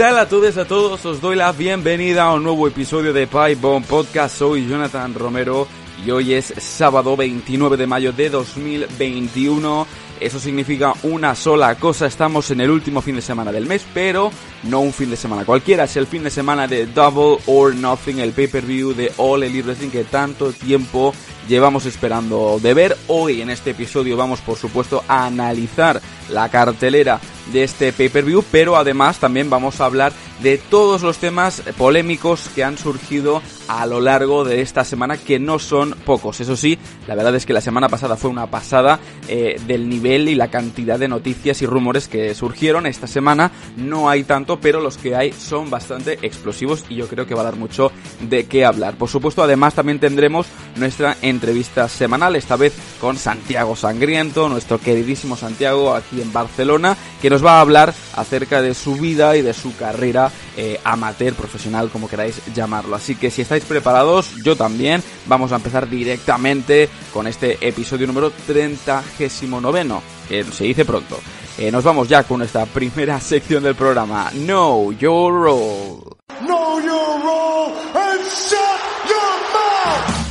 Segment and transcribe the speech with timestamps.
[0.00, 1.04] tal a todos a todos?
[1.04, 4.38] Os doy la bienvenida a un nuevo episodio de Pipe Bomb Podcast.
[4.38, 5.68] Soy Jonathan Romero
[6.06, 9.86] y hoy es sábado 29 de mayo de 2021.
[10.18, 14.32] Eso significa una sola cosa, estamos en el último fin de semana del mes, pero
[14.64, 18.18] no un fin de semana cualquiera, es el fin de semana de Double or Nothing,
[18.18, 21.14] el pay-per-view de All Elite Wrestling que tanto tiempo
[21.48, 22.96] llevamos esperando de ver.
[23.08, 27.20] Hoy en este episodio vamos por supuesto a analizar la cartelera
[27.52, 32.64] de este pay-per-view, pero además también vamos a hablar de todos los temas polémicos que
[32.64, 36.40] han surgido a lo largo de esta semana, que no son pocos.
[36.40, 40.28] Eso sí, la verdad es que la semana pasada fue una pasada eh, del nivel
[40.28, 42.86] y la cantidad de noticias y rumores que surgieron.
[42.86, 47.26] Esta semana no hay tanto, pero los que hay son bastante explosivos y yo creo
[47.26, 48.96] que va a dar mucho de qué hablar.
[48.96, 55.36] Por supuesto, además también tendremos nuestra entrevista semanal, esta vez con Santiago Sangriento, nuestro queridísimo
[55.36, 59.52] Santiago aquí en Barcelona, que nos va a hablar acerca de su vida y de
[59.52, 62.96] su carrera eh, amateur, profesional, como queráis llamarlo.
[62.96, 68.30] Así que si estáis preparados, yo también, vamos a empezar directamente con este episodio número
[68.46, 71.18] 39, que se dice pronto.
[71.60, 76.00] Eh, nos vamos ya con esta primera sección del programa, Know Your Role.
[76.40, 80.29] Know Your Role and Shut Your Mouth.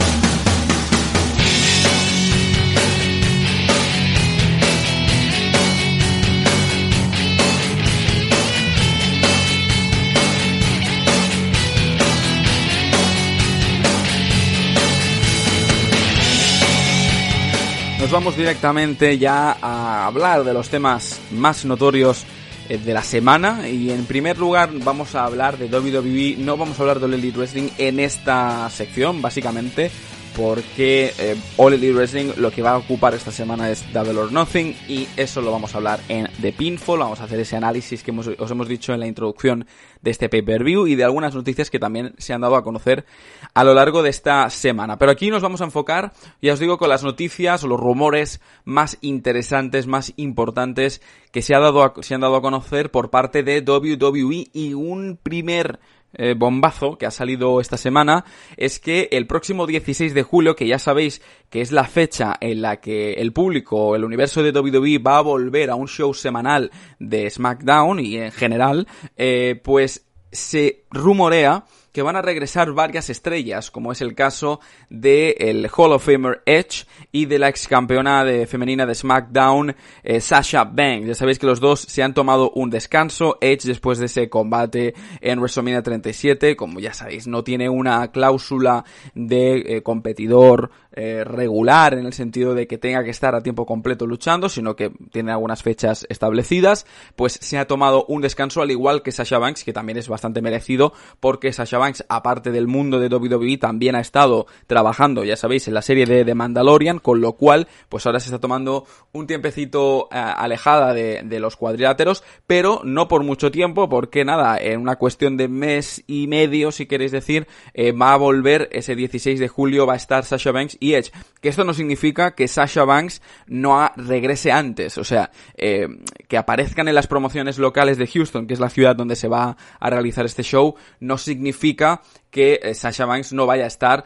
[18.00, 22.24] Nos vamos directamente ya a hablar de los temas más notorios
[22.70, 23.68] eh, de la semana.
[23.68, 27.38] Y en primer lugar vamos a hablar de WWE, no vamos a hablar de Elite
[27.38, 29.92] Wrestling en esta sección básicamente
[30.40, 34.32] porque eh, All Elite Wrestling lo que va a ocupar esta semana es Double or
[34.32, 38.04] Nothing y eso lo vamos a hablar en The Pinfall, vamos a hacer ese análisis
[38.04, 39.68] que os hemos dicho en la introducción
[40.02, 43.06] de este pay-per-view y de algunas noticias que también se han dado a conocer
[43.54, 44.98] a lo largo de esta semana.
[44.98, 48.40] Pero aquí nos vamos a enfocar, ya os digo, con las noticias o los rumores
[48.64, 51.02] más interesantes, más importantes
[51.34, 55.20] que se, ha dado se han dado a conocer por parte de WWE y un
[55.22, 55.82] primer
[56.14, 58.26] eh, bombazo que ha salido esta semana
[58.58, 62.62] es que el próximo 16 de julio, que ya sabéis que es la fecha en
[62.62, 66.72] la que el público, el universo de WWE va a volver a un show semanal
[67.00, 68.88] de SmackDown y en general,
[69.18, 75.36] eh, pues se rumorea que van a regresar varias estrellas, como es el caso del
[75.40, 80.22] el Hall of Famer Edge y de la ex campeona de femenina de SmackDown, eh,
[80.22, 81.08] Sasha Banks.
[81.08, 83.38] Ya sabéis que los dos se han tomado un descanso.
[83.42, 88.86] Edge después de ese combate en WrestleMania 37, como ya sabéis, no tiene una cláusula
[89.16, 93.66] de eh, competidor eh, regular en el sentido de que tenga que estar a tiempo
[93.66, 96.86] completo luchando, sino que tiene algunas fechas establecidas,
[97.16, 100.42] pues se ha tomado un descanso al igual que Sasha Banks, que también es bastante
[100.42, 105.68] merecido, porque Sasha Banks, aparte del mundo de WWE, también ha estado trabajando, ya sabéis,
[105.68, 109.28] en la serie de The Mandalorian, con lo cual, pues ahora se está tomando un
[109.28, 114.82] tiempecito eh, alejada de, de, los cuadriláteros, pero no por mucho tiempo, porque nada, en
[114.82, 119.40] una cuestión de mes y medio, si queréis decir, eh, va a volver ese 16
[119.40, 121.12] de julio, va a estar Sasha Banks Edge.
[121.42, 125.88] Que esto no significa que Sasha Banks no regrese antes, o sea, eh,
[126.28, 129.56] que aparezcan en las promociones locales de Houston, que es la ciudad donde se va
[129.80, 134.04] a realizar este show, no significa que eh, Sasha Banks no vaya a estar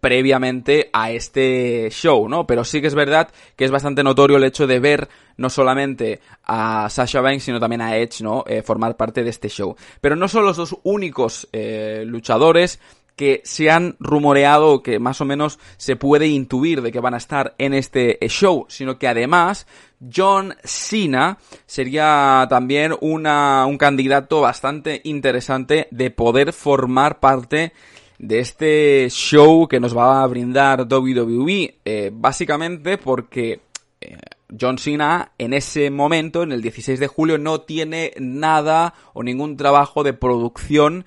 [0.00, 2.46] previamente a este show, ¿no?
[2.46, 6.20] Pero sí que es verdad que es bastante notorio el hecho de ver no solamente
[6.44, 8.42] a Sasha Banks, sino también a Edge, ¿no?
[8.46, 9.76] Eh, formar parte de este show.
[10.00, 12.80] Pero no son los dos únicos luchadores
[13.16, 17.18] que se han rumoreado que más o menos se puede intuir de que van a
[17.18, 19.66] estar en este show, sino que además
[20.14, 27.72] John Cena sería también una, un candidato bastante interesante de poder formar parte
[28.18, 33.60] de este show que nos va a brindar WWE, eh, básicamente porque
[34.00, 34.18] eh,
[34.58, 39.56] John Cena en ese momento, en el 16 de julio, no tiene nada o ningún
[39.56, 41.04] trabajo de producción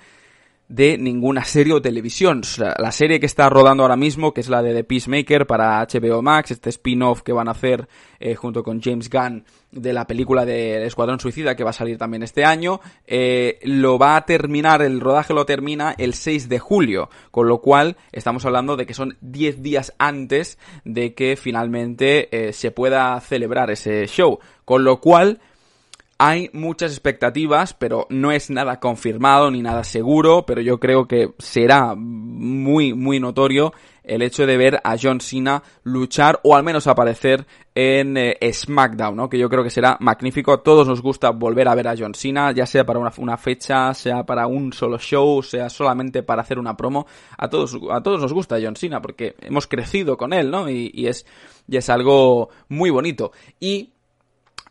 [0.74, 2.42] de ninguna serie o televisión.
[2.58, 6.24] La serie que está rodando ahora mismo, que es la de The Peacemaker para HBO
[6.24, 7.88] Max, este spin-off que van a hacer
[8.20, 12.00] eh, junto con James Gunn de la película de Escuadrón Suicida que va a salir
[12.00, 16.58] también este año, eh, lo va a terminar, el rodaje lo termina el 6 de
[16.58, 22.30] julio, con lo cual estamos hablando de que son 10 días antes de que finalmente
[22.32, 25.40] eh, se pueda celebrar ese show, con lo cual
[26.26, 31.34] Hay muchas expectativas, pero no es nada confirmado ni nada seguro, pero yo creo que
[31.38, 33.74] será muy, muy notorio
[34.06, 39.18] el hecho de ver a John Cena luchar o al menos aparecer en eh, SmackDown,
[39.18, 39.28] ¿no?
[39.28, 40.54] Que yo creo que será magnífico.
[40.54, 43.94] A todos nos gusta volver a ver a John Cena, ya sea para una, fecha,
[43.94, 47.06] sea para un solo show, sea solamente para hacer una promo.
[47.38, 50.70] A todos, a todos nos gusta John Cena porque hemos crecido con él, ¿no?
[50.70, 51.26] Y, y es,
[51.68, 53.34] y es algo muy bonito.
[53.60, 53.93] Y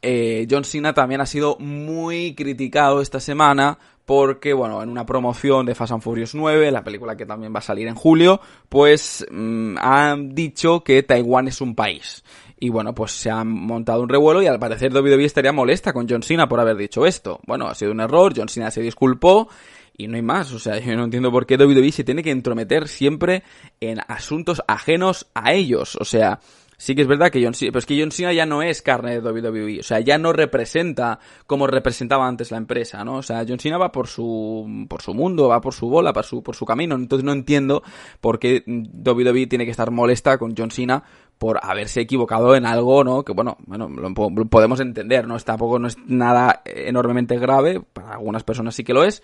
[0.02, 5.64] eh, John Cena también ha sido muy criticado esta semana porque, bueno, en una promoción
[5.64, 9.24] de Fast and Furious 9, la película que también va a salir en julio, pues
[9.30, 12.24] mm, han dicho que Taiwán es un país.
[12.58, 16.08] Y bueno, pues se ha montado un revuelo y al parecer WWE estaría molesta con
[16.08, 17.40] John Cena por haber dicho esto.
[17.46, 19.48] Bueno, ha sido un error, John Cena se disculpó
[19.96, 20.52] y no hay más.
[20.52, 23.42] O sea, yo no entiendo por qué WWE se tiene que entrometer siempre
[23.80, 25.96] en asuntos ajenos a ellos.
[25.96, 26.40] O sea,
[26.82, 28.82] sí que es verdad que John Cena, pero es que John Cena ya no es
[28.82, 33.18] carne de WWE, o sea, ya no representa como representaba antes la empresa, ¿no?
[33.18, 36.24] O sea, John Cena va por su, por su mundo, va por su bola, por
[36.24, 37.84] su, por su camino, entonces no entiendo
[38.20, 41.04] por qué WWE tiene que estar molesta con John Cena
[41.38, 43.22] por haberse equivocado en algo, ¿no?
[43.22, 44.12] Que bueno, bueno, lo
[44.46, 45.38] podemos entender, ¿no?
[45.38, 49.22] Tampoco no es nada enormemente grave, para algunas personas sí que lo es,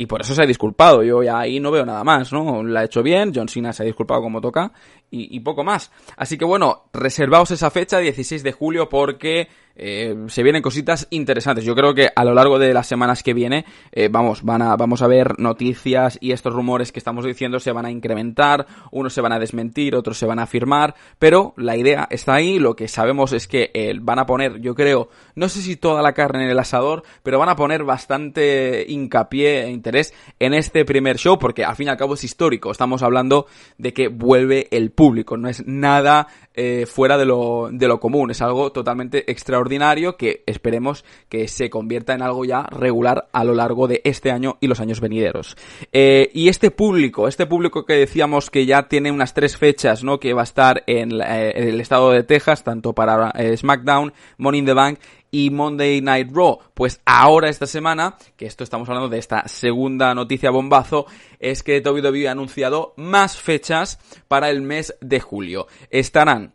[0.00, 1.02] y por eso se ha disculpado.
[1.02, 2.62] Yo ya ahí no veo nada más, ¿no?
[2.62, 4.72] La ha hecho bien, John Cena se ha disculpado como toca
[5.10, 5.92] y, y poco más.
[6.16, 9.48] Así que bueno, reservaos esa fecha, 16 de julio, porque
[9.82, 11.64] eh, se vienen cositas interesantes.
[11.64, 14.76] Yo creo que a lo largo de las semanas que viene, eh, vamos, van a,
[14.76, 19.14] vamos a ver noticias y estos rumores que estamos diciendo se van a incrementar, unos
[19.14, 22.76] se van a desmentir, otros se van a afirmar, pero la idea está ahí, lo
[22.76, 26.12] que sabemos es que eh, van a poner, yo creo, no sé si toda la
[26.12, 31.16] carne en el asador, pero van a poner bastante hincapié e interés en este primer
[31.16, 33.46] show, porque al fin y al cabo es histórico, estamos hablando
[33.78, 36.26] de que vuelve el público, no es nada
[36.84, 38.30] fuera de lo, de lo común.
[38.30, 39.69] Es algo totalmente extraordinario
[40.16, 44.58] que esperemos que se convierta en algo ya regular a lo largo de este año
[44.60, 45.56] y los años venideros.
[45.92, 50.18] Eh, y este público, este público que decíamos que ya tiene unas tres fechas, ¿no?
[50.18, 54.66] Que va a estar en, eh, el estado de Texas, tanto para SmackDown, Money in
[54.66, 54.98] the Bank
[55.30, 56.58] y Monday Night Raw.
[56.74, 61.06] Pues ahora esta semana, que esto estamos hablando de esta segunda noticia bombazo,
[61.38, 65.66] es que WWE ha anunciado más fechas para el mes de julio.
[65.90, 66.54] Estarán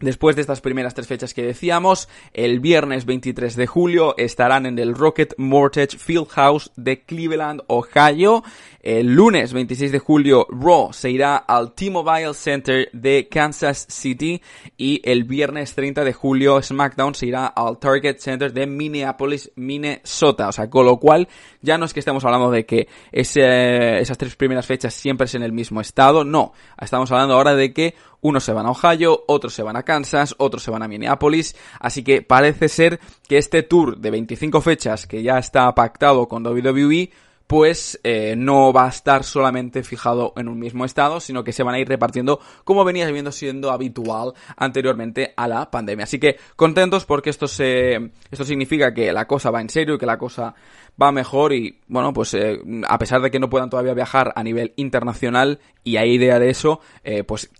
[0.00, 4.78] Después de estas primeras tres fechas que decíamos, el viernes 23 de julio estarán en
[4.78, 8.44] el Rocket Mortgage Fieldhouse de Cleveland, Ohio.
[8.80, 14.40] El lunes 26 de julio, Raw se irá al T-Mobile Center de Kansas City.
[14.76, 20.46] Y el viernes 30 de julio, SmackDown se irá al Target Center de Minneapolis, Minnesota.
[20.46, 21.26] O sea, con lo cual,
[21.60, 25.42] ya no es que estemos hablando de que esas tres primeras fechas siempre es en
[25.42, 26.22] el mismo estado.
[26.22, 26.52] No.
[26.80, 30.34] Estamos hablando ahora de que unos se van a Ohio, otros se van a Kansas,
[30.38, 35.06] otros se van a Minneapolis, así que parece ser que este tour de 25 fechas
[35.06, 37.10] que ya está pactado con WWE
[37.48, 41.62] pues eh, no va a estar solamente fijado en un mismo estado, sino que se
[41.62, 46.04] van a ir repartiendo como venía viendo siendo habitual anteriormente a la pandemia.
[46.04, 49.98] Así que contentos porque esto se, esto significa que la cosa va en serio y
[49.98, 50.54] que la cosa
[51.00, 54.42] va mejor y bueno, pues eh, a pesar de que no puedan todavía viajar a
[54.42, 57.50] nivel internacional y hay idea de eso, eh, pues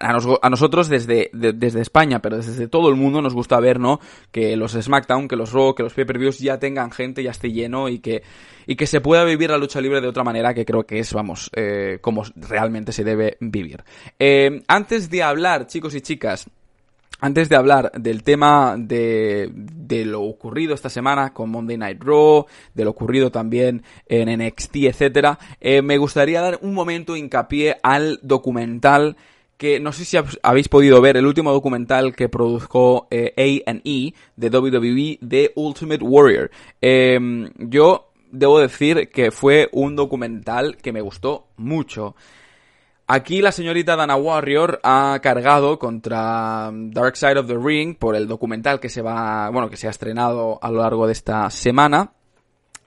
[0.00, 4.00] a, nosotros desde, desde España, pero desde todo el mundo nos gusta ver, ¿no?
[4.30, 7.88] Que los SmackDown, que los Raw, que los pay-per-views ya tengan gente, ya esté lleno
[7.88, 8.22] y que,
[8.66, 11.12] y que se pueda vivir la lucha libre de otra manera que creo que es,
[11.12, 13.82] vamos, eh, como realmente se debe vivir.
[14.18, 16.48] Eh, antes de hablar, chicos y chicas,
[17.20, 22.46] antes de hablar del tema de, de, lo ocurrido esta semana con Monday Night Raw,
[22.74, 28.18] de lo ocurrido también en NXT, etcétera, eh, me gustaría dar un momento hincapié al
[28.22, 29.16] documental
[29.64, 34.50] que no sé si habéis podido ver el último documental que produjo eh, A&E de
[34.50, 36.50] WWE de Ultimate Warrior.
[36.82, 42.14] Em, yo debo decir que fue un documental que me gustó mucho.
[43.06, 48.28] Aquí la señorita Dana Warrior ha cargado contra Dark Side of the Ring por el
[48.28, 52.12] documental que se va, bueno, que se ha estrenado a lo largo de esta semana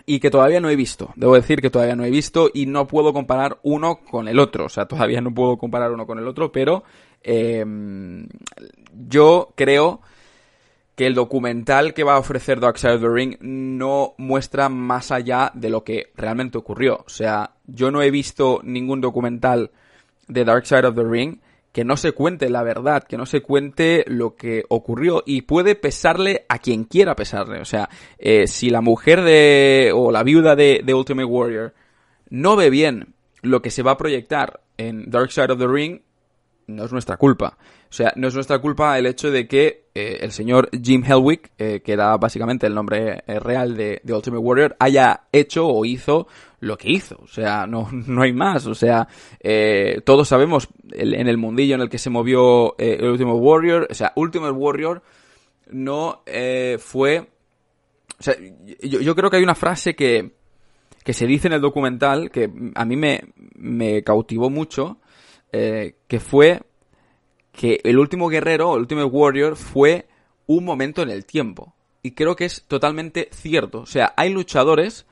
[0.10, 1.12] y que todavía no he visto.
[1.18, 4.66] Debo decir que todavía no he visto y no puedo comparar uno con el otro.
[4.66, 6.86] O sea, todavía no puedo comparar uno con el otro, pero
[7.22, 8.26] em,
[8.94, 10.00] yo creo
[10.96, 15.12] que el documental que va a ofrecer Dark Side of the Ring no muestra más
[15.12, 17.04] allá de lo que realmente ocurrió.
[17.06, 19.72] O sea, yo no he visto ningún documental
[20.30, 21.40] de Dark Side of the Ring
[21.72, 25.76] que no se cuente la verdad, que no se cuente lo que ocurrió y puede
[25.76, 27.62] pesarle a quien quiera pesarle.
[27.62, 31.74] O sea, eh, si la mujer de o la viuda de, de Ultimate Warrior
[32.30, 36.02] no ve bien lo que se va a proyectar en Dark Side of the Ring,
[36.68, 37.58] no es nuestra culpa.
[37.90, 41.52] O sea, no es nuestra culpa el hecho de que eh, el señor Jim Helwig,
[41.58, 46.28] eh, que era básicamente el nombre real de, Ultimate Warrior, haya hecho o hizo
[46.60, 47.18] lo que hizo.
[47.22, 48.66] O sea, no, no hay más.
[48.68, 49.08] O sea,
[50.06, 53.88] todos sabemos en el mundillo en el que se movió el Ultimate Warrior.
[53.90, 55.02] O sea, Ultimate Warrior
[55.70, 56.24] no
[56.80, 57.28] fue...
[58.20, 58.36] O sea,
[58.82, 60.32] yo, yo creo que hay una frase que,
[61.04, 63.22] que se dice en el documental que a mí me,
[63.56, 64.98] me cautivó mucho
[65.52, 66.62] eh, que fue
[67.54, 70.08] que el último guerrero, el último warrior, fue
[70.46, 71.74] un momento en el tiempo.
[72.04, 73.80] Y creo que es totalmente cierto.
[73.80, 75.06] O sea, hay luchadores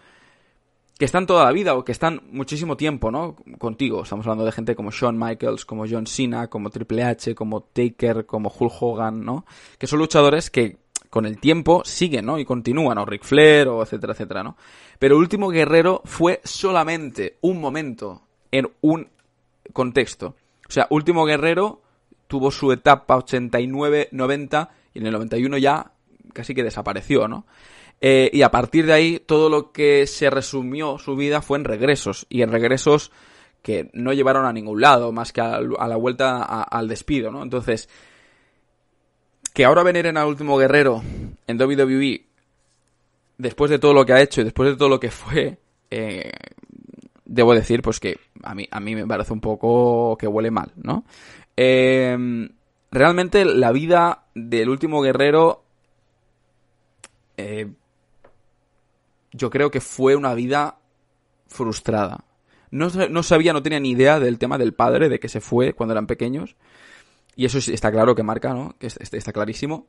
[0.98, 3.36] que están toda la vida o que están muchísimo tiempo, ¿no?
[3.58, 4.04] Contigo.
[4.04, 8.26] Estamos hablando de gente como Shawn Michaels, como John Cena, como Triple H, como Taker,
[8.26, 9.46] como Hulk Hogan, ¿no?
[9.78, 10.78] Que son luchadores que
[11.10, 12.40] con el tiempo siguen, ¿no?
[12.40, 14.58] Y continúan, o Ric Flair, o etcétera, etcétera, ¿no?
[15.00, 18.22] Pero último guerrero fue solamente un momento
[18.52, 19.10] en un
[19.74, 20.36] contexto.
[20.68, 21.82] O sea, Último Guerrero
[22.28, 25.92] tuvo su etapa 89-90 y en el 91 ya
[26.34, 27.46] casi que desapareció, ¿no?
[28.08, 31.64] Eh, y a partir de ahí todo lo que se resumió su vida fue en
[31.64, 33.12] regresos y en regresos
[33.64, 37.42] que no llevaron a ningún lado más que a, la vuelta al despido, ¿no?
[37.42, 37.90] Entonces,
[39.56, 41.02] que ahora venir en el último guerrero
[41.48, 42.24] en WWE
[43.40, 45.58] después de todo lo que ha hecho y después de todo lo que fue,
[45.90, 46.32] eh,
[47.26, 50.72] debo decir pues que a mí, a mí me parece un poco que huele mal,
[50.76, 51.06] ¿no?
[51.56, 52.50] Em,
[52.92, 55.64] realmente la vida del último guerrero
[57.38, 57.68] eh,
[59.36, 60.78] yo creo que fue una vida
[61.48, 62.24] frustrada.
[62.72, 65.74] No, no, sabía, no tenía ni idea del tema del padre, de que se fue
[65.74, 66.56] cuando eran pequeños.
[67.36, 68.76] Y eso está claro que marca, ¿no?
[68.80, 69.88] Que está clarísimo.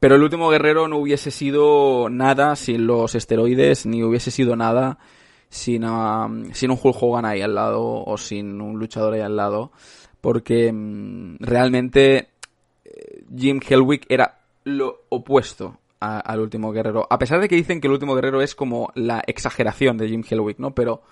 [0.00, 4.98] Pero el último guerrero no hubiese sido nada sin los esteroides, ni hubiese sido nada
[5.48, 5.82] sin,
[6.52, 9.72] sin un Hulk Hogan ahí al lado o sin un luchador ahí al lado,
[10.20, 12.28] porque mm, realmente
[12.84, 17.06] eh, Jim Hellwick era lo opuesto al último guerrero.
[17.10, 20.22] A pesar de que dicen que el último guerrero es como la exageración de Jim
[20.28, 20.74] Hellwick, ¿no?
[20.74, 21.02] Pero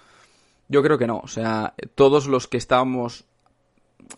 [0.68, 1.18] yo creo que no.
[1.18, 3.24] O sea, todos los que estábamos,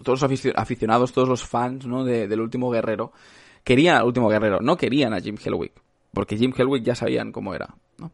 [0.03, 2.05] todos los aficionados, todos los fans, ¿no?
[2.05, 3.13] del último guerrero,
[3.65, 5.73] querían al último guerrero, no querían a Jim Hellwick.
[6.13, 8.13] Porque Jim Hellwick ya sabían cómo era, ¿no?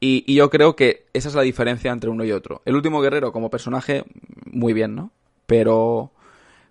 [0.00, 2.60] Y, yo creo que esa es la diferencia entre uno y otro.
[2.66, 4.04] El último guerrero como personaje,
[4.50, 5.12] muy bien, ¿no?
[5.46, 6.12] Pero,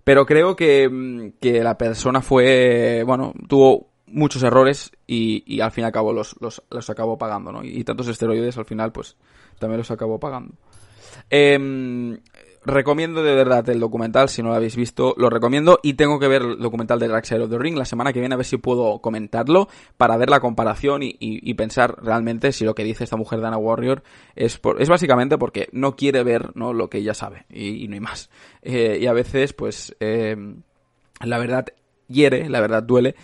[0.03, 5.83] pero creo que, que la persona fue, bueno, tuvo muchos errores y, y al fin
[5.83, 7.63] y al cabo los, los, los acabó pagando, ¿no?
[7.63, 9.17] Y, tantos esteroides al final, pues,
[9.59, 10.53] también los acabó pagando.
[11.29, 12.17] Eh,
[12.65, 16.27] recomiendo de verdad el documental, si no lo habéis visto, lo recomiendo y tengo que
[16.27, 18.45] ver el documental de Dark Side of the Ring la semana que viene a ver
[18.45, 19.67] si puedo comentarlo
[19.97, 24.01] para ver la comparación y, pensar realmente si lo que dice esta mujer Dana Warrior
[24.35, 26.73] es, es básicamente porque no quiere ver ¿no?
[26.73, 28.29] lo que ella sabe y, no hay más.
[28.61, 30.35] Eh, y a veces, pues, eh,
[31.21, 31.67] la verdad
[32.07, 33.15] hiere, la verdad duele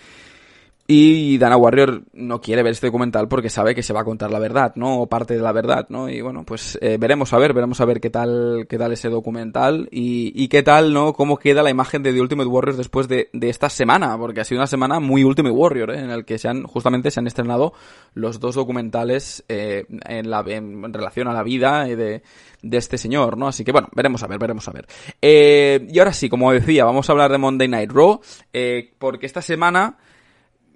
[0.92, 4.32] y Dana Warrior no quiere ver este documental porque sabe que se va a contar
[4.32, 5.02] la verdad, ¿no?
[5.02, 6.10] O parte de la verdad, ¿no?
[6.10, 9.08] Y bueno, pues eh, veremos a ver, veremos a ver qué tal, qué tal ese
[9.08, 11.14] documental y, y qué tal, ¿no?
[11.14, 14.44] Cómo queda la imagen de The Ultimate Warrior después de, de esta semana, porque ha
[14.44, 16.00] sido una semana muy Ultimate Warrior, ¿eh?
[16.00, 17.74] En el que se han, justamente se han estrenado
[18.16, 22.24] los dos documentales eh, en, la, en, relación a la vida de,
[22.64, 23.48] de este señor, ¿no?
[23.48, 24.88] Así que bueno, veremos a ver, veremos a ver.
[25.22, 28.22] Eh, y ahora sí, como decía, vamos a hablar de Monday Night Raw,
[28.54, 29.98] eh, porque esta semana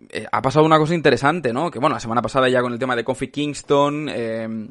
[0.09, 1.71] eh, ha pasado una cosa interesante, ¿no?
[1.71, 4.67] Que bueno, la semana pasada ya con el tema de Kofi Kingston, eh,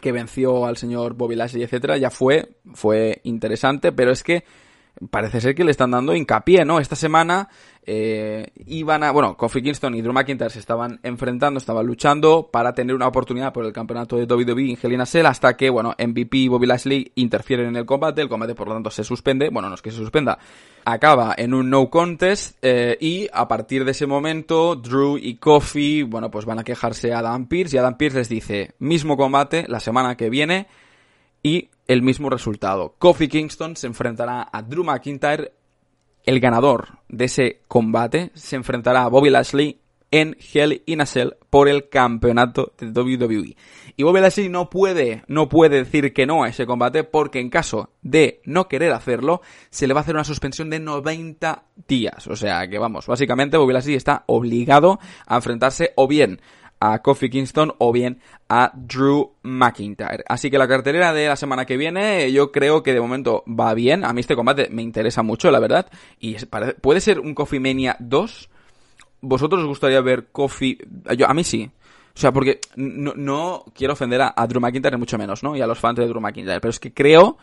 [0.00, 4.44] que venció al señor Bobby Lashley, etcétera, ya fue, fue interesante, pero es que
[5.10, 6.78] parece ser que le están dando hincapié, ¿no?
[6.78, 7.48] Esta semana
[7.86, 12.72] eh, iban a, bueno, Kofi Kingston y Drew McIntyre se estaban enfrentando, estaban luchando para
[12.72, 15.94] tener una oportunidad por el campeonato de WWE en Hell in Cell hasta que, bueno,
[15.98, 19.50] MVP y Bobby Lashley interfieren en el combate, el combate por lo tanto se suspende,
[19.50, 20.38] bueno, no es que se suspenda,
[20.84, 26.02] acaba en un no contest eh, y a partir de ese momento Drew y Kofi,
[26.02, 29.64] bueno, pues van a quejarse a Adam Pierce y Adam Pierce les dice, mismo combate
[29.68, 30.68] la semana que viene
[31.44, 32.96] y el mismo resultado.
[32.98, 35.52] Kofi Kingston se enfrentará a Drew McIntyre.
[36.24, 39.78] El ganador de ese combate se enfrentará a Bobby Lashley
[40.10, 43.56] en Hell in a Cell por el campeonato de WWE.
[43.96, 47.50] Y Bobby Lashley no puede, no puede decir que no a ese combate porque en
[47.50, 52.26] caso de no querer hacerlo, se le va a hacer una suspensión de 90 días.
[52.26, 56.40] O sea que vamos, básicamente Bobby Lashley está obligado a enfrentarse o bien
[56.84, 60.22] a Kofi Kingston o bien a Drew McIntyre.
[60.28, 63.72] Así que la cartelera de la semana que viene yo creo que de momento va
[63.72, 64.04] bien.
[64.04, 65.86] A mí este combate me interesa mucho, la verdad.
[66.20, 66.36] Y
[66.82, 68.50] puede ser un Coffee Mania 2.
[69.22, 70.76] ¿Vosotros os gustaría ver Coffee?
[71.16, 71.70] Yo, a mí sí.
[72.14, 75.56] O sea, porque no, quiero ofender a, Drew McIntyre mucho menos, ¿no?
[75.56, 76.60] Y a los fans de Drew McIntyre.
[76.60, 77.38] Pero es que creo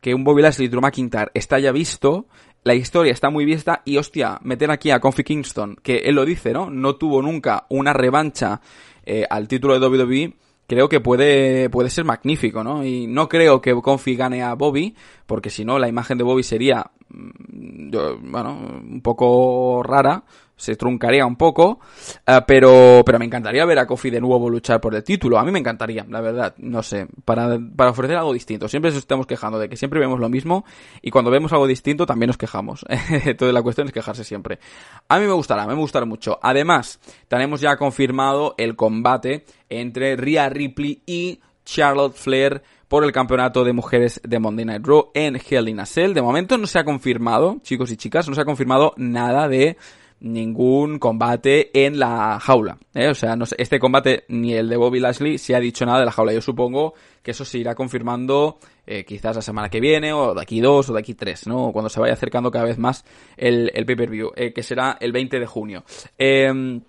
[0.00, 2.26] que un Bobby Lashley y Drew McIntyre está ya visto,
[2.66, 6.24] la historia está muy vista y hostia, meter aquí a Kofi Kingston, que él lo
[6.24, 6.68] dice, ¿no?
[6.68, 8.60] No tuvo nunca una revancha
[9.04, 10.32] eh, al título de WWE,
[10.66, 12.84] creo que puede, puede ser magnífico, ¿no?
[12.84, 14.94] Y no creo que Kofi gane a Bobby,
[15.26, 17.90] porque si no, la imagen de Bobby sería, mm,
[18.30, 20.24] bueno, un poco rara,
[20.56, 21.80] se truncaría un poco,
[22.26, 25.38] eh, pero, pero me encantaría ver a Kofi de nuevo luchar por el título.
[25.38, 28.66] A mí me encantaría, la verdad, no sé, para, para ofrecer algo distinto.
[28.66, 30.64] Siempre nos estamos quejando de que siempre vemos lo mismo
[31.02, 32.86] y cuando vemos algo distinto también nos quejamos.
[32.88, 34.58] Entonces la cuestión es quejarse siempre.
[35.08, 36.38] A mí me gustará, me gustará mucho.
[36.42, 43.64] Además, tenemos ya confirmado el combate entre Rhea Ripley y Charlotte Flair por el campeonato
[43.64, 46.14] de mujeres de Monday Night Raw en Hell in a Cell.
[46.14, 49.76] De momento no se ha confirmado, chicos y chicas, no se ha confirmado nada de
[50.20, 52.78] ningún combate en la jaula.
[52.94, 53.08] ¿eh?
[53.08, 56.00] O sea, no sé, este combate ni el de Bobby Lashley se ha dicho nada
[56.00, 56.32] de la jaula.
[56.32, 60.40] Yo supongo que eso se irá confirmando eh, quizás la semana que viene, o de
[60.40, 61.72] aquí dos, o de aquí tres, ¿no?
[61.72, 63.04] Cuando se vaya acercando cada vez más
[63.36, 65.84] el, el pay-per-view, eh, que será el 20 de junio.
[66.16, 66.80] Eh,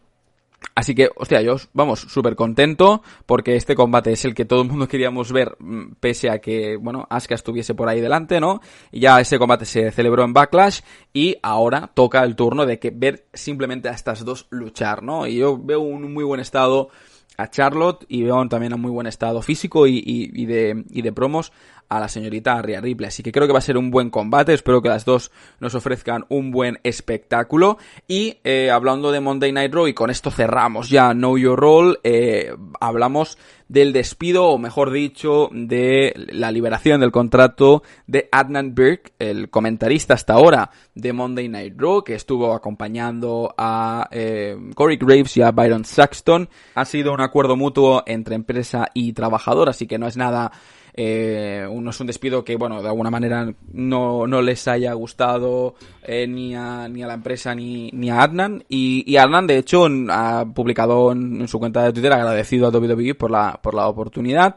[0.75, 4.67] Así que, hostia, yo, vamos, súper contento porque este combate es el que todo el
[4.67, 8.61] mundo queríamos ver, mm, pese a que, bueno, Asuka estuviese por ahí delante, ¿no?
[8.91, 10.81] Y ya ese combate se celebró en Backlash
[11.13, 15.25] y ahora toca el turno de que ver simplemente a estas dos luchar, ¿no?
[15.27, 16.89] Y yo veo un muy buen estado
[17.37, 21.51] a Charlotte y veo también un muy buen estado físico y de promos
[21.89, 23.07] a la señorita Rhea Ripley.
[23.07, 24.53] Así que creo que va a ser un buen combate.
[24.53, 27.77] Espero que las dos nos ofrezcan un buen espectáculo.
[28.07, 31.97] Y eh, hablando de Monday Night Raw, y con esto cerramos ya Know Your Role,
[32.03, 33.37] eh, hablamos
[33.69, 40.13] del despido, o mejor dicho, de la liberación del contrato de Adnan Birk, el comentarista
[40.13, 45.51] hasta ahora de Monday Night Raw, que estuvo acompañando a eh, Corey Graves y a
[45.51, 46.49] Byron Saxton.
[46.75, 50.51] Ha sido un acuerdo mutuo entre empresa y trabajador, así que no es nada
[50.99, 55.75] eh, no es un despido que, bueno, de alguna manera no, no les haya gustado
[56.01, 58.63] eh, ni, a, ni a la empresa ni, ni a Adnan.
[58.67, 63.29] Y, Adnan, de hecho, ha publicado en, su cuenta de Twitter agradecido a WWE por
[63.29, 64.55] la, por la oportunidad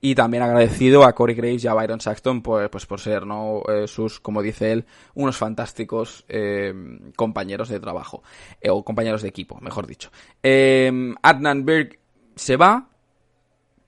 [0.00, 3.62] y también agradecido a Corey Graves y a Byron Saxton pues, pues por ser no
[3.68, 6.72] eh, sus como dice él unos fantásticos eh,
[7.16, 8.22] compañeros de trabajo
[8.66, 10.10] o compañeros de equipo mejor dicho
[10.42, 11.98] Adnan Berg
[12.34, 12.88] se va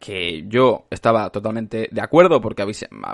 [0.02, 2.64] que yo estaba totalmente de acuerdo porque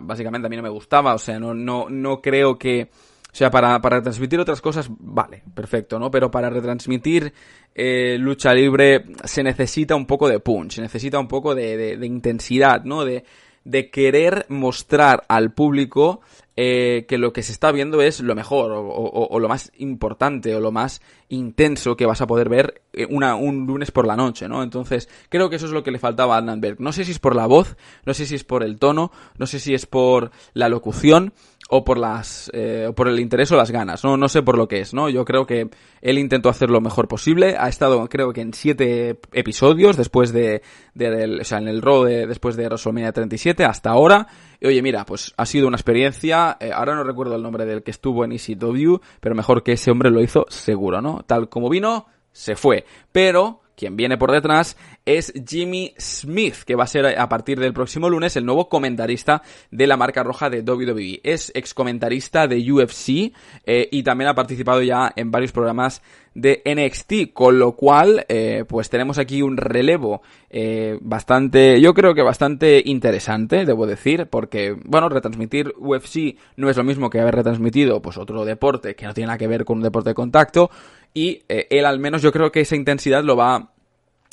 [0.00, 2.88] básicamente a mí no me gustaba, o sea, no, no, no creo que...
[3.30, 6.10] O sea, para, para retransmitir otras cosas, vale, perfecto, ¿no?
[6.10, 7.30] Pero para retransmitir
[7.74, 11.96] eh, lucha libre se necesita un poco de punch, se necesita un poco de, de,
[11.98, 13.04] de intensidad, ¿no?
[13.04, 13.22] De,
[13.68, 16.22] de querer mostrar al público
[16.56, 20.60] eh, que lo que se está viendo es lo mejor o, lo más importante o
[20.60, 24.48] lo más intenso que vas a poder ver eh, una, un lunes por la noche,
[24.48, 24.62] ¿no?
[24.62, 26.80] Entonces, creo que eso es lo que le faltaba a Berg.
[26.80, 27.76] No sé si es por la voz,
[28.06, 31.34] no sé si es por el tono, no sé si es por la locución,
[31.68, 34.66] o por las eh, por el interés o las ganas no no sé por lo
[34.66, 35.68] que es no yo creo que
[36.00, 37.56] él intentó hacer lo mejor posible.
[37.58, 40.62] Ha estado creo que en siete episodios después de,
[40.94, 44.26] de, o sea en el Raw de, después de WrestleMania 37 hasta ahora.
[44.60, 47.82] Y oye mira pues ha sido una experiencia eh, ahora no recuerdo el nombre del
[47.82, 51.68] que estuvo en ECW pero mejor que ese hombre lo hizo seguro no tal como
[51.68, 52.84] vino se fue.
[53.12, 54.76] Pero quien viene por detrás
[55.08, 59.40] es Jimmy Smith, que va a ser a partir del próximo lunes el nuevo comentarista
[59.70, 61.20] de la marca roja de WWE.
[61.24, 63.32] Es ex comentarista de UFC
[63.64, 66.02] eh, y también ha participado ya en varios programas
[66.34, 72.14] de NXT, con lo cual, eh, pues tenemos aquí un relevo eh, bastante, yo creo
[72.14, 77.34] que bastante interesante, debo decir, porque, bueno, retransmitir UFC no es lo mismo que haber
[77.34, 80.70] retransmitido, pues otro deporte que no tiene nada que ver con un deporte de contacto,
[81.12, 83.72] y eh, él al menos yo creo que esa intensidad lo va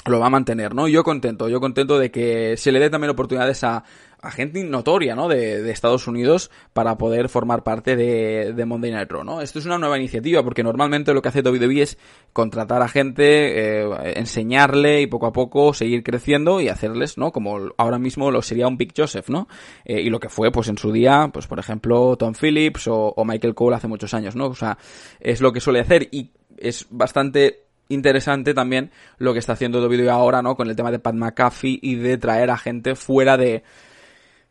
[0.06, 0.88] lo va a mantener, ¿no?
[0.88, 3.84] Yo contento, yo contento de que se le dé también oportunidades a,
[4.22, 5.28] a gente notoria, ¿no?
[5.28, 9.41] De, de, Estados Unidos para poder formar parte de, de, Monday Night Raw, ¿no?
[9.41, 11.98] Esto es una nueva iniciativa porque normalmente lo que hace WWE es
[12.34, 17.32] contratar a gente, eh, enseñarle y poco a poco seguir creciendo y hacerles, ¿no?
[17.32, 19.48] Como ahora mismo lo sería un Big Joseph, ¿no?
[19.86, 23.13] Eh, y lo que fue, pues en su día, pues por ejemplo Tom Phillips o,
[23.15, 24.48] o Michael Cole hace muchos años, ¿no?
[24.48, 24.78] O sea,
[25.20, 30.10] es lo que suele hacer y es bastante interesante también lo que está haciendo WWE
[30.10, 30.56] ahora, ¿no?
[30.56, 33.63] Con el tema de Pat McAfee y de traer a gente fuera de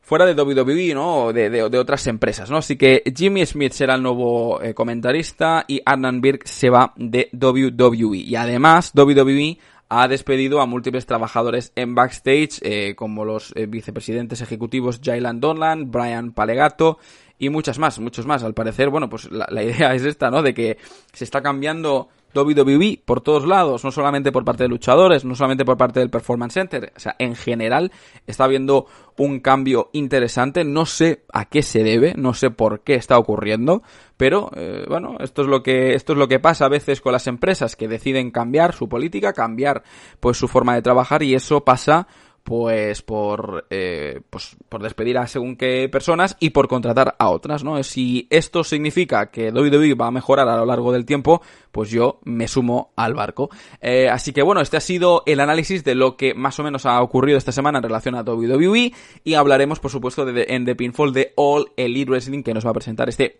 [0.05, 1.33] fuera de WWE, ¿no?
[1.33, 2.59] De, de, de, otras empresas, ¿no?
[2.59, 7.31] Así que Jimmy Smith será el nuevo eh, comentarista y Adnan Birk se va de
[7.33, 8.19] WWE.
[8.19, 14.43] Y además, WWE ha despedido a múltiples trabajadores en backstage, eh, como los eh, vicepresidentes
[14.43, 16.99] ejecutivos Jaylan Donlan, Brian Palegato
[17.39, 18.45] y muchas más, muchos más.
[18.45, 20.43] Al parecer, bueno, pues la idea es esta, ¿no?
[20.43, 20.77] De que
[21.15, 25.65] se está cambiando WWE por todos lados, no solamente por parte de luchadores, no solamente
[25.65, 27.93] por parte del Performance Center, o sea, en general
[28.27, 32.95] está habiendo un cambio interesante, no sé a qué se debe, no sé por qué
[32.95, 33.83] está ocurriendo,
[34.17, 37.13] pero eh, bueno, esto es lo que esto es lo que pasa a veces con
[37.13, 39.83] las empresas que deciden cambiar su política, cambiar
[40.21, 42.09] pues su forma de trabajar y eso pasa
[42.45, 47.65] pues por eh, pues por despedir a según qué personas y por contratar a otras,
[47.65, 47.83] ¿no?
[47.83, 51.41] Si esto significa que WWE va a mejorar a lo largo del tiempo,
[51.75, 53.51] pues yo me sumo al barco.
[53.81, 56.87] Eh, así que bueno, este ha sido el análisis de lo que más o menos
[56.87, 58.93] ha ocurrido esta semana en relación a WWE
[59.25, 62.75] y hablaremos, por supuesto, en The Pinfall de All Elite Wrestling que nos va a
[62.75, 63.37] presentar este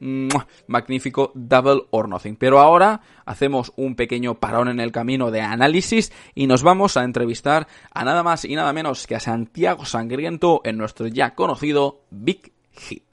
[0.67, 2.35] magnífico Double or Nothing.
[2.35, 7.05] Pero ahora hacemos un pequeño parón en el camino de análisis y nos vamos a
[7.05, 12.01] entrevistar a nada más y nada menos que a Santiago Sangriento en nuestro ya conocido
[12.11, 13.04] Big Hit.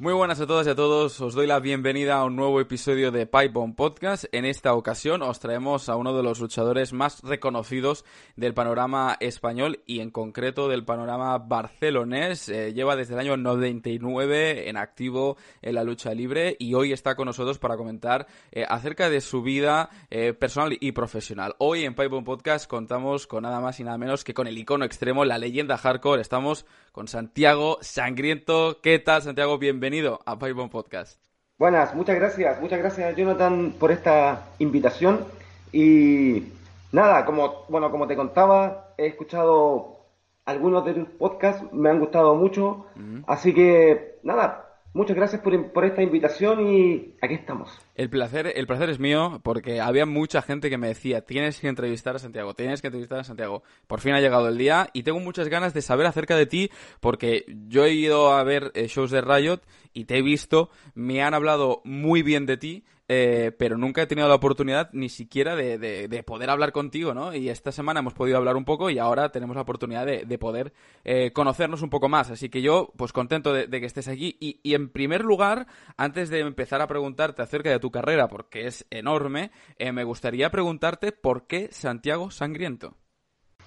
[0.00, 3.10] Muy buenas a todas y a todos, os doy la bienvenida a un nuevo episodio
[3.10, 4.24] de Pipe Podcast.
[4.32, 9.82] En esta ocasión os traemos a uno de los luchadores más reconocidos del panorama español
[9.84, 12.48] y en concreto del panorama barcelonés.
[12.48, 17.14] Eh, lleva desde el año 99 en activo en la lucha libre y hoy está
[17.14, 21.56] con nosotros para comentar eh, acerca de su vida eh, personal y profesional.
[21.58, 24.86] Hoy en Pipe Podcast contamos con nada más y nada menos que con el icono
[24.86, 26.22] extremo, la leyenda hardcore.
[26.22, 28.80] Estamos con Santiago Sangriento.
[28.82, 29.58] ¿Qué tal, Santiago?
[29.58, 31.20] Bienvenido a Pipebomb Podcast.
[31.58, 32.60] Buenas, muchas gracias.
[32.60, 35.24] Muchas gracias, Jonathan, por esta invitación.
[35.72, 36.44] Y
[36.92, 40.00] nada, como, bueno, como te contaba, he escuchado
[40.44, 42.86] algunos de tus podcasts, me han gustado mucho.
[43.26, 47.70] Así que, nada, Muchas gracias por, esta invitación y aquí estamos.
[47.94, 51.68] El placer, el placer es mío porque había mucha gente que me decía, tienes que
[51.68, 53.62] entrevistar a Santiago, tienes que entrevistar a Santiago.
[53.86, 56.70] Por fin ha llegado el día y tengo muchas ganas de saber acerca de ti
[56.98, 59.60] porque yo he ido a ver eh, shows de Riot
[59.92, 64.06] y te he visto, me han hablado muy bien de ti eh, pero nunca he
[64.06, 67.34] tenido la oportunidad ni siquiera de, poder hablar contigo, ¿no?
[67.34, 70.72] Y esta semana hemos podido hablar un poco y ahora tenemos la oportunidad de, poder
[71.02, 72.30] eh, conocernos un poco más.
[72.30, 74.36] Así que yo, pues contento de, que estés aquí.
[74.38, 78.86] Y, en primer lugar, antes de empezar a preguntarte acerca de tu carrera, porque es
[78.90, 82.94] enorme, eh, me gustaría preguntarte por qué Santiago Sangriento.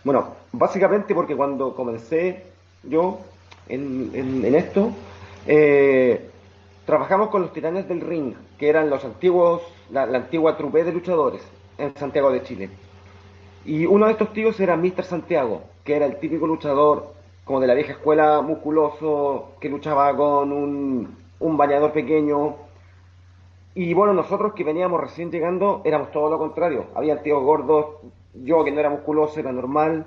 [0.06, 2.46] Bueno, básicamente porque cuando comencé
[2.84, 3.20] yo
[3.68, 4.94] en, en esto,
[5.46, 6.30] eh,
[6.86, 11.42] Trabajamos con los titanes del ring, que eran los antiguos, la, antigua trupe de luchadores
[11.78, 12.70] en Santiago de Chile.
[13.64, 15.06] Y uno de estos tíos era Mr.
[15.06, 17.14] Santiago, que era el típico luchador
[17.46, 22.56] como de la vieja escuela musculoso, que luchaba con un, un bañador pequeño.
[23.76, 26.88] Y bueno, nosotros que veníamos recién llegando éramos todo lo contrario.
[26.96, 27.96] Había tíos gordos,
[28.34, 30.06] yo que no era musculoso, era normal.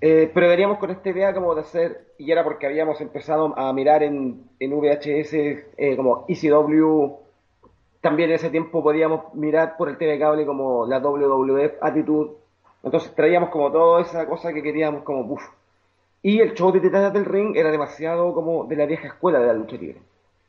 [0.00, 3.72] Eh, pero veníamos con esta idea como de hacer, y era porque habíamos empezado a
[3.72, 7.16] mirar en, en VHS eh, como ECW,
[8.00, 12.32] también en ese tiempo podíamos mirar por el TV cable como la WWF Attitude,
[12.82, 15.42] entonces traíamos como toda esa cosa que queríamos como puff.
[16.22, 19.46] Y el show de Titanes del Ring era demasiado como de la vieja escuela de
[19.46, 20.00] la lucha libre.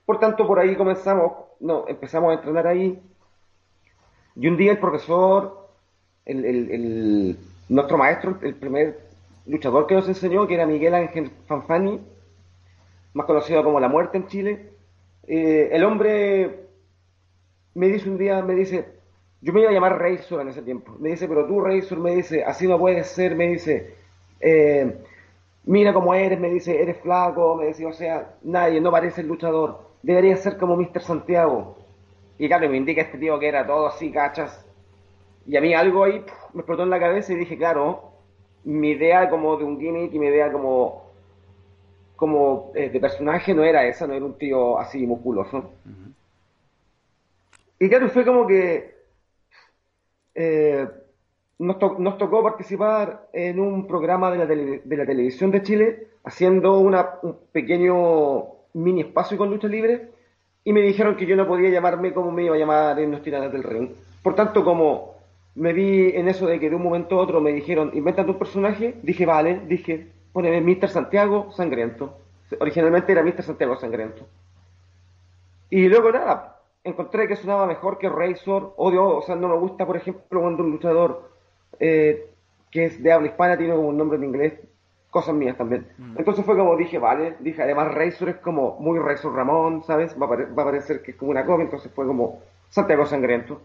[0.05, 3.01] Por tanto, por ahí comenzamos, no, empezamos a entrenar ahí.
[4.35, 5.67] Y un día el profesor,
[6.25, 7.37] el, el
[7.69, 9.04] nuestro maestro, el primer
[9.45, 12.01] luchador que nos enseñó, que era Miguel Ángel Fanfani,
[13.13, 14.69] más conocido como La Muerte en Chile.
[15.27, 16.67] Eh, el hombre
[17.73, 18.85] me dice un día, me dice,
[19.41, 22.15] yo me iba a llamar Razor en ese tiempo, me dice, pero tú Razor, me
[22.15, 23.95] dice, así no puedes ser, me dice,
[24.39, 24.97] eh,
[25.65, 29.27] mira cómo eres, me dice, eres flaco, me dice, o sea, nadie, no parece el
[29.27, 31.01] luchador, debería ser como Mr.
[31.01, 31.77] Santiago.
[32.37, 34.65] Y claro, me indica este tío que era todo así, cachas.
[35.47, 38.14] Y a mí algo ahí me explotó en la cabeza y dije, claro,
[38.65, 41.11] mi idea como de un gimmick y mi idea como,
[42.15, 45.71] como eh, de personaje no era esa, no era un tío así musculoso.
[47.79, 48.95] Y claro, fue como que
[50.33, 50.87] eh,
[51.59, 56.79] nos, nos, tocó participar en un programa de la, de la televisión de Chile haciendo
[56.79, 60.09] una, un pequeño mini espacio con lucha libre
[60.63, 63.21] y me dijeron que yo no podía llamarme como me iba a llamar en los
[63.21, 63.91] tiradas del ring.
[64.23, 65.14] Por tanto, como
[65.55, 68.37] me vi en eso de que de un momento a otro me dijeron, inventa tu
[68.37, 70.89] personaje, dije, vale, dije, poneme Mr.
[70.89, 72.17] Santiago Sangriento.
[72.59, 73.43] Originalmente era Mr.
[73.43, 74.27] Santiago Sangriento.
[75.69, 79.85] Y luego nada, encontré que sonaba mejor que Razor, odio, o sea, no me gusta,
[79.85, 81.29] por ejemplo, cuando un luchador
[81.79, 82.29] eh,
[82.69, 84.53] que es de habla hispana tiene como un nombre en inglés,
[85.09, 85.87] cosas mías también.
[85.97, 86.17] Mm.
[86.17, 90.15] Entonces fue como dije, vale, dije, además Razor es como muy Razor Ramón, ¿sabes?
[90.21, 93.61] Va a, va a parecer que es como una copia, entonces fue como Santiago Sangriento.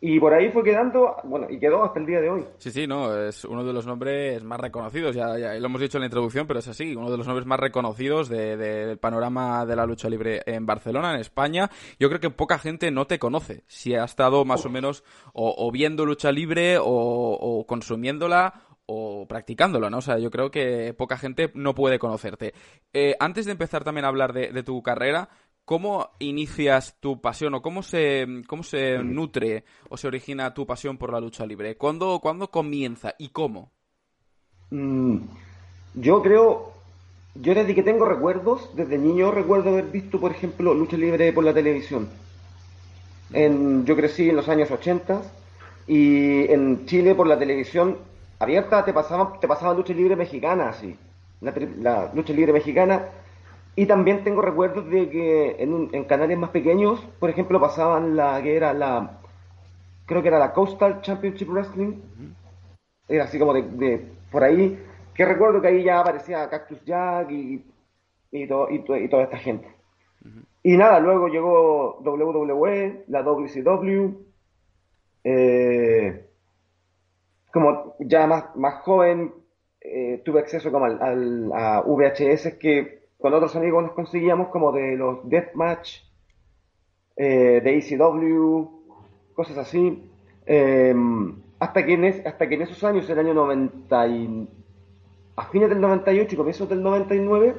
[0.00, 2.44] Y por ahí fue quedando, bueno, y quedó hasta el día de hoy.
[2.58, 5.98] Sí, sí, no, es uno de los nombres más reconocidos, ya, ya lo hemos dicho
[5.98, 9.74] en la introducción, pero es así, uno de los nombres más reconocidos del panorama de
[9.74, 11.68] la lucha libre en Barcelona, en España.
[11.98, 15.68] Yo creo que poca gente no te conoce, si ha estado más o menos o,
[15.72, 18.54] viendo lucha libre o, consumiéndola
[18.86, 19.98] o practicándola, ¿no?
[19.98, 22.54] O sea, yo creo que poca gente no puede conocerte.
[22.92, 25.28] Eh, antes de empezar también a hablar de, de tu carrera,
[25.68, 30.96] ¿Cómo inicias tu pasión o cómo se, cómo se nutre o se origina tu pasión
[30.96, 31.76] por la lucha libre?
[31.76, 33.70] ¿Cuándo, ¿cuándo comienza y cómo?
[34.70, 35.18] Mm,
[35.92, 36.72] yo creo,
[37.34, 41.44] yo desde que tengo recuerdos, desde niño recuerdo haber visto, por ejemplo, lucha libre por
[41.44, 42.08] la televisión.
[43.30, 45.20] Yo crecí en los años 80
[45.86, 47.98] y en Chile por la televisión
[48.38, 50.96] abierta te pasaban, te pasaban lucha libre mexicana, así.
[51.42, 53.04] la lucha libre mexicana
[53.78, 58.56] y también tengo recuerdos de que en, canales más pequeños, por ejemplo, pasaban la que
[58.56, 59.20] era la,
[60.04, 61.92] creo que era la Coastal Championship Wrestling,
[63.06, 67.64] era así como de, por ahí, que recuerdo que ahí ya aparecía Cactus Jack y,
[68.32, 69.68] y, y, toda esta gente.
[70.64, 74.12] Y nada, luego llegó WWE, la WCW,
[75.22, 76.26] eh,
[77.52, 79.32] como ya más, más joven,
[79.80, 84.96] eh, tuve acceso como al, a VHS que con otros amigos nos conseguíamos como de
[84.96, 86.02] los Deathmatch,
[87.16, 88.68] eh, de ECW,
[89.34, 90.10] cosas así.
[90.46, 94.06] Em, hasta, que en hasta que en esos años, el año 90
[95.36, 97.56] a fines del 98 y comienzos del 99,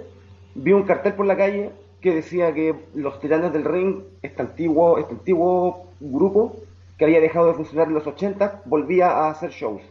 [0.55, 4.97] vi un cartel por la calle que decía que los Tiranos del Ring, este antiguo,
[4.97, 6.55] este antiguo grupo
[6.97, 9.81] que había dejado de funcionar en los 80, volvía a hacer shows.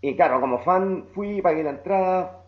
[0.00, 2.45] Y claro, como fan fui, pagué la entrada,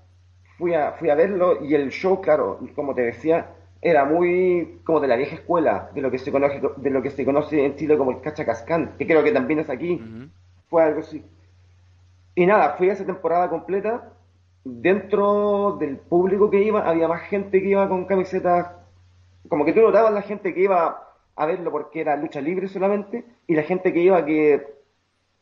[0.59, 5.01] fui a, fui a verlo y el show, claro, como te decía, era muy como
[5.01, 7.77] de la vieja escuela, de lo que se conoce, de lo que se conoce en
[7.77, 10.03] Chile como el cachacascán, que creo que también es aquí.
[10.69, 11.25] Fue algo así.
[12.35, 14.13] Y nada, fui a esa temporada completa.
[14.65, 18.71] Dentro del público que iba, había más gente que iba con camisetas.
[19.49, 23.25] Como que tú notabas la gente que iba a verlo porque era lucha libre solamente,
[23.47, 24.75] y la gente que iba que,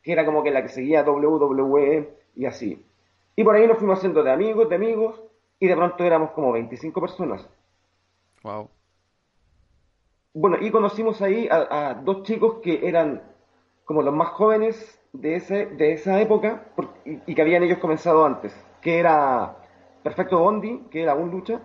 [0.02, 2.85] que era como que la que seguía WWE y así.
[3.36, 5.22] Y por ahí nos fuimos haciendo de amigos, de amigos,
[5.60, 7.48] y de pronto éramos como 25 personas.
[8.42, 8.70] Wow.
[10.32, 13.22] Bueno, y conocimos ahí a, dos chicos que eran
[13.84, 16.66] como los más jóvenes de, ese, de esa época
[17.04, 19.56] y, que habían ellos comenzado antes, que era
[20.02, 21.60] Perfecto Bondi, que era un lucha,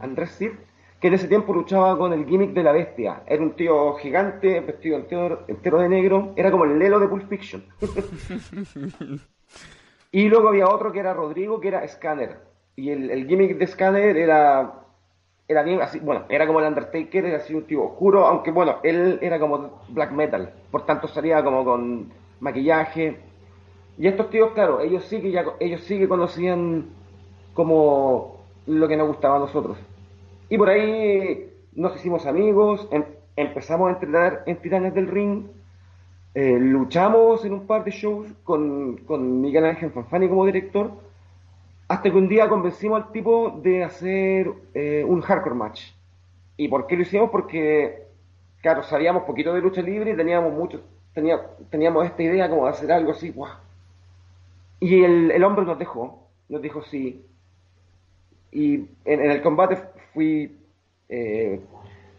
[0.00, 0.52] Andrés Cid,
[1.00, 3.22] que en ese tiempo luchaba con el gimmick de la bestia.
[3.26, 7.28] Era un tío gigante, vestido entero, entero de negro, era como el Lelo de Pulp
[7.28, 7.64] Fiction.
[10.12, 12.36] Y luego había otro que era Rodrigo, que era Scanner.
[12.76, 14.74] Y el, gimmick de Scanner era,
[15.48, 18.76] era bien así, bueno, era como el Undertaker, era así un tipo oscuro, aunque bueno,
[18.82, 23.20] él era como black metal, por tanto salía como con maquillaje.
[23.96, 26.90] Y estos tíos, claro, ellos sí que ya, ellos sí que conocían
[27.54, 29.78] como lo que nos gustaba a nosotros.
[30.50, 33.04] Y por ahí nos hicimos amigos, em,
[33.36, 35.46] empezamos a entrenar en Titanes del Ring,
[36.34, 40.92] eh, luchamos en un par de shows con, con Miguel Ángel Fanfani como director,
[41.88, 45.92] hasta que un día convencimos al tipo de hacer eh, un hardcore match.
[46.56, 47.30] ¿Y por qué lo hicimos?
[47.30, 48.06] Porque,
[48.62, 50.80] claro, sabíamos poquito de lucha libre y teníamos mucho,
[51.12, 51.38] tenía,
[51.70, 53.52] teníamos esta idea como de hacer algo así, ¡guau!
[54.80, 57.24] Y el, hombre nos dejó, nos dijo sí.
[58.50, 59.78] Y en, el combate
[60.12, 60.58] fui
[61.08, 61.60] eh,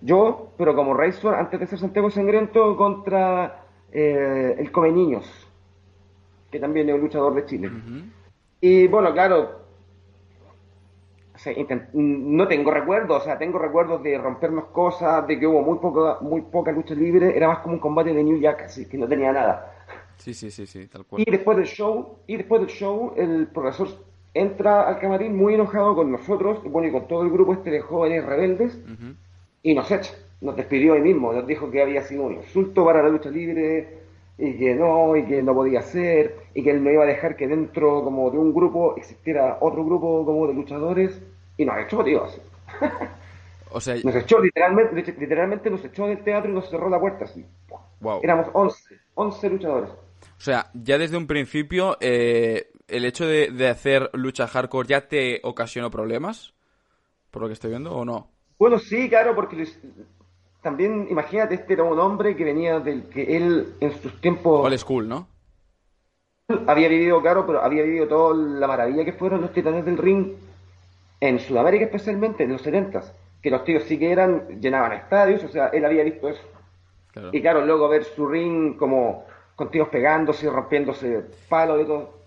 [0.01, 3.62] yo, pero como Razor, antes de ser Santiago Sangriento, contra
[3.93, 5.25] eh, el Come Niños,
[6.51, 7.71] que también es un luchador de Chile.
[8.59, 9.63] Y bueno, claro,
[11.93, 16.17] no tengo recuerdos, o sea, tengo recuerdos de rompernos cosas, de que hubo muy poca,
[16.21, 19.07] muy poca lucha libre, era más como un combate de New Jack, así que no
[19.07, 19.75] tenía nada.
[20.17, 21.21] Sí, sí, sí, sí, tal cual.
[21.25, 23.89] Y después del show, y después del show, el profesor
[24.33, 27.69] entra al camarín muy enojado con nosotros, y bueno, y con todo el grupo este
[27.69, 28.79] de jóvenes rebeldes,
[29.61, 33.01] y nos echa nos despidió ahí mismo, nos dijo que había sido un insulto para
[33.01, 34.01] la lucha libre
[34.37, 37.37] y que no, y que no podía ser, y que él no iba a dejar
[37.37, 41.21] que dentro como de un grupo existiera otro grupo como de luchadores,
[41.55, 42.41] y nos echó, tío, así.
[43.75, 47.25] O sea, nos echó, literalmente, literalmente nos echó del teatro y nos cerró la puerta
[47.25, 47.43] así.
[48.01, 48.19] Wow.
[48.21, 49.89] Éramos 11, 11 luchadores.
[49.89, 55.07] O sea, ya desde un principio, eh, el hecho de, de hacer lucha hardcore ya
[55.07, 56.53] te ocasionó problemas,
[57.31, 58.33] por lo que estoy viendo, o no?
[58.59, 59.65] Bueno, sí, claro, porque
[60.63, 64.65] también imagínate, este era un hombre que venía del que él en sus tiempos...
[64.65, 65.27] Old school, ¿no?
[66.67, 70.33] Había vivido, claro, pero había vivido toda la maravilla que fueron los titanes del ring
[71.19, 73.03] en Sudamérica especialmente, en los 70
[73.43, 76.41] que los tíos sí que eran, llenaban estadios, o sea, él había visto eso.
[77.33, 82.23] Y claro, luego ver su ring como con tíos pegándose, rompiéndose palos y todo.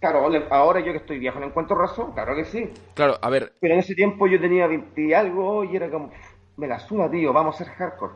[0.00, 2.12] Claro, ahora yo que estoy viejo, ¿no encuentro razón?
[2.12, 2.70] Claro que sí.
[2.94, 3.52] Claro, a ver.
[3.60, 6.10] Pero en ese tiempo yo tenía 20 y algo y era como,
[6.56, 8.14] me la suda, tío, vamos a ser hardcore.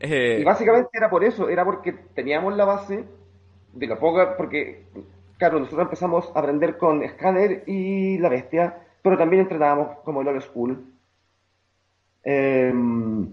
[0.00, 3.04] Eh, y básicamente era por eso, era porque teníamos la base
[3.72, 4.84] de lo poco, porque,
[5.38, 10.28] claro, nosotros empezamos a aprender con Scanner y La Bestia, pero también entrenábamos como el
[10.28, 10.84] Old School.
[12.24, 13.32] Em,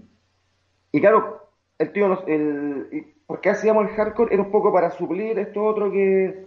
[0.92, 4.34] y claro, el tío, el, ¿por qué hacíamos el hardcore?
[4.34, 6.45] Era un poco para suplir esto otro que,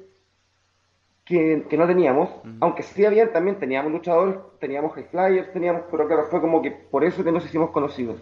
[1.28, 6.24] que, no teníamos, aunque sí había, también teníamos luchadores, teníamos high flyers, teníamos, pero claro,
[6.30, 8.18] fue como que por eso que nos hicimos conocidos.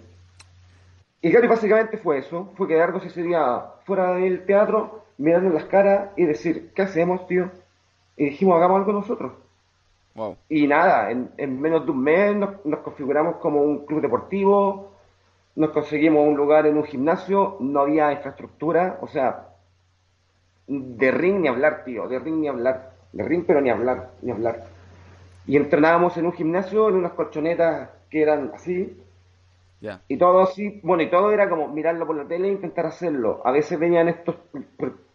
[1.23, 6.11] Y claro, básicamente fue eso, fue quedarnos ese día fuera del teatro, mirando las caras
[6.17, 7.49] y decir, ¿qué hacemos, tío?
[8.17, 9.33] Y dijimos, hagamos algo nosotros.
[10.49, 14.91] Y nada, en, menos de un mes nos, nos, configuramos como un club deportivo,
[15.55, 19.51] nos conseguimos un lugar en un gimnasio, no había infraestructura, o sea,
[20.67, 24.33] de ring ni hablar, tío, de ring ni hablar, de ring pero ni hablar, ni
[24.33, 24.65] hablar.
[25.47, 28.97] Y entrenábamos en un gimnasio, en unas colchonetas que eran así,
[30.09, 33.43] y todo así, bueno, y todo era como mirarlo por la tele e intentar hacerlo.
[33.45, 34.37] A veces venían estos,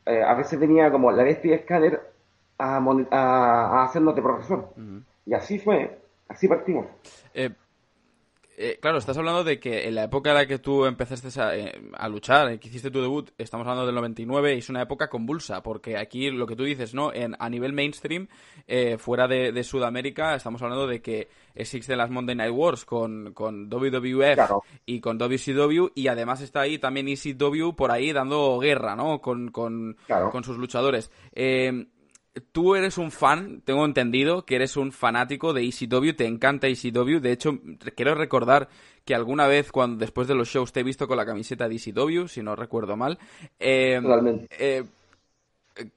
[0.06, 2.02] eh, a veces venía como la bestia escáner
[2.58, 2.78] a,
[3.12, 4.70] a, hacernos de profesor.
[5.26, 6.86] Y así fue, así partimos.
[7.34, 7.50] Eh,
[8.62, 11.56] eh, claro, estás hablando de que en la época en la que tú empezaste a,
[11.56, 15.63] eh, luchar, que hiciste tu debut, estamos hablando del 99, y es una época convulsa,
[15.63, 17.12] porque aquí lo que tú dices, ¿no?
[17.12, 18.28] En, a nivel mainstream,
[18.67, 23.67] eh, fuera de, Sudamérica, estamos hablando de que existen las Monday Night Wars con, con
[23.67, 29.21] WWF y con WCW, y además está ahí también ECW por ahí dando guerra, ¿no?
[29.21, 29.97] Con, con,
[30.32, 31.12] con sus luchadores.
[31.34, 31.88] Eh,
[32.52, 37.20] tú eres un fan, tengo entendido que eres un fanático de ECW, te encanta ECW.
[37.20, 37.60] De hecho,
[37.96, 38.70] quiero recordar
[39.06, 41.76] que alguna vez, cuando después de los shows, te he visto con la camiseta de
[41.76, 43.20] ECW, si no recuerdo mal.
[43.60, 44.00] Eh,
[44.60, 44.84] eh,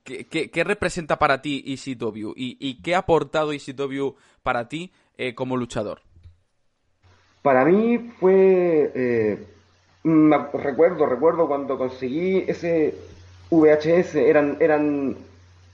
[0.03, 2.33] ¿qué, representa para ti ECW?
[2.37, 6.01] ¿Y, y qué ha aportado ECW para ti eh, como luchador?
[7.43, 9.47] Para mí fue.
[10.03, 12.95] recuerdo, recuerdo cuando conseguí ese
[13.51, 14.57] VHS, eran.
[14.59, 15.17] eran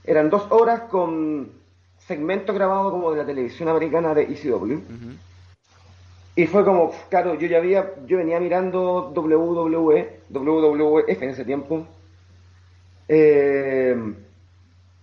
[0.03, 1.51] eran dos horas con
[1.97, 4.79] segmentos grabados como de la televisión americana de ECW.
[6.35, 11.85] Y fue como, claro, yo ya había, yo venía mirando WWE, WWF en ese tiempo.
[13.07, 13.95] Eh,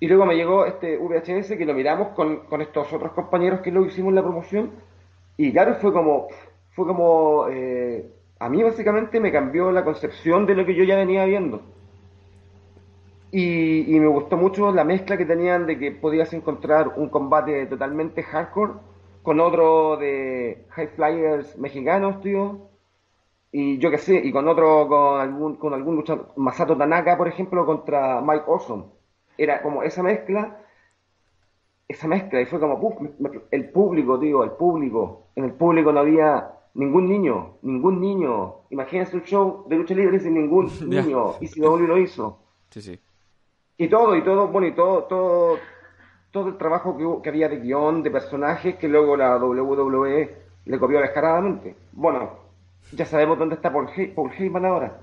[0.00, 3.70] y luego me llegó este VHS que lo miramos con, con, estos otros compañeros que
[3.70, 4.70] lo hicimos la promoción.
[5.36, 6.28] Y claro, fue como,
[6.70, 8.06] fue como, eh,
[8.38, 11.60] a mí básicamente me cambió la concepción de lo que yo ya venía viendo.
[13.30, 18.22] Y, me gustó mucho la mezcla que tenían de que podías encontrar un combate totalmente
[18.22, 18.74] hardcore
[19.22, 22.68] con otro de high flyers mexicanos, tío.
[23.52, 27.28] Y yo qué sé, y con otro, con algún, con algún luchador, Masato Tanaka, por
[27.28, 28.84] ejemplo, contra Mike Awesome.
[29.36, 30.62] Era como esa mezcla,
[31.86, 32.96] esa mezcla, y fue como, puff,
[33.50, 35.28] el público, tío, el público.
[35.36, 38.56] En el público no había ningún niño, ningún niño.
[38.70, 42.38] Imagínense un show de lucha libre sin ningún niño, y si lo hizo.
[42.70, 43.00] Sí, sí.
[43.78, 45.58] Y todo, y todo, bueno, y todo, todo,
[46.32, 50.78] todo el trabajo que, que había de guion, de personajes, que luego la WWE le
[50.78, 51.76] copió descaradamente.
[51.92, 52.30] Bueno,
[52.92, 53.88] ya sabemos dónde está Paul,
[54.36, 54.98] Heyman ahora.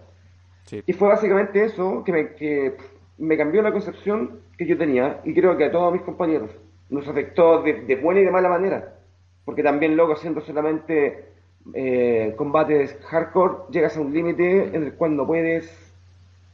[0.86, 2.76] Y fue básicamente eso que me, que
[3.18, 6.52] me cambió la concepción que yo tenía, y creo que a todos mis compañeros
[6.90, 8.96] nos afectó de, buena y de mala manera.
[9.46, 11.30] Porque también luego haciendo solamente
[11.74, 15.85] eh, combates hardcore, llegas a un límite en el cual no puedes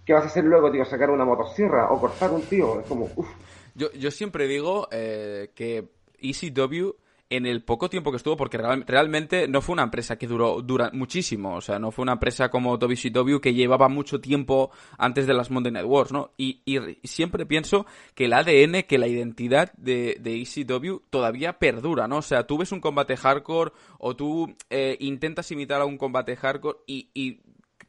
[0.06, 0.86] ¿qué vas a hacer luego, tío?
[0.86, 2.80] ¿Sacar una motosierra o cortar un tío?
[2.80, 3.30] Es como, uff.
[3.76, 6.96] Yo, yo siempre digo eh, que ECW
[7.32, 10.92] en el poco tiempo que estuvo, porque realmente no fue una empresa que duró dura
[10.92, 15.34] muchísimo, o sea, no fue una empresa como WCW que llevaba mucho tiempo antes de
[15.34, 16.32] las Monday Night Wars, ¿no?
[16.36, 16.62] Y,
[17.06, 17.86] siempre pienso
[18.16, 22.18] que el ADN, que la identidad de, de ECW todavía perdura, ¿no?
[22.18, 26.36] O sea, tú ves un combate hardcore o tú eh, intentas imitar a un combate
[26.36, 27.40] hardcore y, y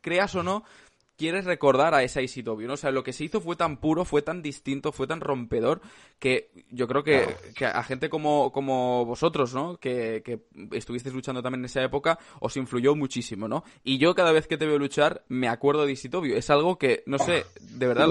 [0.00, 0.62] creas o no,
[1.22, 2.72] quieres recordar a esa ECW, ¿no?
[2.72, 5.80] O sea, lo que se hizo fue tan puro, fue tan distinto, fue tan rompedor,
[6.18, 9.76] que yo creo que, a gente como, como vosotros, ¿no?
[9.76, 10.40] Que, que
[10.76, 13.62] estuvisteis luchando también en esa época, os influyó muchísimo, ¿no?
[13.84, 16.34] Y yo cada vez que te veo luchar, me acuerdo de ECW.
[16.34, 18.08] Es algo que, no sé, de verdad,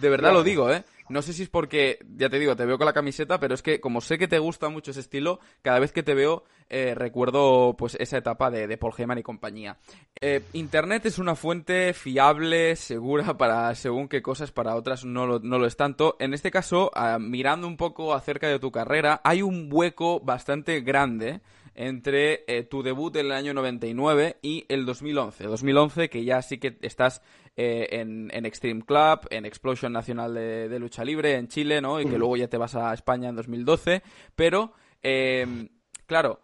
[0.00, 0.84] de verdad lo digo, ¿eh?
[1.12, 3.62] No sé si es porque, ya te digo, te veo con la camiseta, pero es
[3.62, 6.94] que como sé que te gusta mucho ese estilo, cada vez que te veo eh,
[6.94, 9.76] recuerdo pues esa etapa de, Paul Heyman y compañía.
[10.22, 15.38] Eh, Internet es una fuente fiable, segura para según qué cosas, para otras no lo,
[15.38, 16.16] no lo es tanto.
[16.18, 20.80] En este caso, ah, mirando un poco acerca de tu carrera, hay un hueco bastante
[20.80, 21.42] grande
[21.74, 25.44] entre eh, tu debut en el año 99 y el 2011.
[25.44, 27.22] 2011 que ya sí que estás
[27.56, 32.00] eh, en, Extreme Club, en Explosion Nacional de, Lucha Libre en Chile, ¿no?
[32.00, 34.02] Y que luego ya te vas a España en 2012.
[34.34, 35.68] Pero, eh,
[36.06, 36.40] claro,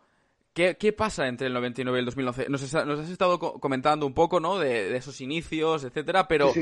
[0.59, 2.49] ¿Qué, pasa entre el 99 y el 2011?
[2.49, 4.59] Nos, has estado comentando un poco, ¿no?
[4.59, 6.53] De, esos inicios, etcétera, pero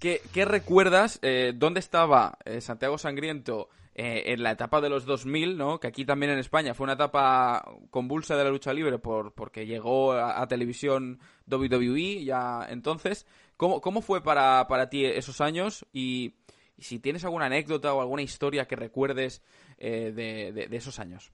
[0.00, 1.18] ¿qué, recuerdas?
[1.20, 3.68] Eh, ¿Dónde estaba eh, Santiago Sangriento
[3.98, 5.80] eh, en la etapa de los 2000, ¿no?
[5.80, 9.64] Que aquí también en España fue una etapa convulsa de la lucha libre por, porque
[9.64, 11.18] llegó a, televisión
[11.50, 13.26] WWE ya entonces.
[13.56, 15.86] ¿Cómo, cómo fue para, para ti esos años?
[15.94, 16.34] Y,
[16.78, 19.40] si tienes alguna anécdota o alguna historia que recuerdes
[19.78, 21.32] de, de, esos años.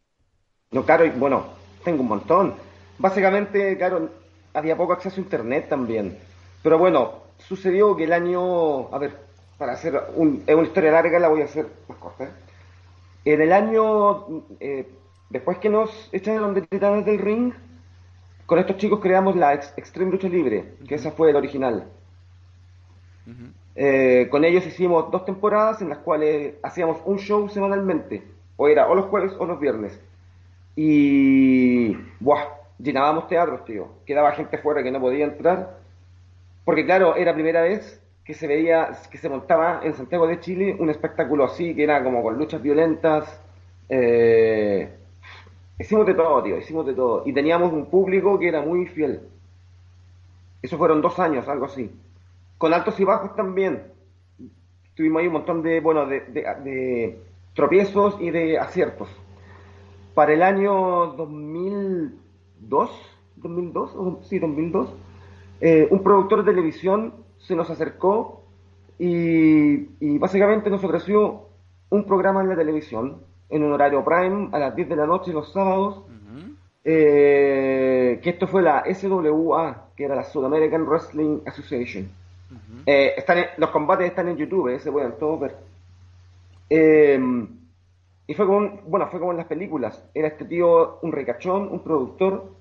[0.71, 1.47] No, claro, bueno,
[1.83, 2.55] tengo un montón.
[2.97, 4.09] Básicamente, claro,
[4.55, 6.17] había poco acceso a internet también.
[6.63, 9.19] Pero bueno, sucedió que el año, a ver,
[9.59, 12.31] para hacer un, una historia larga la voy a hacer más corta.
[13.25, 14.27] En el año,
[14.59, 14.89] eh,
[15.31, 17.53] después que nos echaron de Titanes del Ring,
[18.47, 21.89] con estos chicos creamos la Extreme Lucha Libre, que esa fue el original.
[23.75, 28.25] Eh, con ellos hicimos dos temporadas en las cuales hacíamos un show semanalmente,
[28.57, 29.99] o era o los jueves o los viernes.
[30.75, 32.45] Y, ¡buah!
[32.79, 33.89] Llenábamos teatros, tío.
[34.05, 35.79] Quedaba gente fuera que no podía entrar.
[36.65, 40.77] Porque, claro, era primera vez que se veía, que se montaba en Santiago de Chile
[40.79, 43.41] un espectáculo así, que era como con luchas violentas.
[43.89, 44.89] Eh,
[45.79, 47.23] hicimos de todo, tío, hicimos de todo.
[47.27, 49.21] Y teníamos un público que era muy fiel.
[50.63, 51.91] Eso fueron dos años, algo así.
[52.59, 53.83] Con altos y bajos también.
[54.95, 57.19] Tuvimos ahí un montón de, bueno, de
[57.55, 59.09] tropiezos y de aciertos
[60.15, 62.91] para el año 2002,
[63.37, 64.89] 2002, sí, 2002,
[65.61, 68.43] eh, un productor de televisión se nos acercó
[68.99, 71.49] y, básicamente nos ofreció
[71.91, 73.19] un programa en la televisión,
[73.49, 76.03] en un horario prime, a las 10 de la noche los sábados,
[76.85, 82.09] eh, que esto fue la SWA, que era la South American Wrestling Association.
[82.87, 85.57] Eh, están los combates están en YouTube, se pueden todos ver.
[88.27, 90.03] Y fue como, bueno, fue como en las películas.
[90.15, 92.53] Era este tío un ricachón, un productor,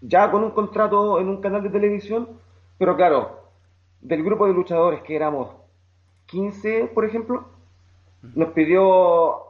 [0.00, 2.28] ya con un contrato en un canal de televisión,
[2.78, 3.43] pero claro,
[4.04, 5.50] del grupo de luchadores que éramos
[6.26, 7.48] 15, por ejemplo,
[8.22, 9.42] nos pidió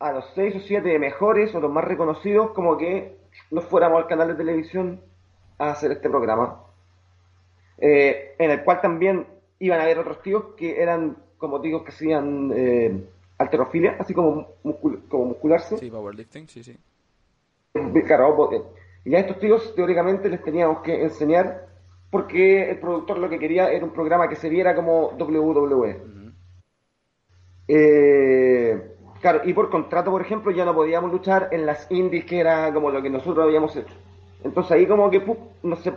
[0.00, 3.16] a los 6 o 7 mejores o los más reconocidos como que
[3.52, 5.00] nos fuéramos al canal de televisión
[5.58, 6.64] a hacer este programa.
[7.78, 9.26] Eh, en el cual también
[9.60, 12.52] iban a haber otros tíos que eran, como digo, que hacían...
[12.52, 13.04] Eh,
[13.38, 14.48] alterofilia, así como,
[15.08, 15.78] como muscularse.
[15.78, 16.76] Sí, powerlifting, sí, sí.
[18.06, 18.50] Claro,
[19.04, 21.67] y a estos tíos teóricamente les teníamos que enseñar
[22.10, 26.00] porque el productor lo que quería era un programa que se viera como WWE.
[27.68, 32.40] eh, claro, y por contrato, por ejemplo, ya no podíamos luchar en las indies, que
[32.40, 33.94] era como lo que nosotros habíamos hecho.
[34.42, 35.22] Entonces ahí como que,
[35.62, 35.92] no sé,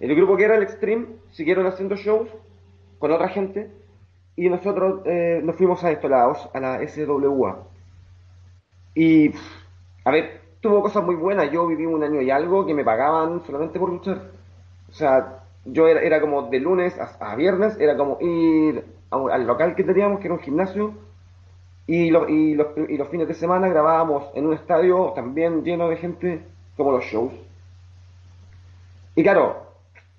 [0.00, 2.28] el grupo que era el Extreme siguieron haciendo shows
[2.98, 3.70] con otra gente
[4.36, 7.68] y nosotros eh, nos fuimos a esto, la, a la SWA.
[8.94, 9.32] Y,
[10.04, 11.50] a ver, tuvo cosas muy buenas.
[11.50, 14.30] Yo viví un año y algo que me pagaban solamente por luchar.
[14.94, 19.74] O sea, yo era, era como de lunes a, viernes, era como ir al local
[19.74, 20.94] que teníamos, que era un gimnasio,
[21.88, 25.96] y, y, los, y los fines de semana grabábamos en un estadio también lleno de
[25.96, 26.42] gente,
[26.76, 27.32] como los shows.
[29.16, 29.66] Y claro,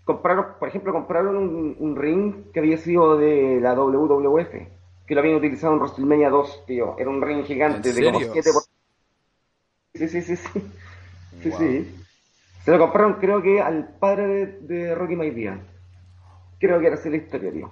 [0.04, 1.38] compraron, por ejemplo, compraron
[1.80, 4.52] un, ring que había sido de la WWF,
[5.08, 6.96] que lo habían utilizado en WrestleMania 2, tío.
[6.98, 8.64] Era un ring gigante de como 7 por...
[9.94, 10.72] Sí, sí, sí, sí.
[11.42, 12.05] Sí, sí.
[12.66, 15.64] Se lo compraron, creo que al padre de, Rocky Maivia.
[16.60, 17.72] Creo que era así la historia, tío.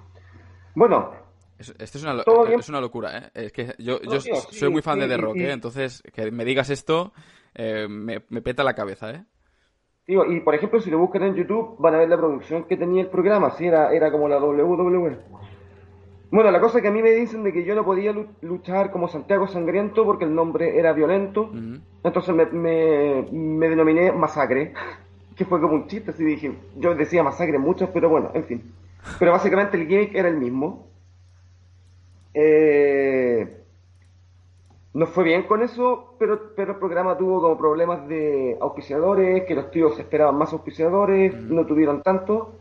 [0.76, 1.10] Bueno.
[1.58, 2.22] Esto es una,
[2.56, 3.30] es una locura, ¿eh?
[3.34, 5.50] Es que yo, yo soy muy fan de The Rock, ¿eh?
[5.50, 7.12] Entonces, que me digas esto
[7.56, 9.24] eh, me, me peta la cabeza, ¿eh?
[10.06, 13.02] y por ejemplo, si lo buscan en YouTube, van a ver la producción que tenía
[13.02, 15.18] el programa, si era, era como la WWE.
[16.34, 19.06] Bueno, la cosa que a mí me dicen de que yo no podía luchar como
[19.06, 21.48] Santiago Sangriento porque el nombre era violento,
[22.02, 22.46] entonces me,
[23.30, 24.74] me, denominé Masacre,
[25.36, 28.74] que fue como un chiste, así dije, yo decía Masacre muchos, pero bueno, en fin.
[29.20, 30.88] Pero básicamente el gimmick era el mismo.
[32.34, 33.62] Eh,
[34.92, 39.54] nos fue bien con eso, pero, pero el programa tuvo como problemas de auspiciadores, que
[39.54, 42.56] los tíos esperaban más auspiciadores, no tuvieron tanto.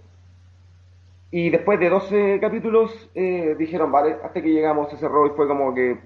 [1.35, 5.47] Y después de 12 capítulos eh, dijeron, vale, hasta que llegamos a ese y fue
[5.47, 5.97] como que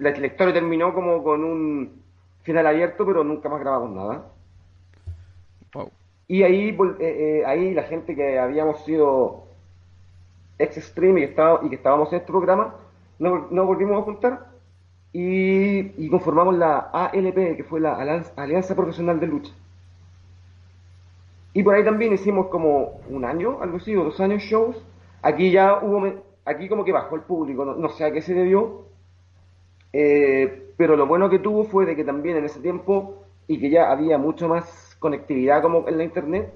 [0.00, 2.02] la, historia terminó como con un
[2.42, 4.26] final abierto, pero nunca más grabamos nada.
[6.28, 9.46] Y ahí, eh, eh, ahí la gente que habíamos sido
[10.58, 12.74] ex stream y, y que estábamos en este programa,
[13.18, 14.46] nos, nos volvimos a juntar
[15.10, 17.94] y, conformamos la ALP, que fue la
[18.36, 19.54] Alianza Profesional de Lucha.
[21.54, 24.76] Y por ahí también hicimos como un año, algo así, o dos años shows.
[25.22, 26.02] Aquí ya hubo,
[26.44, 28.86] aquí como que bajó el público, no, sé a qué se debió.
[29.92, 33.70] Eh, pero lo bueno que tuvo fue de que también en ese tiempo, y que
[33.70, 36.52] ya había mucho más conectividad como en la internet,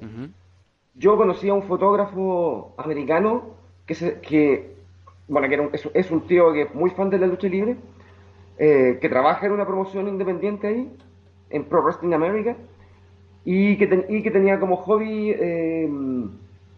[0.95, 3.55] yo conocí a un fotógrafo americano
[3.87, 4.75] que, se, que
[5.29, 7.77] bueno, que era es, un tío que es muy fan de la lucha libre,
[8.59, 10.93] eh, que trabaja en una promoción independiente ahí,
[11.51, 12.57] en Pro Wrestling America,
[13.45, 15.89] y que, y que tenía como hobby eh,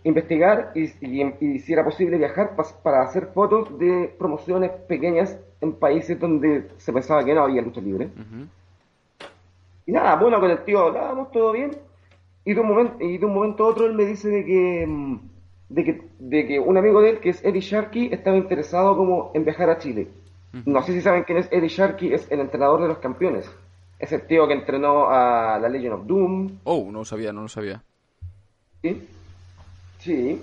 [0.05, 6.69] investigar y, si era posible viajar para hacer fotos de promociones pequeñas en países donde
[6.79, 8.09] se pensaba que no había lucha libre.
[9.87, 11.77] Y nada, bueno, con el tío hablábamos todo bien,
[12.45, 14.87] y de un momento, y de un momento a otro él me dice de que,
[14.87, 15.21] mm,
[15.69, 19.31] de que, de que un amigo de él, que es Eddie Sharkey, estaba interesado como
[19.35, 20.09] en viajar a Chile.
[20.67, 23.49] No sé si saben quién es Eddie Sharkey, es el entrenador de los campeones.
[24.01, 26.59] Es el tío que entrenó a la Legion of Doom.
[26.65, 27.83] Oh, no lo sabía, no lo sabía.
[28.83, 29.07] Sí,
[29.99, 30.43] sí.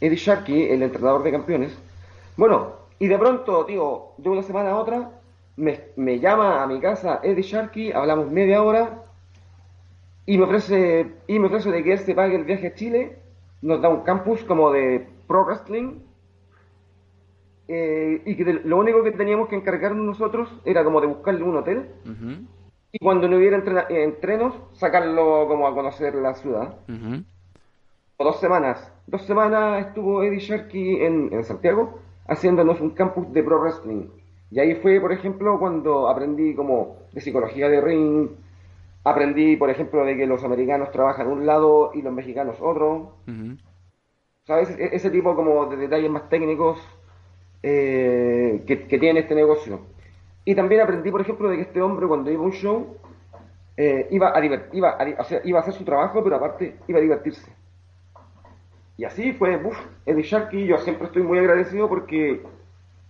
[0.00, 1.78] Eddie Sharkey, el entrenador de campeones.
[2.36, 5.08] Bueno, y de pronto, tío, de una semana a otra,
[5.56, 9.04] me, me llama a mi casa Eddie Sharkey, hablamos media hora,
[10.26, 13.18] y me ofrece, y me ofrece de que él se pague el viaje a Chile,
[13.62, 16.00] nos da un campus como de pro wrestling,
[17.68, 21.56] eh, y que lo único que teníamos que encargarnos nosotros era como de buscarle un
[21.56, 21.88] hotel
[22.94, 26.76] y cuando no hubiera entrenos sacarlo como a conocer la ciudad.
[28.16, 28.92] O dos semanas.
[29.08, 34.06] Dos semanas estuvo Eddie Sharkey en, en, Santiago haciéndonos un campus de pro wrestling.
[34.52, 38.28] Y ahí fue, por ejemplo, cuando aprendí como de psicología de ring,
[39.02, 43.16] aprendí, por ejemplo, de que los americanos trabajan un lado y los mexicanos otro.
[44.44, 44.70] ¿Sabes?
[44.70, 46.78] E-, ese tipo como de detalles más técnicos
[47.60, 49.80] eh, que, tiene este negocio.
[50.44, 52.96] Y también aprendí, por ejemplo, de que este hombre cuando iba a un show
[53.76, 56.98] eh, iba, a iba, a, o sea, iba a hacer su trabajo, pero aparte iba
[56.98, 57.50] a divertirse.
[58.96, 59.76] Y así fue, uff,
[60.06, 62.42] Eddie Sharkey, yo siempre estoy muy agradecido porque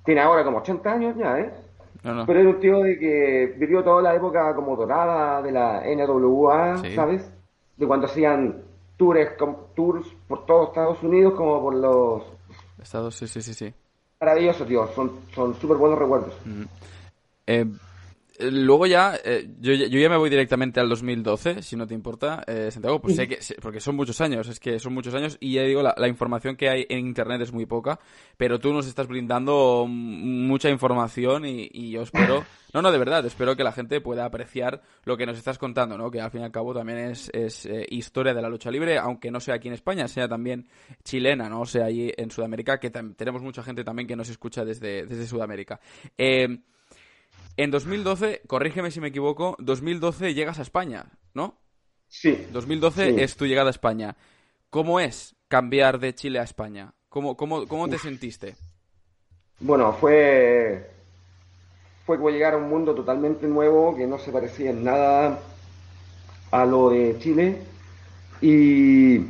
[0.05, 1.53] tiene ahora como 80 años ya, ¿eh?
[2.03, 6.76] Pero es un tío de que vivió toda la época como dorada de la NWA,
[6.95, 7.30] ¿sabes?
[7.76, 8.62] De cuando hacían
[8.97, 9.37] tours,
[9.74, 12.22] tours por todos Estados Unidos como por los...
[12.80, 13.74] Estados, sí, sí, sí, sí
[14.24, 14.89] maravilloso, tío.
[14.95, 16.35] Son súper buenos recuerdos.
[17.47, 17.66] Eh,
[18.40, 22.70] luego ya eh, yo, ya me voy directamente al 2012, si no te importa, eh,
[22.70, 25.62] Santiago, pues sé que, porque son muchos años, es que son muchos años y ya
[25.62, 28.01] digo, la, información que hay en Internet es muy poca,
[28.36, 33.57] pero tú nos estás brindando mucha información y, yo espero, no, no, de verdad, espero
[33.57, 36.11] que la gente pueda apreciar lo que nos estás contando, ¿no?
[36.11, 39.30] Que al fin y al cabo también es, es historia de la lucha libre, aunque
[39.30, 40.68] no sea aquí en España, sea también
[41.05, 41.61] chilena, ¿no?
[41.61, 45.26] O sea, allí en Sudamérica, que tenemos mucha gente también que nos escucha desde, desde
[45.26, 45.78] Sudamérica.
[46.18, 46.59] Eh,
[47.57, 51.61] en 2012, corrígeme si me equivoco, 2012 llegas a España, ¿no?
[52.09, 52.46] Sí.
[52.52, 54.16] 2012 es tu llegada a España.
[54.70, 56.94] ¿Cómo es cambiar de Chile a España?
[57.09, 58.57] ¿Cómo, cómo, cómo te sentiste?
[59.61, 60.90] Bueno, fue,
[62.05, 65.38] fue como llegar a un mundo totalmente nuevo que no se parecía en nada
[66.50, 67.59] a lo de Chile.
[68.40, 69.20] Y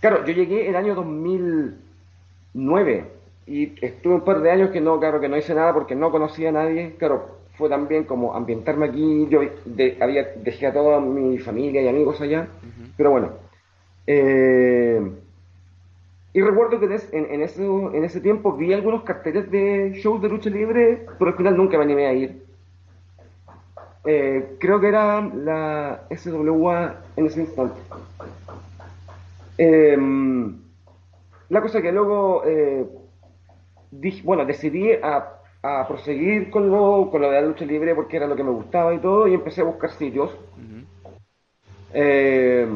[0.00, 3.10] claro, yo llegué el año 2009
[3.46, 6.10] y estuve un par de años que no, claro, que no hice nada porque no
[6.10, 6.94] conocía a nadie.
[6.98, 9.26] Claro, fue también como ambientarme aquí.
[9.30, 9.40] Yo
[10.00, 12.48] había dejé a toda mi familia y amigos allá,
[12.96, 13.30] pero bueno.
[14.06, 15.00] Eh,
[16.32, 20.28] y recuerdo que en, en, ese, en ese tiempo vi algunos carteles de shows de
[20.28, 22.44] lucha libre, pero al final nunca me animé a ir.
[24.04, 27.80] Eh, creo que era la SWA en ese instante.
[29.56, 30.58] Em,
[31.48, 32.84] la cosa que luego eh,
[33.92, 38.18] dije, bueno, decidí a a proseguir con lo, con lo de la lucha libre porque
[38.18, 40.30] era lo que me gustaba y todo, y empecé a buscar sitios.
[41.94, 42.68] Eh,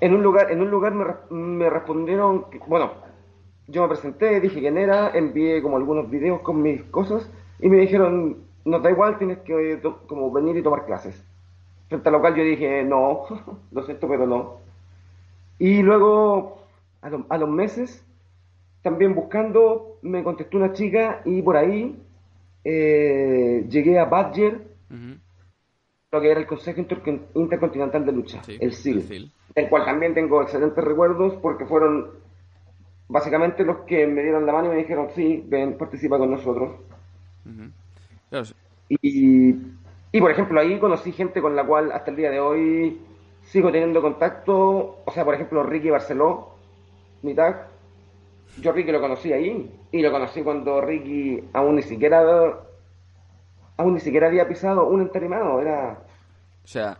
[0.00, 2.92] en un lugar, en un lugar me, me respondieron, bueno,
[3.66, 7.78] yo me presenté, dije quién era, envié como algunos videos con mis cosas y me
[7.78, 11.20] dijeron, no da igual, tienes que como venir y tomar clases.
[11.88, 13.24] Frente al local yo dije, no,
[13.72, 14.58] lo siento, pero no.
[15.58, 16.58] Y luego,
[17.02, 18.05] a, a los meses,
[18.86, 22.00] también buscando, me contestó una chica y por ahí
[22.62, 24.60] eh, llegué a Badger,
[26.12, 26.80] lo que era el Consejo
[27.34, 32.12] Intercontinental de Lucha, el CIL, del cual también tengo excelentes recuerdos porque fueron
[33.08, 36.76] básicamente los que me dieron la mano y me dijeron, sí, ven, participa con nosotros.
[38.88, 39.52] y,
[40.12, 43.00] y, por ejemplo, ahí conocí gente con la cual hasta el día de hoy
[43.42, 46.54] sigo teniendo contacto, o sea, por ejemplo, Ricky Barceló,
[47.22, 47.74] mi tag,
[48.60, 52.22] yo Ricky lo conocí ahí y lo conocí cuando Ricky aún ni siquiera
[53.76, 55.98] aún ni siquiera había pisado un entarimado, era...
[56.64, 56.98] O sea,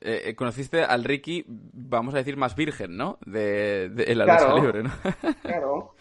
[0.00, 3.18] eh, eh, conociste al Ricky, vamos a decir, más virgen, ¿no?
[3.24, 4.90] De, de, la lucha libre, ¿no?
[5.42, 5.94] claro,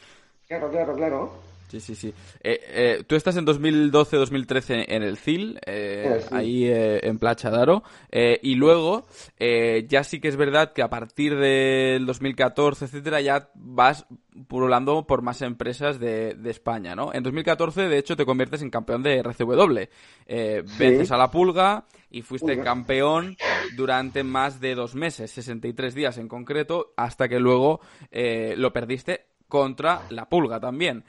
[0.48, 1.32] claro, claro, claro.
[1.72, 2.14] Sí, sí, sí.
[2.44, 8.56] Eh, eh, tú estás en 2012-2013 en el CIL, eh, ahí en Placha Daro, y
[8.56, 9.06] luego
[9.40, 14.06] ya sí que es verdad que a partir del 2014, etcétera, ya vas
[14.50, 17.14] pululando por más empresas de, España, ¿no?
[17.14, 19.88] En 2014, de hecho, te conviertes en campeón de RCW.
[20.78, 23.38] Vences a la pulga y fuiste campeón
[23.78, 27.80] durante más de dos meses, 63 días en concreto, hasta que luego
[28.12, 31.04] lo perdiste contra la Pulga también.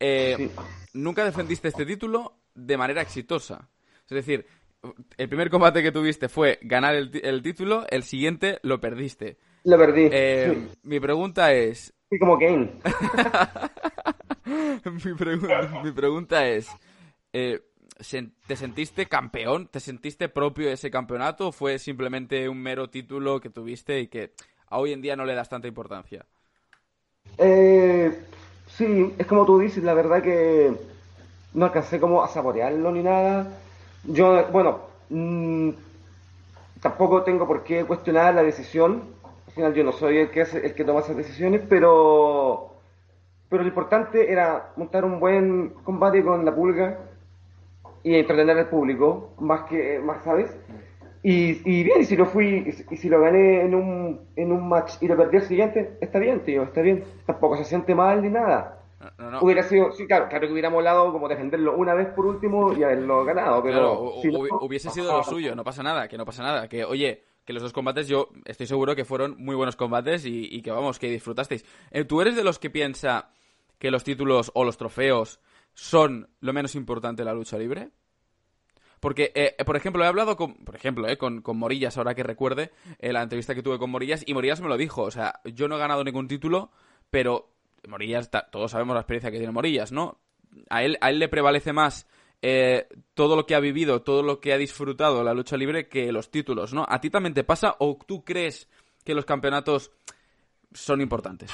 [0.00, 0.50] Eh,
[0.94, 3.70] nunca defendiste este título de manera exitosa.
[4.02, 4.44] Es decir,
[5.16, 9.38] el primer combate que tuviste fue ganar el, título, el siguiente lo perdiste.
[9.62, 10.08] Lo perdí.
[10.10, 11.94] Eh, mi pregunta es...
[12.10, 12.72] Sí, como Kane.
[15.84, 16.68] mi, pregunta es...
[17.32, 17.62] Eh,
[18.46, 19.68] ¿Te sentiste campeón?
[19.68, 21.48] ¿Te sentiste propio de ese campeonato?
[21.48, 24.32] ¿O fue simplemente un mero título que tuviste y que
[24.70, 26.26] hoy en día no le das tanta importancia?
[27.36, 28.18] Eh,
[28.68, 30.72] sí, es como tú dices, la verdad que
[31.54, 33.48] no alcancé como a saborearlo ni nada.
[34.04, 35.70] Yo, bueno, mm,
[36.80, 39.02] tampoco tengo por qué cuestionar la decisión.
[39.46, 42.74] Al final yo no soy el que, el que toma esas decisiones, pero,
[43.48, 46.98] pero lo importante era montar un buen combate con la pulga
[48.02, 50.50] y entretener al público, más que, más, ¿sabes?
[51.22, 54.68] Y, y, bien, y si lo fui, y, si lo gané en un, en un
[54.68, 57.04] match y lo perdí al siguiente, está bien, tío, está bien.
[57.26, 58.78] Tampoco se siente mal ni nada.
[59.40, 62.82] Hubiera sido, sí, claro, claro que hubiera molado como defenderlo una vez por último y
[62.82, 64.14] haberlo ganado, pero...
[64.60, 66.68] hubiese sido lo suyo, no pasa nada, que no pasa nada.
[66.68, 70.48] Que, oye, que los dos combates yo estoy seguro que fueron muy buenos combates y,
[70.50, 71.64] y que, vamos, que disfrutasteis.
[71.90, 73.30] Eh, ¿Tú eres de los que piensa
[73.78, 75.40] que los títulos o los trofeos
[75.74, 77.90] son lo menos importante de la lucha libre?
[79.00, 82.72] Porque, eh, por ejemplo, he hablado con, por ejemplo, eh, con, Morillas, ahora que recuerde,
[82.98, 85.68] eh, la entrevista que tuve con Morillas, y Morillas me lo dijo, o sea, yo
[85.68, 86.70] no he ganado ningún título,
[87.10, 87.50] pero
[87.86, 90.18] Morillas, todos sabemos la experiencia que tiene Morillas, ¿no?
[90.70, 92.08] A él, a él le prevalece más
[92.40, 96.12] eh, todo lo que ha vivido, todo lo que ha disfrutado la lucha libre que
[96.12, 96.84] los títulos, ¿no?
[96.88, 98.68] ¿A ti también te pasa o tú crees
[99.04, 99.90] que los campeonatos
[100.72, 101.50] son importantes?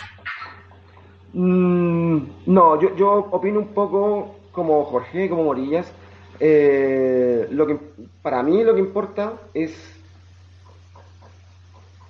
[1.33, 5.93] Mm, no, yo, yo opino un poco como Jorge, como Morillas
[6.41, 7.79] eh, lo que,
[8.23, 9.73] para mí lo que importa es,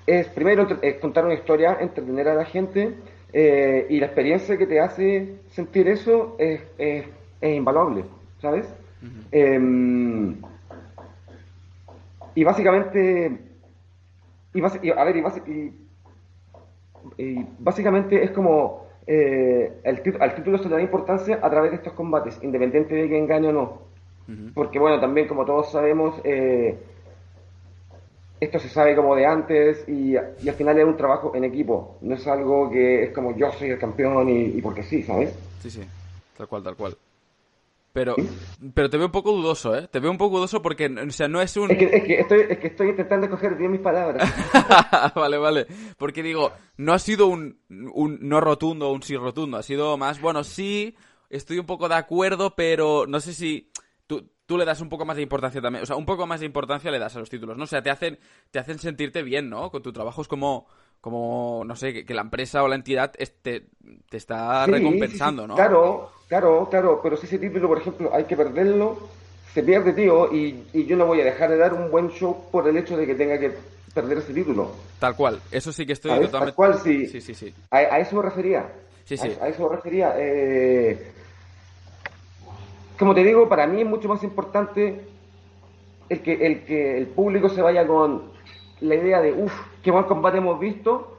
[0.06, 0.66] es primero
[1.00, 2.94] contar una historia, entretener a la gente
[3.32, 7.06] eh, y la experiencia que te hace sentir eso es, es,
[7.42, 8.04] invaluable,
[8.40, 8.66] ¿sabes?
[9.30, 10.40] Em,
[12.34, 13.38] y básicamente,
[14.54, 15.16] y, a ver,
[17.18, 21.76] y, básicamente es como eh, el, al título se le da importancia a través de
[21.76, 23.93] estos combates, independiente de que engañe o no.
[24.54, 26.78] Porque bueno, también como todos sabemos, eh,
[28.40, 32.14] esto se sabe como de antes y, al final es un trabajo en equipo, no
[32.14, 35.34] es algo que es como yo soy el campeón y, porque sí, ¿sabes?
[35.60, 35.82] Sí, sí,
[36.36, 36.96] tal cual, tal cual.
[37.92, 38.16] Pero,
[38.74, 39.86] pero te veo un poco dudoso, ¿eh?
[39.86, 41.70] Te veo un poco dudoso porque, o sea, no es un...
[41.70, 44.28] Es que, es que, estoy, es que estoy intentando coger bien mis palabras.
[45.14, 45.66] vale, vale.
[45.96, 49.58] Porque digo, no ha sido un, un no rotundo o un sí rotundo.
[49.58, 50.96] Ha sido más, bueno, sí,
[51.30, 53.70] estoy un poco de acuerdo, pero no sé si
[54.46, 55.82] tú, le das un poco más de importancia también.
[55.82, 57.64] O sea, un poco más de importancia le das a los títulos, ¿no?
[57.64, 58.18] O sea, te hacen,
[58.50, 59.70] te hacen sentirte bien, ¿no?
[59.70, 60.66] Con tu trabajo es como,
[61.00, 63.66] como no sé, que, la empresa o la entidad te,
[64.08, 65.54] te está recompensando, ¿no?
[65.54, 67.00] Claro, claro, claro.
[67.02, 69.08] Pero si ese título, por ejemplo, hay que perderlo,
[69.52, 72.50] se pierde, tío, y, y yo no voy a dejar de dar un buen show
[72.50, 73.52] por el hecho de que tenga que
[73.94, 74.72] perder ese título.
[74.98, 76.38] Tal cual, eso sí que estoy totalmente...
[76.38, 77.06] Tal cual, sí.
[77.06, 77.54] Sí, sí, sí.
[77.70, 78.66] A, eso me refería.
[79.04, 79.28] Sí, sí.
[79.40, 80.14] A, a eso me refería.
[80.18, 81.12] Eh,
[82.98, 85.06] como te digo, para mí es mucho más importante
[86.08, 88.32] el que el, que el público se vaya con
[88.80, 91.18] la idea de, uff, qué buen combate hemos visto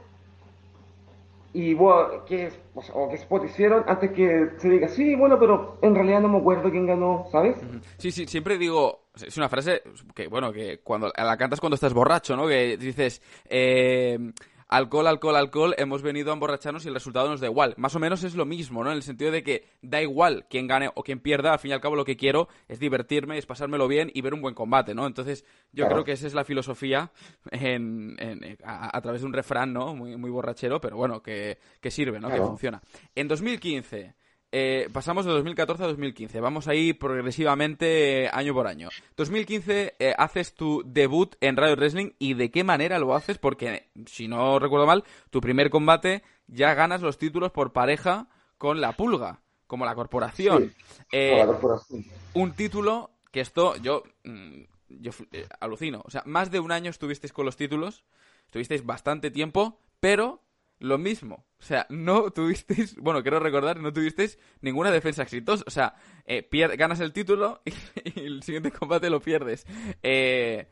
[1.52, 2.52] y bueno, ¿qué,
[2.92, 6.38] o qué spot hicieron antes que se diga, sí, bueno, pero en realidad no me
[6.38, 7.56] acuerdo quién ganó, ¿sabes?
[7.96, 9.82] Sí, sí, siempre digo, es una frase
[10.14, 12.46] que, bueno, que cuando la cantas cuando estás borracho, ¿no?
[12.46, 14.18] Que dices, eh
[14.68, 17.74] alcohol, alcohol, alcohol, hemos venido a emborracharnos y el resultado nos da igual.
[17.76, 18.90] Más o menos es lo mismo, ¿no?
[18.90, 21.74] En el sentido de que da igual quién gane o quién pierda, al fin y
[21.74, 24.94] al cabo lo que quiero es divertirme, es pasármelo bien y ver un buen combate,
[24.94, 25.06] ¿no?
[25.06, 27.12] Entonces yo creo que esa es la filosofía
[27.50, 28.16] en,
[28.64, 29.94] a, través de un refrán, ¿no?
[29.94, 32.28] Muy, muy borrachero, pero bueno, que, que sirve, ¿no?
[32.28, 32.82] Que funciona.
[33.14, 34.14] En 2015
[34.58, 36.40] eh, pasamos de 2014 a 2015.
[36.40, 38.88] Vamos ahí progresivamente eh, año por año.
[39.18, 43.90] 2015 eh, haces tu debut en Radio Wrestling y de qué manera lo haces porque,
[44.06, 48.92] si no recuerdo mal, tu primer combate ya ganas los títulos por pareja con la
[48.92, 50.72] pulga, como la corporación.
[51.12, 52.06] la corporación.
[52.32, 56.00] Un título que esto yo, mm, yo eh, alucino.
[56.06, 58.04] O sea, más de un año estuvisteis con los títulos,
[58.46, 60.45] estuvisteis bastante tiempo, pero
[60.78, 61.46] lo mismo.
[61.58, 65.64] O sea, no tuvisteis, bueno, quiero recordar, no tuvisteis ninguna defensa exitosa.
[65.66, 69.66] O sea, eh, ganas el título y, el siguiente combate lo pierdes.
[70.02, 70.68] Eh,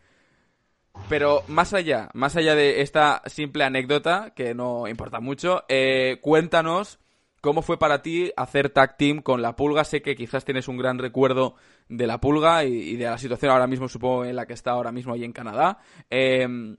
[1.09, 6.99] pero más allá, más allá de esta simple anécdota, que no importa mucho, eh, cuéntanos
[7.41, 9.85] cómo fue para ti hacer tag team con la pulga.
[9.85, 11.57] Sé que quizás tienes un gran recuerdo
[11.89, 14.93] de la pulga y, de la situación ahora mismo, supongo, en la que está ahora
[14.93, 15.79] mismo ahí en Canadá.
[16.11, 16.77] Eh,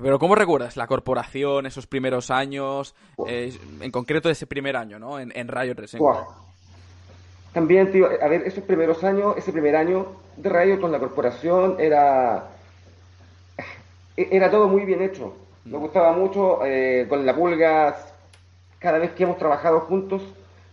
[0.00, 2.94] pero ¿cómo recuerdas la corporación, esos primeros años,
[3.26, 5.18] eh, en concreto ese primer año, ¿no?
[5.18, 6.02] En, en Riot Wrestling.
[7.52, 11.76] También, tío, a ver, esos primeros años, ese primer año de Riot con la corporación
[11.78, 12.48] era
[14.16, 15.34] era todo muy bien hecho.
[15.64, 15.80] Me mm.
[15.80, 17.96] gustaba mucho eh, con la pulga.
[18.78, 20.22] Cada vez que hemos trabajado juntos,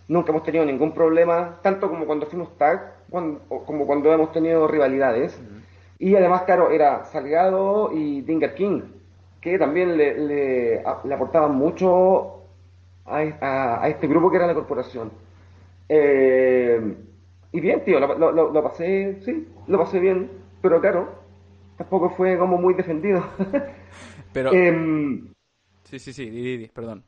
[0.08, 5.40] nunca hemos tenido ningún problema, tanto como cuando fuimos tag, como cuando hemos tenido rivalidades.
[5.40, 5.60] Mm.
[6.00, 8.82] Y además, claro, era Salgado y Dinger King
[9.42, 12.44] que también le, le, aportaban mucho
[13.06, 15.12] a, este grupo que era la corporación.
[15.88, 16.96] Eh,
[17.52, 20.30] y bien, tío, lo, lo, pasé, sí, lo pasé bien,
[20.62, 21.10] pero claro,
[21.78, 23.26] tampoco fue como muy defendido.
[24.34, 24.54] pero...
[24.54, 25.34] Em,
[25.84, 27.04] sí, sí, sí, perdón.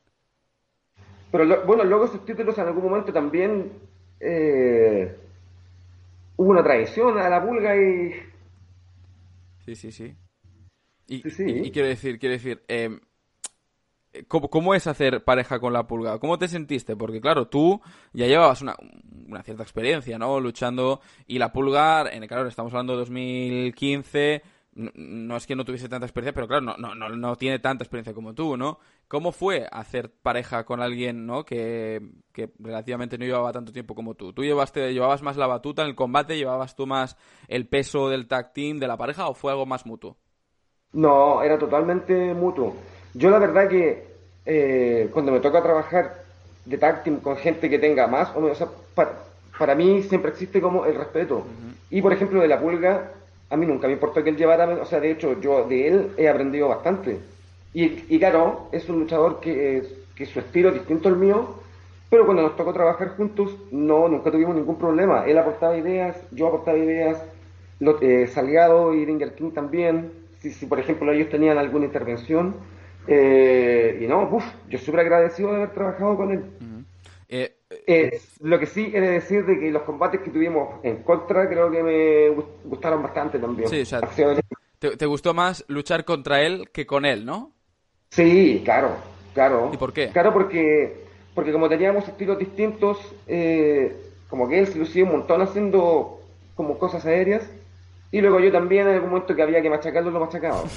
[1.31, 3.71] Pero bueno, luego esos títulos en algún momento también
[4.19, 5.15] eh,
[6.35, 8.13] hubo una traición a la pulga y...
[9.65, 10.15] Sí, sí, sí.
[11.11, 13.01] Y, quiero decir, quiero decir, em,
[14.29, 16.19] ¿cómo, es hacer pareja con la pulga?
[16.19, 16.95] ¿Cómo te sentiste?
[16.95, 17.81] Porque claro, tú
[18.13, 18.77] ya llevabas una,
[19.43, 20.39] cierta experiencia, ¿no?
[20.39, 24.41] Luchando y la pulga, en el claro, estamos hablando de 2015,
[24.73, 27.83] no, es que no tuviese tanta experiencia, pero claro, no, no, no, no, tiene tanta
[27.83, 28.79] experiencia como tú, ¿no?
[29.09, 31.43] ¿Cómo fue hacer pareja con alguien, ¿no?
[31.43, 31.99] Que,
[32.31, 34.31] que relativamente no llevaba tanto tiempo como tú.
[34.31, 36.37] ¿Tú llevaste, llevabas más la batuta en el combate?
[36.37, 37.17] ¿Llevabas tú más
[37.49, 40.17] el peso del tag team, de la pareja o fue algo más mutuo?
[40.93, 42.75] No, era totalmente mutuo.
[43.13, 44.03] Yo la verdad que
[44.45, 46.23] eh, cuando me toca trabajar
[46.65, 48.63] de tag team con gente que tenga más o menos,
[48.93, 51.45] para, mí siempre existe como el respeto.
[51.89, 53.11] Y por ejemplo de la pulga,
[53.49, 56.11] a mí nunca me importó que él llevara, o sea, de hecho yo de él
[56.17, 57.19] he aprendido bastante.
[57.73, 59.83] Y, claro, es un luchador que,
[60.15, 61.55] que su estilo es distinto al mío,
[62.09, 65.25] pero cuando nos tocó trabajar juntos, no, nunca tuvimos ningún problema.
[65.25, 67.23] Él aportaba ideas, yo aportaba ideas,
[67.79, 72.55] lo, eh, Salgado y Ringer King también si, por ejemplo ellos tenían alguna intervención.
[73.07, 76.43] Eh, y no, uff, yo súper agradecido de haber trabajado con él.
[77.29, 77.55] Eh,
[77.87, 81.47] eh, lo que sí he de decir de que los combates que tuvimos en contra
[81.47, 82.29] creo que me
[82.65, 83.69] gustaron bastante también.
[83.69, 84.01] Sí, o sea,
[84.79, 87.51] te, gustó más luchar contra él que con él, ¿no?
[88.09, 88.97] Sí, claro,
[89.33, 89.69] claro.
[89.73, 90.09] ¿Y por qué?
[90.09, 92.97] Claro, porque, porque como teníamos estilos distintos,
[94.29, 96.19] como que él se lucía un montón haciendo
[96.55, 97.49] como cosas aéreas
[98.11, 100.61] y luego yo también en algún momento que había que machacarlo, lo machacaba.
[100.63, 100.67] o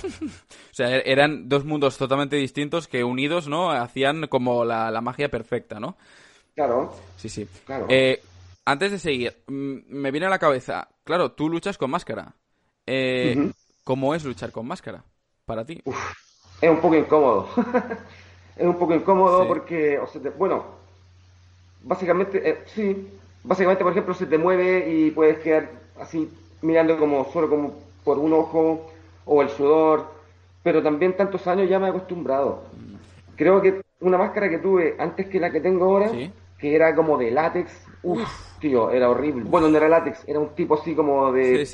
[0.71, 3.71] sea, er-, eran dos mundos totalmente distintos que unidos, ¿no?
[3.71, 5.97] Hacían como la, magia perfecta, ¿no?
[6.55, 6.95] Claro.
[7.17, 7.49] Sí, sí.
[7.67, 7.87] Claro.
[7.89, 8.23] Eh,
[8.65, 12.35] antes de seguir, me viene a la cabeza, claro, tú luchas con máscara.
[12.87, 13.51] Eh,
[13.83, 15.05] ¿Cómo es luchar con máscara
[15.45, 15.83] para ti?
[16.61, 17.49] es un poco incómodo.
[18.57, 20.65] es un poco incómodo porque, o sea, bueno,
[21.83, 23.09] básicamente, eh, sí,
[23.43, 25.71] básicamente, por ejemplo, se te mueve y puedes quedar
[26.01, 26.31] así
[26.65, 28.91] mirando como solo como por un ojo
[29.25, 30.07] o el sudor,
[30.63, 32.65] pero también tantos años ya me he acostumbrado.
[33.37, 36.11] Creo que una máscara que tuve antes que la que tengo ahora,
[36.59, 37.71] que era como de látex,
[38.03, 39.45] uff, tío, era horrible.
[39.45, 41.67] Bueno, no era látex, era un tipo así como de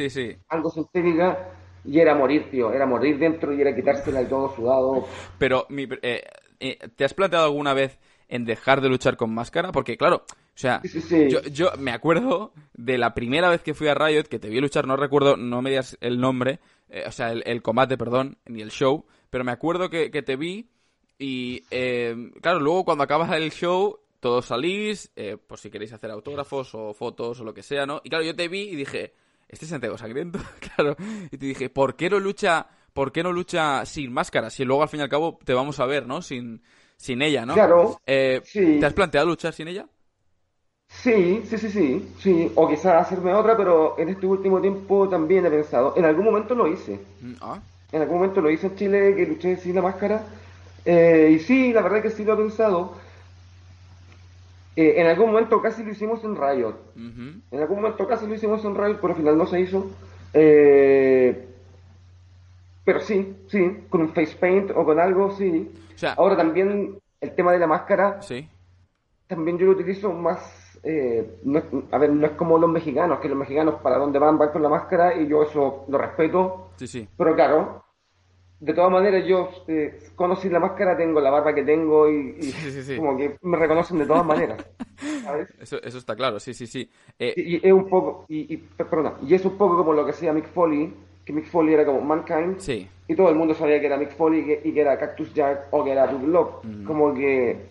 [0.49, 1.38] algo sintética
[1.84, 5.07] y era morir, tío, era morir dentro y era quitársela y todo sudado.
[5.38, 6.22] Pero, mi, eh,
[6.61, 9.72] eh, ¿te has planteado alguna vez en dejar de luchar con máscara?
[9.72, 10.24] Porque, claro,
[10.61, 10.82] o sea,
[11.50, 14.86] Yo, me acuerdo de la primera vez que fui a Riot, que te vi luchar,
[14.86, 18.70] no recuerdo, no me digas el nombre, eh, o sea, el, combate, perdón, ni el
[18.70, 20.68] show, pero me acuerdo que, te vi
[21.18, 26.11] y, eh, claro, luego cuando acabas el show, todos salís, eh, por si queréis hacer
[26.11, 28.02] autógrafos o fotos o lo que sea, ¿no?
[28.04, 29.14] Y claro, yo te vi y dije,
[29.48, 30.40] este es Santiago Sangriento,
[30.76, 30.94] claro,
[31.30, 34.50] y te dije, ¿por qué no lucha, por qué no lucha sin máscara?
[34.50, 36.20] Si luego al fin y al cabo te vamos a ver, ¿no?
[36.20, 36.61] Sin,
[36.98, 37.54] sin ella, ¿no?
[37.54, 37.98] Claro.
[38.04, 39.88] ¿Te has planteado luchar sin ella?
[40.91, 42.53] Sí, sí, sí, sí, sí.
[42.57, 45.95] O quizás hacerme otra, pero en este último tiempo también he pensado.
[45.97, 47.01] En algún momento lo hice.
[47.20, 47.59] Mm, ah.
[47.93, 50.24] En algún momento lo hice en Chile, que luché sin la máscara.
[50.84, 52.95] Eh, y sí, la verdad que sí lo he pensado.
[54.76, 56.76] Eh, en algún momento casi lo hicimos en Riot.
[56.97, 59.91] En algún momento casi lo hicimos en Riot, pero al final no se hizo.
[60.34, 61.49] Eh,
[62.84, 65.70] pero sí, sí, con un face paint o con algo, sí.
[66.16, 68.20] Ahora también el tema de la máscara.
[68.22, 68.49] Sí.
[69.26, 73.20] También yo lo utilizo más eh, no es, a ver, no es como los mexicanos,
[73.20, 76.68] que los mexicanos para dónde van van con la máscara y yo eso lo respeto.
[76.76, 77.09] Sí, sí.
[77.16, 77.85] Pero claro,
[78.61, 82.43] de todas maneras yo eh, conocí la máscara, tengo la barba que tengo y, y
[82.43, 84.64] Sí, sí, como que me reconocen de todas maneras.
[85.24, 85.49] ¿sabes?
[85.59, 86.89] Eso, eso está claro, sí, sí, sí.
[87.18, 90.05] Eh, Y, y es un poco, y, y, perdona, y es un poco como lo
[90.05, 90.93] que hacía Mick Foley,
[91.24, 92.59] que Mick Foley era como Mankind,
[93.09, 95.68] y todo el mundo sabía que era Mick Foley y que, que era Cactus Jack
[95.70, 96.55] o que era Doug Love.
[96.87, 97.70] Como que,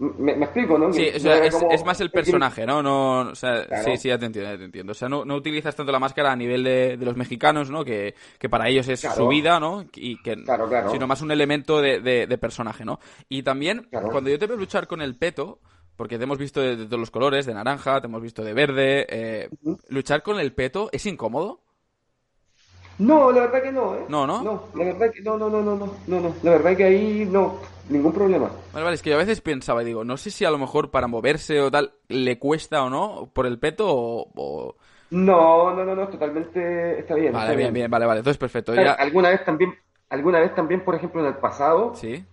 [0.00, 0.92] me, me explico, ¿no?
[0.92, 2.82] Sí, o sea, es, como- es más el personaje, ¿no?
[2.82, 3.84] no o sea, Claro.
[3.84, 4.92] Sí, sí, ya te entiendo, ya te entiendo.
[4.92, 7.84] O sea, no, no utilizas tanto la máscara a nivel de, de los mexicanos, ¿no?
[7.84, 9.16] Que, que para ellos es Claro.
[9.16, 9.84] su vida, ¿no?
[9.94, 10.90] Y que, Claro, claro.
[10.90, 12.98] Sino más un elemento de, de- de personaje, ¿no?
[13.28, 15.60] Y también, cuando yo te veo luchar con el peto,
[15.96, 19.06] porque te hemos visto de, todos los colores, de naranja, te hemos visto de verde,
[19.10, 19.48] eh,
[19.90, 21.60] luchar con el peto, ¿es incómodo?
[22.98, 24.04] No, la verdad que no, ¿eh?
[24.08, 24.42] No, ¿no?
[24.42, 26.34] No, la verdad que no, no, no, no, no, no, no.
[26.42, 27.58] La verdad que ahí no,
[27.90, 28.50] ningún problema.
[28.72, 30.58] Vale, vale, es que yo a veces pensaba y digo, no sé si a lo
[30.58, 34.30] mejor para moverse o tal le cuesta o no por el peto o...
[34.36, 34.76] o-
[35.10, 37.32] No, no, no, no, totalmente está bien.
[37.32, 38.72] Vale, está bien, bien, vale, vale, entonces perfecto.
[38.72, 38.94] Claro, Ya...
[38.94, 39.74] Alguna vez también,
[40.08, 42.24] alguna vez también, por ejemplo, en el pasado, Sí.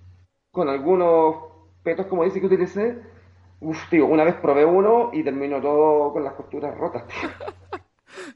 [0.52, 1.36] con algunos
[1.84, 2.98] petos como dice que utilicé,
[3.62, 7.30] uf, tío, una vez probé uno y terminó todo con las costuras rotas, tío.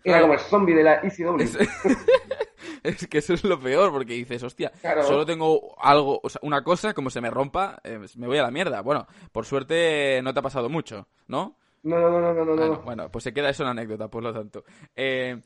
[0.03, 0.21] Era Claro.
[0.23, 1.37] como el zombie de la ECW.
[2.83, 5.03] Es, que eso es lo peor, porque dices, hostia, Claro.
[5.03, 8.43] solo tengo algo, o sea, una cosa, como se me rompa, eh, me voy a
[8.43, 8.81] la mierda.
[8.81, 11.57] Bueno, por suerte no te ha pasado mucho, ¿no?
[11.83, 12.81] No, no, no, no, no, no, Bueno, no.
[12.81, 14.63] bueno, pues se queda eso en anécdota, por lo tanto.
[14.95, 15.39] Eh,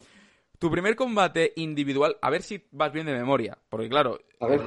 [0.57, 4.19] tu primer combate individual, a ver si vas bien de memoria, porque claro,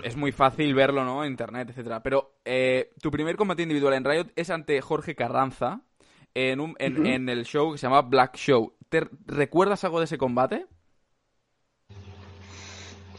[0.03, 1.25] es muy fácil verlo, ¿no?
[1.25, 2.03] Internet, etcétera.
[2.03, 5.81] Pero eh, tu primer combate individual en Riot es ante Jorge Carranza
[6.35, 8.75] en, un, en, en el show que se llama Black Show.
[8.89, 10.67] ¿Te recuerdas algo de ese combate?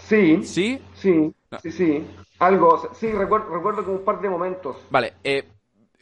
[0.09, 0.81] Sí, ¿Sí?
[0.95, 1.59] sí, No.
[1.59, 2.07] sí, sí.
[2.39, 4.77] Algo, sí, recuerdo, recuerdo como un par de momentos.
[4.89, 5.47] Vale, eh,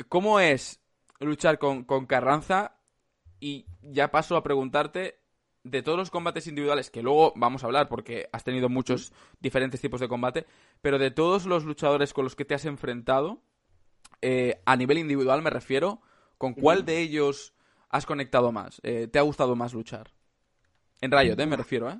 [0.08, 0.80] ¿cómo es
[1.20, 2.78] luchar con, con Carranza?
[3.42, 5.20] Y ya paso a preguntarte
[5.64, 9.82] de todos los combates individuales, que luego vamos a hablar porque has tenido muchos diferentes
[9.82, 10.46] tipos de combate,
[10.82, 13.42] pero de todos los luchadores con los que te has enfrentado,
[14.22, 16.02] eh, a nivel individual me refiero,
[16.38, 17.54] ¿con cuál de ellos
[17.90, 18.80] has conectado más?
[18.84, 20.12] Eh, ¿Te ha gustado más luchar?
[21.02, 21.46] En Riot, ¿eh?
[21.46, 22.00] Me refiero, ¿eh?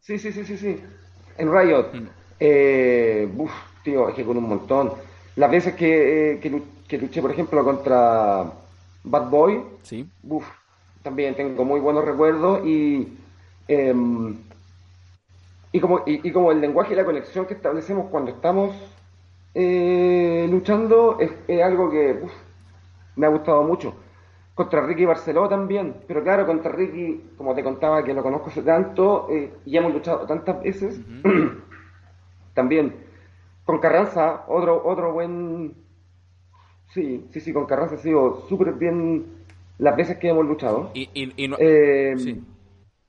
[0.00, 0.76] Sí, sí, sí, sí, sí.
[1.38, 2.06] En Riot, Mm.
[2.40, 4.92] eh, uf, tío, es que con un montón.
[5.36, 8.44] Las veces que, eh, que, que luché, por ejemplo, contra
[9.04, 10.08] Bad Boy, Sí.
[10.28, 10.46] uf,
[11.02, 13.06] también tengo muy buenos recuerdos y,
[13.68, 14.36] em,
[15.72, 18.74] y, como, y, y como el lenguaje y la conexión que establecemos cuando estamos
[19.54, 22.32] eh, luchando es, es algo que uf,
[23.16, 23.94] me ha gustado mucho.
[24.56, 28.62] Contra Ricky Barceló también, pero claro, contra Ricky, como te contaba que lo conozco hace
[28.62, 30.98] tanto eh, y hemos luchado tantas veces,
[32.54, 32.96] también.
[33.64, 35.74] Con Carranza, otro, otro buen...
[36.94, 39.26] Sí, sí, sí, con Carranza ha sido súper bien
[39.78, 40.90] las veces que hemos luchado.
[40.94, 42.42] Y, y- y no- Eh, Sí.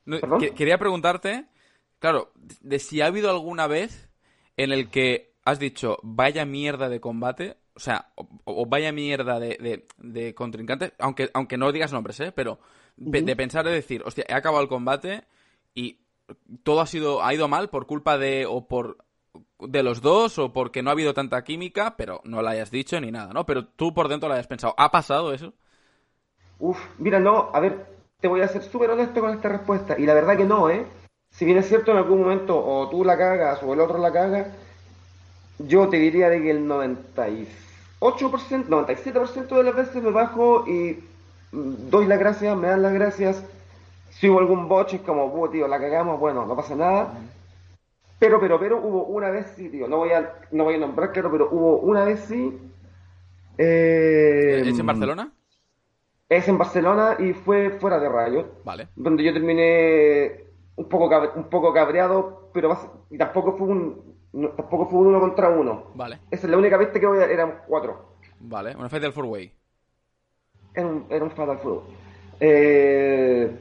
[0.05, 0.19] No,
[0.55, 1.45] quería preguntarte,
[1.99, 2.31] claro,
[2.61, 4.09] de si ha habido alguna vez
[4.57, 9.39] en el que has dicho vaya mierda de combate, o sea, o, o vaya mierda
[9.39, 12.33] de, de, de contrincante, aunque, aunque no digas nombres, ¿eh?
[12.33, 12.59] Pero
[13.11, 15.25] pe- de pensar de decir, hostia, he acabado el combate
[15.75, 15.99] y
[16.63, 18.97] todo ha sido, ha ido mal por culpa de, o por
[19.59, 22.99] de los dos, o porque no ha habido tanta química, pero no la hayas dicho
[23.01, 23.45] ni nada, ¿no?
[23.45, 25.53] Pero tú por dentro lo hayas pensado, ¿ha pasado eso?
[26.59, 27.85] Uf, mira, no, a ver,
[28.19, 29.95] te voy a ser súper honesto con esta respuesta.
[29.97, 30.85] Y la verdad que no, ¿eh?
[31.31, 34.11] Si bien es cierto en algún momento o tú la cagas o el otro la
[34.11, 34.53] caga,
[35.59, 36.67] yo te diría de que el
[37.99, 40.99] 98%, 97% de las veces me bajo y
[41.51, 43.43] mm, doy las gracias, me dan las gracias.
[44.11, 47.13] Si hubo algún boche, es como, "Uh, tío, la cagamos, bueno, no pasa nada.
[48.19, 51.11] Pero, pero, pero hubo una vez sí, tío, no voy a, no voy a nombrar,
[51.11, 52.57] claro, pero hubo una vez sí.
[53.57, 55.31] eh, ¿Es en Barcelona?
[56.29, 58.87] es en Barcelona y fue fuera de Riot, Vale.
[58.95, 60.43] donde yo terminé
[60.75, 62.77] un poco un poco cabreado, pero
[63.09, 65.83] y tampoco fue un no- tampoco fue un uno contra uno.
[65.95, 68.05] Vale, Esa es la única vez que voy a, éramos cuatro.
[68.39, 68.75] vale.
[68.75, 69.51] Una Fatal Four Way.
[70.73, 71.79] Era un, era un Fatal Fury.
[72.39, 73.59] Eh,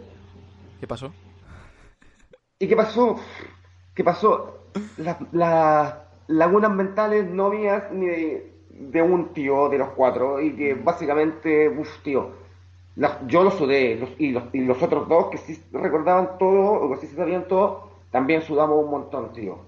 [0.81, 1.13] ¿Qué pasó?
[2.59, 3.17] ¿Y qué pasó?
[3.95, 4.59] ¿Qué pasó?
[4.99, 5.95] Las las
[6.29, 11.69] lagunas mentales no mías ni de, de un tío de los cuatro y que básicamente,
[11.69, 12.31] uff, tío,
[12.97, 16.73] las- yo lo sudé los- y, los, y los otros dos que sí recordaban todo
[16.73, 19.59] o que sí sabían todo, también sudamos un montón, tío.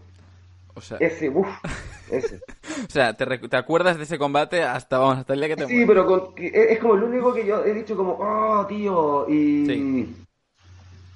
[0.79, 1.49] O sea, Ese, uff,
[2.11, 2.41] ese.
[2.89, 5.67] o sea ¿te, te acuerdas de ese combate hasta, vamos, hasta el día que te
[5.67, 9.29] Sí, pero con- que es como el único que yo he dicho como, oh, tío,
[9.29, 9.67] y...
[9.67, 10.15] Sí.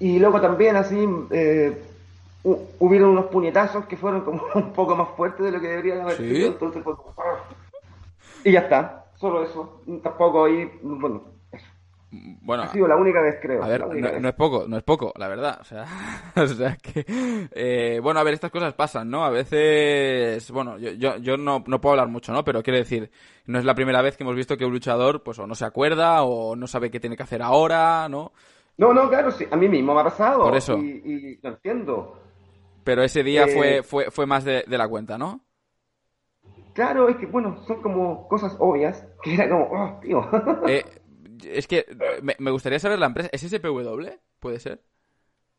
[0.01, 0.99] Y luego también así,
[1.31, 1.81] eh,
[2.45, 6.01] hu- hubieron unos puñetazos que fueron como un poco más fuertes de lo que deberían
[6.01, 6.35] haber ¿Sí?
[6.35, 7.39] sido, entonces fue como, ah.
[8.45, 9.81] Y ya está, solo eso.
[10.03, 11.23] Tampoco ahí, bueno.
[12.15, 13.63] Bueno, ha sido la única vez, creo.
[13.65, 13.87] A ver,
[14.21, 15.59] no, es poco, no es poco, la verdad.
[15.63, 15.87] O sea,
[16.37, 17.07] o sea que.
[17.51, 19.25] Eh, bueno, a ver, estas cosas pasan, ¿no?
[19.25, 20.51] A veces.
[20.51, 22.45] Bueno, yo, yo, yo no, no, puedo hablar mucho, ¿no?
[22.45, 23.11] Pero quiero decir,
[23.47, 25.65] no es la primera vez que hemos visto que un luchador, pues, o no se
[25.65, 28.33] acuerda, o no sabe qué tiene que hacer ahora, ¿no?
[28.77, 29.47] No, no, claro, sí.
[29.51, 30.43] A mí mismo me ha pasado.
[30.43, 30.77] Por eso.
[30.77, 32.19] Y, y lo entiendo.
[32.85, 35.41] Pero ese día fue, eh, fue, fue más de, de la cuenta, ¿no?
[36.75, 40.29] Claro, es que, bueno, son como cosas obvias, que era como, oh, tío.
[40.67, 40.85] Eh,
[41.45, 41.87] es que
[42.23, 43.29] me, me, gustaría saber la empresa.
[43.33, 44.09] ¿Es SPW?
[44.41, 44.81] ¿Puede ser?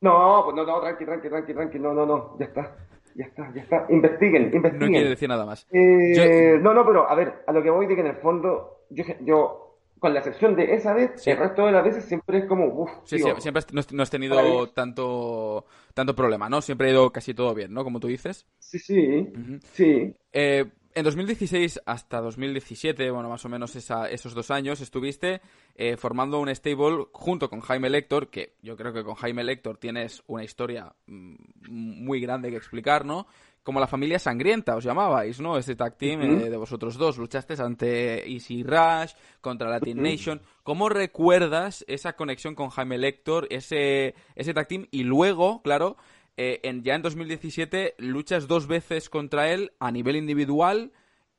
[0.02, 2.76] No, pues no, no, tranqui, tranqui, tranqui, tranqui, no, no, no, ya está.
[3.16, 3.86] Ya está, ya está.
[3.90, 4.80] Investiguen, investiguen.
[4.80, 5.68] No quiere decir nada más.
[5.72, 6.60] Eh, yo...
[6.60, 9.04] No, no, pero a ver, a lo que voy de que en el fondo, yo,
[9.22, 9.64] yo
[10.04, 11.30] con la excepción de esa vez, sí.
[11.30, 12.92] el resto de las veces siempre es como, uff.
[13.06, 13.64] Sí, sí, siempre
[13.94, 16.62] no, has tenido tanto, tanto problema, ¿no?
[16.62, 17.86] Siempre ha ido casi todo bien, ¿no?
[17.86, 18.46] Como tú dices.
[18.60, 19.62] Sí, sí, uh -huh.
[19.62, 20.14] sí.
[20.34, 20.66] Eh,
[20.96, 25.42] en 2016 hasta 2017, bueno, más o menos esa, esos dos años, estuviste
[25.76, 29.78] eh, formando un stable junto con Jaime Lector, que yo creo que con Jaime Lector
[29.78, 31.36] tienes una historia mmm,
[31.70, 33.28] muy grande que explicar, ¿no?
[33.64, 35.58] Como la familia sangrienta, os llamabais, ¿no?
[35.58, 36.46] Ese tag team uh -huh.
[36.46, 37.18] eh, de vosotros dos.
[37.18, 40.12] Luchasteis ante Easy Rush, contra Latin uh -huh.
[40.12, 40.42] Nation.
[40.64, 44.88] ¿Cómo recuerdas esa conexión con Jaime Lector, ese, ese tag team?
[44.92, 45.96] Y luego, claro,
[46.38, 50.92] eh, en, ya en 2017 luchas dos veces contra él a nivel individual,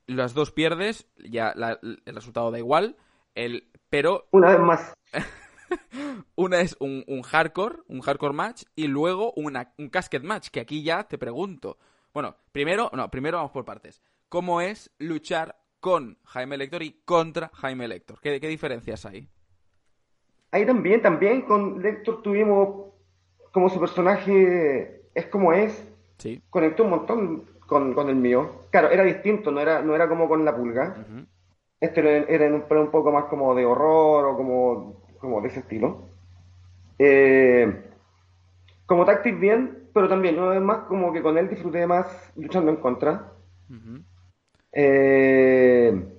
[0.07, 2.97] las dos pierdes, ya la, el resultado da igual,
[3.35, 4.29] el, pero...
[4.31, 4.95] Una vez más.
[6.37, 10.61] una es un, un, hardcore, un hardcore match, y luego una, un casket match, que
[10.61, 11.79] aquí ya te pregunto.
[12.13, 14.01] Bueno, primero, no, primero vamos por partes.
[14.29, 18.21] ¿Cómo es luchar con Jaime Lector y contra Jaime Lector?
[18.21, 19.29] ¿Qué, qué diferencias hay?
[20.53, 22.94] Ahí también, también con Lector tuvimos
[23.55, 25.89] como su personaje es como es,
[26.19, 26.43] sí.
[26.51, 28.63] conectó un montón con, con, el mío.
[28.71, 30.97] Claro, era distinto, no era, no era como con la pulga.
[30.99, 31.27] Uh -huh.
[31.81, 35.61] Este era, era un, un, poco más como de horror o como, como de ese
[35.61, 36.09] estilo.
[36.99, 37.85] Eh,
[38.87, 42.73] como táctil bien, pero también, una vez más, como que con él disfruté más luchando
[42.73, 43.35] en contra.
[43.71, 44.05] Uh -huh.
[44.73, 46.14] eh,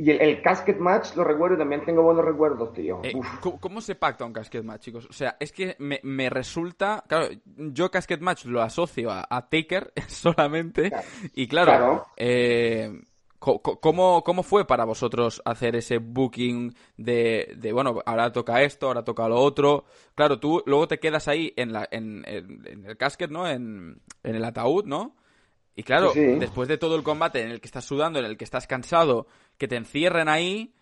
[0.00, 3.00] y el, el, casket match lo recuerdo y también tengo buenos recuerdos, tío.
[3.02, 3.12] Eh,
[3.60, 5.06] ¿Cómo se pacta un casket match, chicos?
[5.10, 7.04] O sea, es que me, me resulta.
[7.06, 10.88] Claro, yo casket match lo asocio a, a Taker solamente.
[10.88, 11.06] Claro.
[11.34, 12.06] Y claro, claro.
[12.16, 13.02] Eh,
[13.38, 19.04] ¿cómo, ¿cómo fue para vosotros hacer ese booking de, de, bueno, ahora toca esto, ahora
[19.04, 19.84] toca lo otro?
[20.14, 23.46] Claro, tú luego te quedas ahí en, la, en, en, en el casket, ¿no?
[23.46, 25.14] En, en el ataúd, ¿no?
[25.74, 26.38] Y claro, sí, sí.
[26.38, 29.26] después de todo el combate en el que estás sudando, en el que estás cansado,
[29.56, 30.74] que te encierren ahí,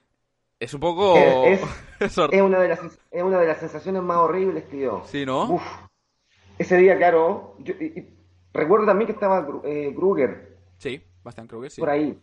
[0.61, 1.17] es un poco...
[1.17, 1.61] Es,
[2.01, 2.81] es, es, una, de las,
[3.11, 5.03] es una de las sensaciones más horribles, tío.
[5.07, 5.55] Sí, ¿no?
[5.55, 5.63] Uf.
[6.59, 8.09] Ese día, claro, yo, y, y,
[8.53, 10.57] recuerdo también que estaba eh, Kruger.
[10.79, 11.81] Sí, bastante Kruger, sí.
[11.81, 12.19] Por ahí.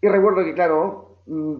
[0.00, 1.56] Y recuerdo que, claro, mm,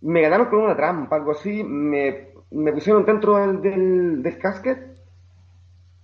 [0.00, 4.98] me ganaron con una trampa, algo así, me, me pusieron dentro del, del, del casket,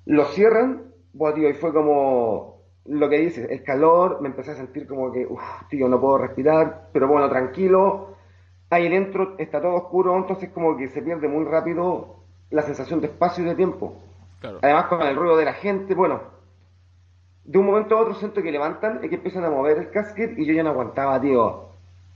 [0.07, 2.52] lo cierran, bueno, tío, y fue como
[2.85, 6.19] lo que dices, el calor, me empecé a sentir como que, uff, tío, no puedo
[6.19, 8.17] respirar, pero bueno, tranquilo.
[8.71, 12.17] Ahí dentro está todo oscuro, entonces como que se pierde muy rápido
[12.51, 13.97] la sensación de espacio y de tiempo.
[14.41, 14.59] Claro.
[14.63, 16.23] Además con el ruido de la gente, bueno,
[17.45, 20.39] de un momento a otro siento que levantan y que empiezan a mover el casket
[20.39, 21.69] y yo ya no aguantaba, tío.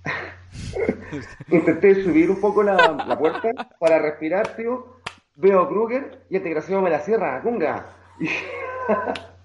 [1.50, 2.74] Intenté subir un poco la,
[3.06, 4.96] la, puerta para respirar, tío.
[5.36, 7.86] Veo a Kruger y el desgraciado me la cierra, cunga.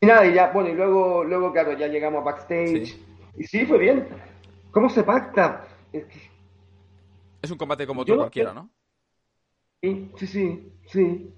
[0.00, 0.06] Y...
[0.06, 2.86] nada, y ya, bueno, y luego, luego claro, ya llegamos a backstage.
[2.86, 3.06] Sí.
[3.36, 4.06] Y sí, fue bien.
[4.70, 5.66] ¿Cómo se pacta?
[5.92, 6.18] Es, que...
[7.42, 8.70] es un combate como otro cualquiera, ¿no?
[9.82, 11.34] Sí, sí, sí, sí.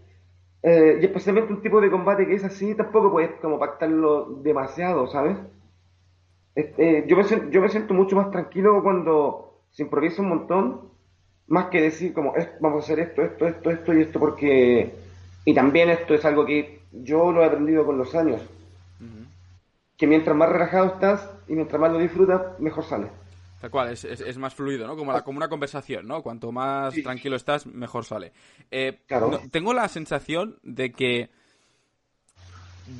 [0.62, 5.06] Eh, y especialmente un tipo de combate que es así, tampoco puedes como pactarlo demasiado,
[5.06, 5.36] ¿sabes?
[6.54, 10.90] Eh, yo, me yo me siento mucho más tranquilo cuando se improvisa un montón,
[11.48, 14.94] más que decir como, vamos a hacer esto, esto, esto, esto y esto, porque...
[15.44, 18.40] Y también esto es algo que yo lo he aprendido con los años.
[19.00, 19.26] Uh -huh.
[19.96, 23.08] Que mientras más relajado estás y mientras más lo disfrutas, mejor sale.
[23.60, 24.96] Tal cual, es, es, es, más fluido, ¿no?
[24.96, 26.22] Como, la, como una conversación, ¿no?
[26.22, 27.02] Cuanto más sí.
[27.02, 28.32] tranquilo estás, mejor sale.
[28.70, 29.30] Eh, claro.
[29.30, 31.30] no, tengo la sensación de que.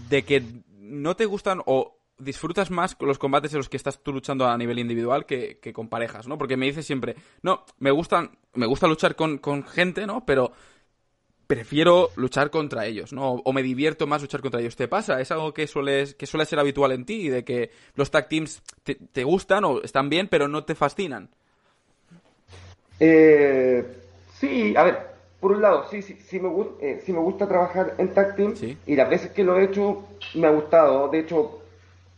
[0.08, 0.42] de que
[0.78, 4.56] no te gustan o disfrutas más los combates en los que estás tú luchando a
[4.56, 6.38] nivel individual que, que con parejas, ¿no?
[6.38, 10.24] Porque me dices siempre, no, me gustan, me gusta luchar con, con gente, ¿no?
[10.24, 10.52] Pero
[11.46, 13.42] prefiero luchar contra ellos, ¿no?
[13.44, 14.76] O me divierto más luchar contra ellos.
[14.76, 15.20] ¿Te pasa?
[15.20, 17.28] ¿Es algo que, sueles, que suele ser habitual en ti?
[17.28, 21.28] De que los tag teams te, te gustan o están bien, pero no te fascinan.
[22.98, 23.84] Eh,
[24.38, 24.98] sí, a ver,
[25.40, 28.56] por un lado, sí, sí, sí, me, eh, sí me gusta trabajar en tag team
[28.56, 28.76] ¿Sí?
[28.86, 31.08] y las veces que lo he hecho me ha gustado.
[31.08, 31.60] De hecho,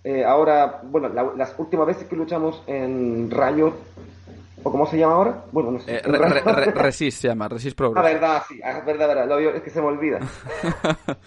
[0.05, 3.75] eh, ahora, bueno, la, las últimas veces que luchamos en Rayo,
[4.63, 5.45] ¿O cómo se llama ahora?
[5.53, 5.97] Bueno, no sé.
[5.97, 6.03] Eh,
[6.75, 8.05] Resist se llama, Resist Progress.
[8.05, 10.21] Ah, verdad, sí, ah, verdad, verdad, lo, es que se me olvida.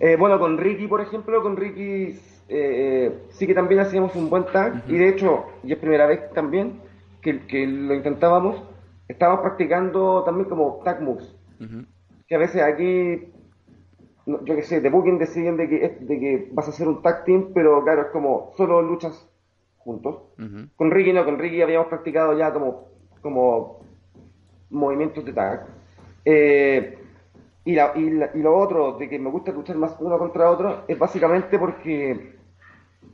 [0.00, 4.44] Eh, bueno, con Ricky, por ejemplo, con Ricky eh, sí que también hacíamos un buen
[4.46, 6.80] tag, y de hecho, y es primera vez también
[7.22, 8.60] que, que lo intentábamos,
[9.06, 11.32] estábamos practicando también como tag moves.
[12.26, 13.32] Que a veces aquí
[14.26, 17.24] yo qué sé, de Booking deciden de que, de que vas a hacer un tag
[17.24, 19.28] team, pero claro, es como solo luchas
[19.84, 20.16] juntos.
[20.76, 22.88] Con Ricky no, con Ricky habíamos practicado ya como,
[23.20, 23.80] como
[24.70, 25.66] movimientos de tag.
[26.24, 26.98] Eh,
[27.64, 30.98] y, la, y, lo otro, de que me gusta luchar más uno contra otro, es
[30.98, 32.34] básicamente porque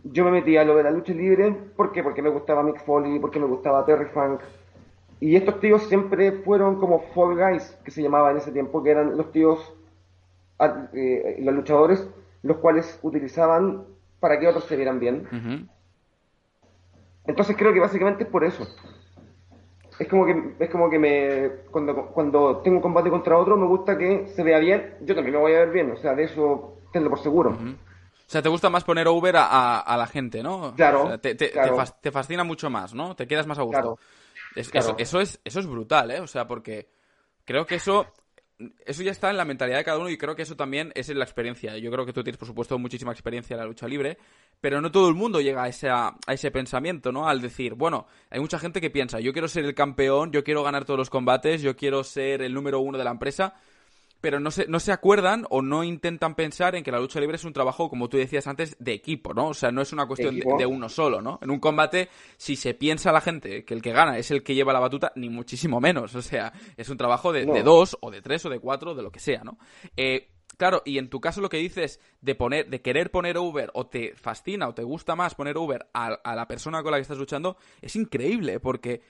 [0.04, 1.52] yo me metí a lo de la lucha libre.
[1.76, 2.02] ¿Por qué?
[2.02, 4.40] Porque me gustaba Mick Foley, porque me gustaba Terry Funk.
[5.20, 8.90] Y estos tíos siempre fueron como Fall Guys, que se llamaba en ese tiempo, que
[8.90, 9.74] eran los tíos
[10.92, 12.08] eh, los luchadores,
[12.42, 13.84] los cuales utilizaban
[14.18, 15.68] para que otros se vieran bien.
[17.26, 18.66] Entonces creo que básicamente es por eso.
[19.98, 23.66] Es como que, es como que me, cuando, cuando tengo un combate contra otro, me
[23.66, 26.24] gusta que se vea bien, yo también me voy a ver bien, o sea, de
[26.24, 27.50] eso tenlo por seguro.
[27.50, 30.74] O sea, te gusta más poner over a, la gente, ¿no?
[30.74, 33.14] Claro, te, te, fascina mucho más, ¿no?
[33.14, 33.98] Te quedas más a gusto.
[34.54, 36.20] Eso, eso, es, eso es brutal, ¿eh?
[36.20, 36.88] O sea, porque
[37.44, 38.06] creo que eso
[38.84, 41.08] eso ya está en la mentalidad de cada uno y creo que eso también es
[41.08, 41.76] en la experiencia.
[41.78, 44.18] Yo creo que tú tienes, por supuesto, muchísima experiencia en la lucha libre,
[44.60, 47.28] pero no todo el mundo llega a ese, a ese pensamiento, ¿no?
[47.28, 50.62] Al decir, bueno, hay mucha gente que piensa, yo quiero ser el campeón, yo quiero
[50.62, 53.54] ganar todos los combates, yo quiero ser el número uno de la empresa,
[54.20, 57.36] pero no se, no se acuerdan o no intentan pensar en que la lucha libre
[57.36, 59.48] es un trabajo, como tú decías antes, de equipo, ¿no?
[59.48, 61.38] O sea, no es una cuestión de, uno solo, ¿no?
[61.42, 64.54] En un combate, si se piensa la gente que el que gana es el que
[64.54, 66.14] lleva la batuta, ni muchísimo menos.
[66.14, 69.10] O sea, es un trabajo de, dos, o de tres, o de cuatro, de lo
[69.10, 69.58] que sea, ¿no?
[69.96, 73.70] Eh, claro, y en tu caso lo que dices de poner, de querer poner over,
[73.74, 76.98] o te fascina, o te gusta más poner over a, a la persona con la
[76.98, 79.00] que estás luchando, es increíble, porque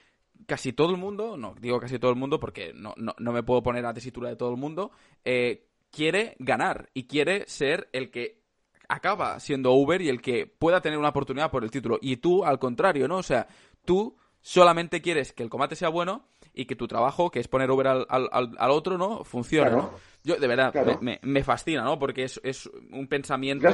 [0.45, 3.43] casi todo el mundo, no digo casi todo el mundo porque no, no, no me
[3.43, 4.91] puedo poner a tesitura de todo el mundo,
[5.25, 8.41] eh, quiere ganar y quiere ser el que
[8.87, 11.97] acaba siendo Uber y el que pueda tener una oportunidad por el título.
[12.01, 13.17] Y tú, al contrario, ¿no?
[13.17, 13.47] O sea,
[13.85, 17.71] tú solamente quieres que el combate sea bueno y que tu trabajo, que es poner
[17.71, 19.23] Uber al, al, al otro, ¿no?
[19.23, 19.91] Funcione, ¿no?
[20.23, 21.97] Yo, de verdad, me, me, fascina, ¿no?
[21.97, 23.69] Porque es, es un pensamiento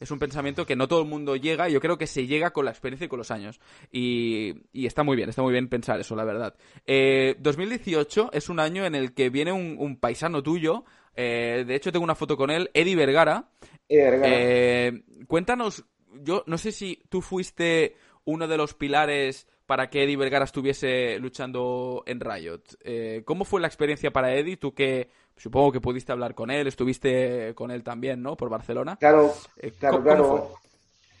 [0.00, 2.52] es un pensamiento que no todo el mundo llega y yo creo que se llega
[2.52, 3.60] con la experiencia y con los años.
[3.92, 6.54] Y, y está muy bien, está muy bien pensar eso, la verdad.
[6.86, 11.74] Eh, 2018 es un año en el que viene un, un paisano tuyo, eh, de
[11.74, 13.50] hecho tengo una foto con él, Eddie Vergara.
[13.88, 15.84] Eh, cuéntanos,
[16.22, 21.16] yo no sé si tú fuiste uno de los pilares para que Eddie Vergara estuviese
[21.20, 22.60] luchando en Riot.
[22.82, 24.56] Eh, ¿Cómo fue la experiencia para Eddie?
[24.56, 28.36] Tú que supongo que pudiste hablar con él, estuviste con él también, ¿no?
[28.36, 28.96] Por Barcelona.
[28.96, 30.50] Claro, eh, claro, claro.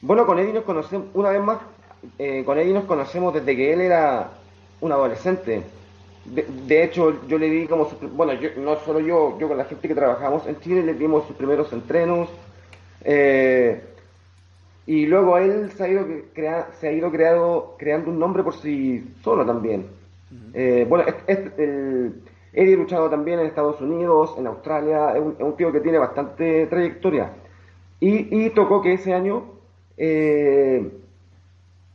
[0.00, 1.58] Bueno, con Eddie nos conocemos, una vez más,
[2.18, 4.32] eh, con Eddie nos conocemos desde que él era
[4.80, 5.62] un adolescente.
[6.24, 9.94] De, hecho, yo le di como, bueno, no solo yo, yo con la gente que
[9.94, 12.28] trabajamos en Chile le dimos sus primeros entrenos.
[13.04, 13.89] Eh,
[14.86, 16.06] y luego él se ha ido,
[16.80, 19.86] se ha ido creado, creando un nombre por sí solo también.
[20.54, 21.04] Eh, bueno,
[22.52, 26.66] Eddie ha luchado también en Estados Unidos, en Australia, es un, tío que tiene bastante
[26.66, 27.32] trayectoria.
[28.00, 29.44] Y, tocó que ese año
[29.96, 30.90] eh,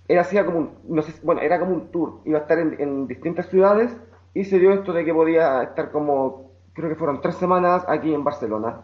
[0.07, 3.07] él hacía como un, no sé, bueno, era como un tour, iba a estar en,
[3.07, 3.91] distintas ciudades
[4.33, 8.13] y se dio esto de que podía estar como, creo que fueron tres semanas aquí
[8.13, 8.81] en Barcelona.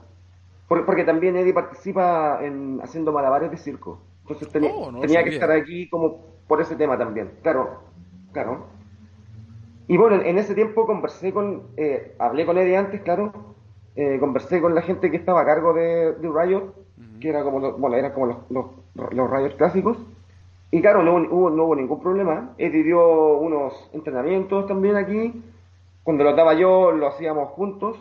[0.86, 4.00] Porque, también Eddie participa en haciendo malabares de circo.
[4.22, 7.32] Entonces oh, tenía que estar aquí como por ese tema también.
[7.42, 7.82] Claro,
[8.32, 8.68] claro.
[9.90, 13.34] Y bueno, en ese tiempo conversé con, eh, hablé con Eddie antes, claro,
[13.98, 16.74] eh, conversé con la gente que estaba a cargo de, Riot,
[17.20, 19.98] que era como, bueno, eran como los, los, los Riot clásicos.
[20.72, 22.54] Y claro, no hubo, no hubo ningún problema.
[22.58, 25.44] Eddie dio unos entrenamientos también aquí.
[26.04, 27.98] Cuando los daba yo, lo hacíamos juntos.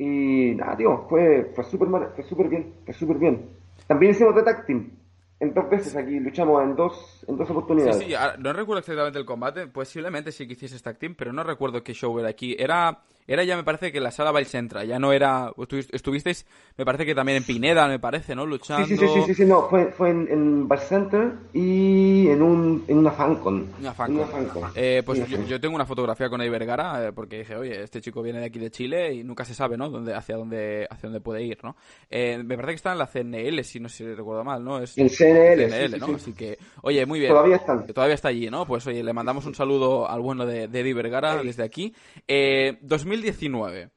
[0.00, 3.50] Y nada, tío, fue, fue súper fue súper bien, fue súper bien.
[3.86, 4.92] También hicimos de tag team.
[5.38, 7.98] En dos veces aquí, luchamos en dos, en dos oportunidades.
[7.98, 11.42] Sí, sí, no recuerdo exactamente el combate, posiblemente sí que hiciese tag team, pero no
[11.42, 12.56] recuerdo qué show era aquí.
[12.58, 15.52] Era era ya me parece que la sala Centra, ya no era...
[15.92, 18.46] Estuvisteis, me parece que también en Pineda, me parece, ¿no?
[18.46, 18.86] Luchando...
[18.86, 22.98] Sí, sí, sí, sí, sí no, fue, fue en, en Center y en, un, en
[22.98, 23.68] una FanCon.
[23.78, 24.72] Una FanCon.
[24.74, 28.22] Eh, pues yo, tengo una fotografía con Eddie Vergara, eh, porque dije, oye, este chico
[28.22, 29.90] viene de aquí de Chile y nunca se sabe, ¿no?
[29.90, 31.76] Dónde, hacia, dónde, hacia dónde puede ir, ¿no?
[32.08, 34.80] Eh, me parece que está en la CNL, si no se recuerdo mal, ¿no?
[34.80, 36.16] Es, en CNL, CNL ¿no?
[36.16, 37.32] Así que, oye, muy bien.
[37.32, 37.86] Todavía está.
[37.86, 38.66] Todavía está allí, ¿no?
[38.66, 41.94] Pues oye, le mandamos un saludo al bueno de, de Eddie Vergara desde aquí.
[42.26, 42.78] Eh,
[43.10, 43.90] 2019.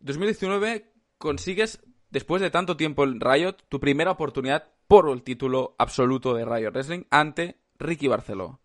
[0.00, 1.80] 2019 consigues,
[2.10, 6.70] después de tanto tiempo en Riot, tu primera oportunidad por el título absoluto de Riot
[6.70, 8.60] Wrestling ante Ricky Barceló.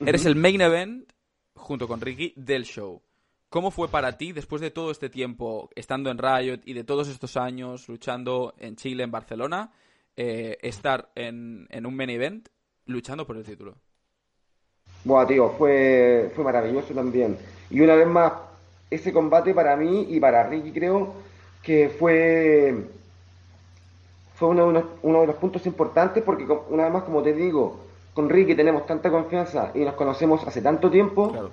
[0.00, 1.10] Eres el main event
[1.54, 3.00] junto con Ricky, del show.
[3.48, 7.08] ¿Cómo fue para ti, después de todo este tiempo estando en Riot y de todos
[7.08, 9.72] estos años luchando en Chile, en Barcelona,
[10.16, 12.48] eh, estar en, en, un main event
[12.86, 13.76] luchando por el título?
[15.04, 17.38] Buah, tío, fue, fue maravilloso también.
[17.70, 18.32] Y una vez más,
[18.90, 21.14] ese combate para mí y para Ricky creo
[21.62, 22.88] que fue,
[24.34, 27.32] fue uno, de los, uno de los puntos importantes porque una vez más, como te
[27.32, 27.80] digo,
[28.14, 31.50] con Ricky tenemos tanta confianza y nos conocemos hace tanto tiempo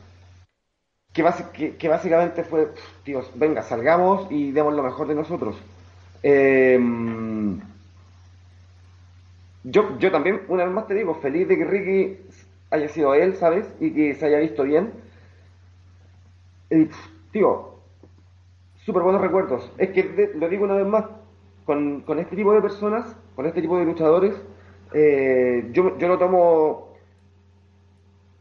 [1.13, 2.69] que, que, básicamente fue,
[3.05, 5.55] Dios, venga, salgamos y demos lo mejor de nosotros.
[6.23, 7.59] Em,
[9.63, 12.17] yo, yo también, una vez más te digo, feliz de que Ricky
[12.71, 13.67] haya sido él, ¿sabes?
[13.79, 14.91] Y que se haya visto bien.
[16.71, 16.89] Y,
[17.33, 17.73] tío,
[18.85, 19.69] súper buenos recuerdos.
[19.77, 21.05] Es que lo digo una vez más,
[21.65, 24.35] con, con, este tipo de personas, con este tipo de luchadores,
[24.93, 26.93] eh, yo, yo lo tomo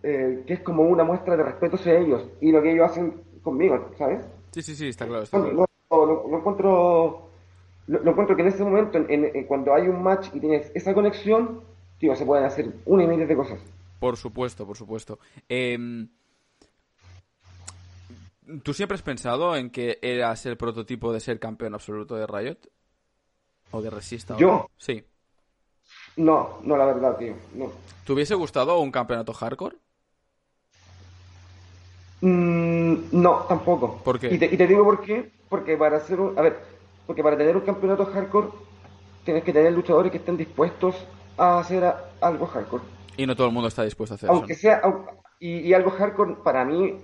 [0.03, 3.23] eh, que es como una muestra de respeto hacia ellos y lo que ellos hacen
[3.43, 4.25] conmigo, ¿sabes?
[4.51, 5.25] Sí, sí, sí, está claro.
[5.33, 7.29] Lo, encuentro,
[7.87, 11.61] lo, encuentro que en ese momento, en, cuando hay un match y tienes esa conexión,
[11.99, 13.61] tío, se pueden hacer una y media de cosas.
[13.99, 15.19] Por supuesto, por supuesto.
[15.49, 16.09] Em,
[18.63, 22.59] ¿Tú siempre has pensado en que eras el prototipo de ser campeón absoluto de Riot?
[23.71, 24.37] ¿O de Resista?
[24.37, 24.67] ¿Yo?
[24.77, 25.05] Sí.
[26.17, 27.35] No, no, la verdad, tío.
[27.55, 27.71] No.
[28.05, 29.77] ¿Te hubiese gustado un campeonato hardcore?
[32.21, 34.01] Mm, no, tampoco.
[34.03, 34.35] ¿Por qué?
[34.35, 35.31] Y te, digo por qué.
[35.49, 36.59] Porque para hacer un, a ver,
[37.07, 38.49] porque para tener un campeonato hardcore
[39.25, 40.97] tienes que tener luchadores que estén dispuestos
[41.37, 42.83] a hacer algo hardcore.
[43.17, 44.83] Y no todo el mundo está dispuesto a hacer aunque Sea,
[45.39, 46.97] y, algo hardcore para mí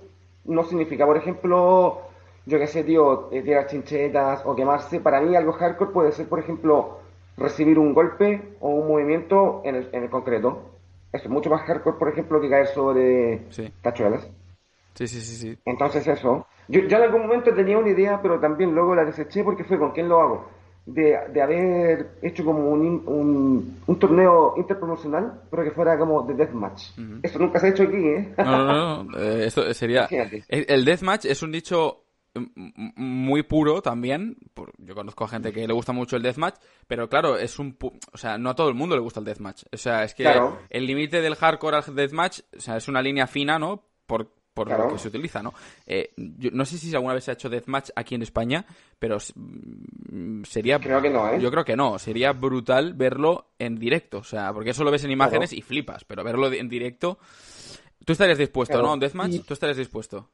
[0.49, 2.03] no significa, por ejemplo,
[2.47, 5.01] yo qué sé, tío, eh, tirar chinchetas o quemarse.
[5.01, 6.99] Para mí algo hardcore puede ser, por ejemplo,
[7.37, 10.63] recibir un golpe o un movimiento en el, en el concreto.
[11.13, 13.43] Eso es mucho más hardcore, por ejemplo, que caer sobre
[13.83, 14.29] tachuelas.
[14.95, 15.59] Sí, sí, sí, sí.
[15.65, 16.47] Entonces eso.
[16.69, 19.93] Yo, en algún momento tenía una idea, pero también luego la deseché porque fue con
[19.93, 20.49] quién lo hago.
[20.91, 26.33] De, de haber hecho como un, un, un, torneo interpromocional, pero que fuera como de
[26.33, 26.99] deathmatch.
[27.23, 28.35] Eso nunca se ha hecho aquí, ¿eh?
[28.39, 29.19] No, no, no.
[29.19, 30.09] Eh, esto sería...
[30.49, 32.05] El deathmatch es un dicho
[32.57, 34.37] muy puro también.
[34.79, 36.57] Yo conozco a gente que le gusta mucho el deathmatch,
[36.87, 37.77] pero claro, es un.
[38.13, 39.65] O sea, no a todo el mundo le gusta el deathmatch.
[39.73, 40.29] O sea, es que
[40.71, 43.85] el límite del hardcore al deathmatch, o sea, es una línea fina, ¿no?
[44.07, 44.33] Por,
[44.65, 45.55] por lo que se utiliza, ¿no?
[45.87, 48.65] Eh, yo no sé si alguna vez se ha hecho deathmatch aquí en España,
[48.99, 50.79] pero mm, sería...
[50.79, 51.41] Creo que no, ¿eh?
[51.41, 55.05] Yo creo que no, sería brutal verlo en directo, o sea, porque eso lo ves
[55.05, 57.19] en imágenes y flipas, pero verlo en directo...
[58.05, 58.95] Tú estarías dispuesto, ¿no?
[58.95, 59.43] ¿Un deathmatch?
[59.45, 60.31] ¿Tú estarías dispuesto?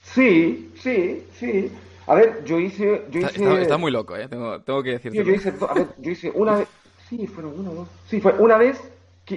[0.00, 1.70] Sí, sí, sí.
[2.06, 3.04] A ver, yo hice...
[3.10, 3.62] Yo hice...
[3.62, 4.26] Está, muy loco, ¿eh?
[4.26, 5.24] Tengo, tengo que decirte.
[5.24, 6.68] Yo, hice, a ver, yo hice una vez...
[7.08, 7.88] Sí, fueron una o dos.
[8.08, 8.80] Sí, fue una vez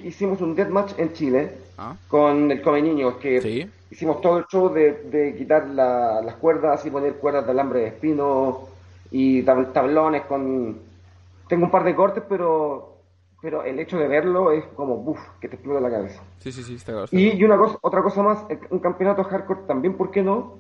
[0.02, 1.96] que hicimos un deathmatch en Chile ah.
[2.08, 7.16] con el Come Niños, que hicimos todo el show de, quitar las cuerdas y poner
[7.16, 8.68] cuerdas de alambre de espino
[9.12, 10.80] y tablones con...
[11.48, 12.94] Tengo un par de cortes, pero
[13.44, 16.24] pero el hecho de verlo es como, uff, que te explota la cabeza.
[16.40, 17.08] Sí, sí, sí, está claro.
[17.12, 20.60] y, una cosa, otra cosa más, un campeonato hardcore también, ¿por qué no?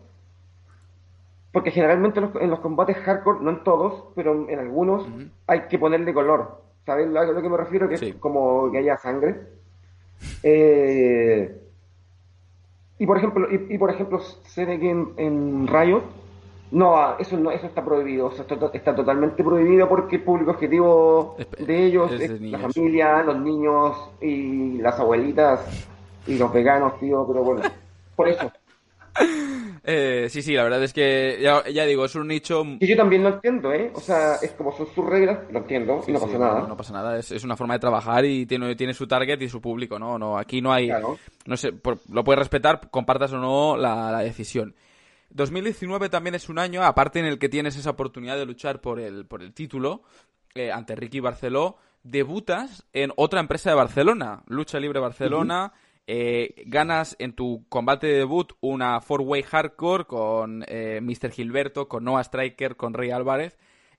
[1.54, 5.08] Porque generalmente en los, combates hardcore, no en todos, pero en algunos,
[5.48, 6.63] hay que ponerle color.
[6.86, 7.88] ¿Sabes a lo que me refiero?
[7.88, 9.36] Que es como que haya sangre.
[10.42, 11.60] Eh,
[13.00, 16.04] y por ejemplo, y, por ejemplo, sé de que en, en Riot
[16.74, 22.12] no, eso no, eso está prohibido, está, totalmente prohibido porque el público objetivo de ellos
[22.14, 25.88] es, la familia, los niños y las abuelitas
[26.26, 27.62] y los veganos, tío, pero bueno,
[28.16, 28.52] por eso.
[29.86, 32.64] Eh, sí, sí, la verdad es que ya, digo, es un nicho.
[32.80, 33.92] Y yo también lo entiendo, ¿eh?
[33.94, 36.68] O sea, es como son sus reglas, lo entiendo, y no pasa nada.
[36.68, 39.60] No, pasa nada, es, una forma de trabajar y tiene, tiene su target y su
[39.60, 40.18] público, ¿no?
[40.18, 40.90] no Aquí no hay.
[41.46, 41.74] No sé,
[42.12, 44.76] lo puedes respetar, compartas o no la decisión.
[45.34, 49.00] 2019 también es un año, aparte en el que tienes esa oportunidad de luchar por
[49.00, 50.04] el, por el título
[50.54, 55.74] eh, ante Ricky Barceló, debutas en otra empresa de Barcelona, Lucha Libre Barcelona.
[56.06, 61.32] Eh, ganas en tu combate de debut una four-way hardcore con eh, Mr.
[61.32, 63.58] Gilberto, con Noah Striker, con Rey Álvarez.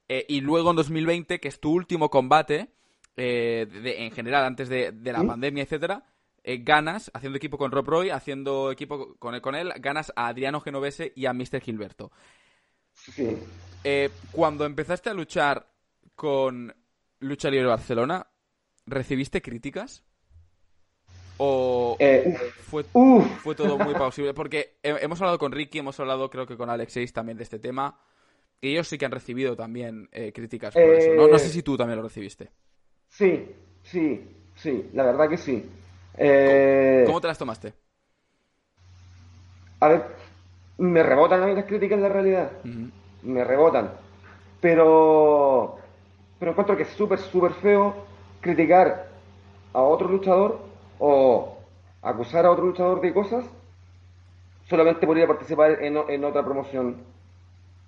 [0.09, 2.69] y luego en 2020, que es tu último combate,
[3.17, 6.05] en general, antes de, la pandemia, etcétera,
[6.47, 10.29] eh, ganas, haciendo equipo con Rob Roy, haciendo equipo con él, con él, ganas a
[10.29, 11.63] Adriano Genovese y a Mr.
[11.63, 12.13] Gilberto.
[12.93, 13.35] Sí.
[13.83, 15.67] Eh, cuando empezaste a luchar
[16.15, 16.75] con
[17.21, 18.27] Lucha Libre Barcelona,
[18.85, 20.05] ¿recibiste críticas?
[21.39, 22.85] ¿O eh, fue,
[23.43, 24.35] fue, todo muy posible?
[24.35, 27.99] Porque hemos hablado con Ricky, hemos hablado creo que con Alexis también de este tema.
[28.61, 31.15] Y ellos sí que han recibido también críticas por eso.
[31.15, 31.29] ¿no?
[31.29, 32.51] no sé si tú también lo recibiste.
[33.09, 33.47] Sí,
[33.83, 34.23] sí,
[34.55, 35.69] sí, la verdad que sí.
[36.17, 37.75] Eh, ¿Cómo te las tomaste?
[39.85, 40.03] a ver,
[40.79, 42.53] me rebotan a mí las críticas en la realidad.
[43.23, 43.93] Me rebotan.
[44.61, 45.77] Pero,
[46.39, 47.95] pero encuentro que es súper, súper feo
[48.41, 49.09] criticar
[49.75, 50.61] a otro luchador
[50.99, 51.57] o
[52.03, 53.45] acusar a otro luchador de cosas
[54.69, 56.97] solamente por ir a participar en, otra promoción.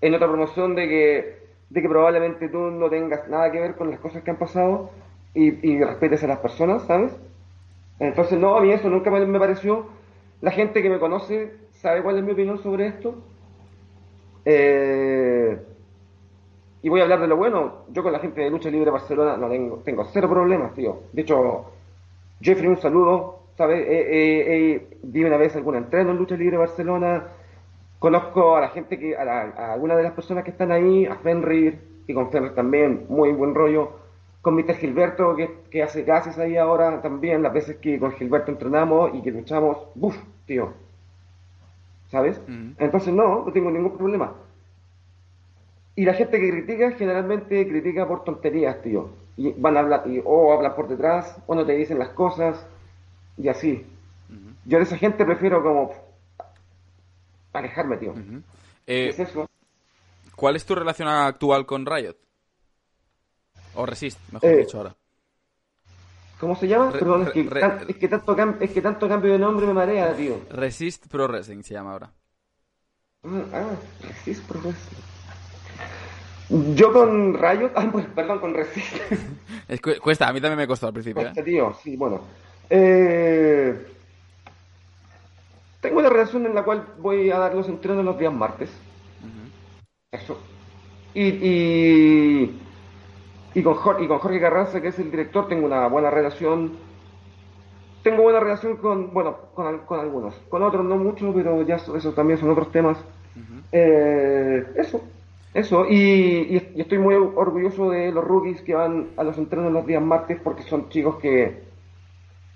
[0.00, 1.38] En otra promoción de que,
[1.70, 4.90] de que probablemente tú no tengas nada que ver con las cosas que han pasado
[5.34, 7.16] y, y respetes a las personas, ¿sabes?
[7.98, 9.86] Entonces, no, a mí eso nunca me, me pareció.
[10.40, 13.14] La gente que me conoce sabe cuál es mi opinión sobre esto.
[14.44, 15.58] Eh,
[16.82, 17.84] y voy a hablar de lo bueno.
[17.88, 21.00] Yo con la gente de Lucha Libre Barcelona no tengo, tengo cero problemas, tío.
[21.12, 21.72] De hecho,
[22.40, 23.40] Jeffrey, un saludo.
[23.56, 23.84] ¿Sabes?
[23.88, 27.24] Eh, vi una vez algún entreno en Lucha Libre Barcelona.
[27.98, 31.16] Conozco a la gente que, a, a algunas de las personas que están ahí, a
[31.16, 33.92] Fenrir, y con Fenrir también, muy buen rollo.
[34.42, 34.74] Con Mr.
[34.74, 39.22] Gilberto, que, que hace gases ahí ahora también, las veces que con Gilberto entrenamos y
[39.22, 40.16] que luchamos, ¡buf!
[40.46, 40.74] Tío,
[42.10, 42.40] ¿sabes?
[42.78, 44.34] Entonces no, no tengo ningún problema.
[45.96, 49.08] Y la gente que critica generalmente critica por tonterías, tío.
[49.36, 52.66] Y van a hablar, y, o hablan por detrás, o no te dicen las cosas,
[53.36, 53.86] y así.
[54.64, 55.92] Yo de esa gente prefiero como
[57.52, 58.14] alejarme, tío.
[58.84, 59.48] ¿Qué es eso?
[60.34, 62.16] ¿Cuál es tu relación actual con Riot?
[63.74, 64.96] O Resist, mejor eh, dicho ahora.
[66.40, 66.92] ¿Cómo se llama?
[66.92, 70.40] Perdón, es, que, es, que tanto es, que, tanto cambio de nombre me marea, tío.
[70.50, 72.12] Resist Pro Wrestling se llama ahora.
[73.24, 75.15] Ah, ah Resist Pro Wrestling.
[76.48, 78.96] Yo con Riot, ah, pues, perdón, con Resist.
[79.68, 81.22] es, cuesta, a mí también me costó al principio.
[81.22, 81.44] Cuesta, ¿eh?
[81.44, 82.20] tío, sí, bueno.
[82.70, 83.74] Eh,
[85.80, 88.70] tengo una relación en la cual voy a dar los entrenos los días martes.
[90.12, 90.38] Eso.
[91.14, 92.60] Y, y,
[93.54, 96.72] y con, Jorge, y con Jorge Carranza, que es el director, tengo una buena relación.
[98.04, 100.34] Tengo buena relación con, bueno, con, con algunos.
[100.48, 102.98] Con otros no mucho, pero ya eso, también son otros temas.
[103.72, 105.02] Eh, eso,
[105.56, 105.86] eso.
[105.88, 110.02] Y, y, estoy muy orgulloso de los rookies que van a los entrenos los días
[110.02, 111.62] martes porque son chicos que,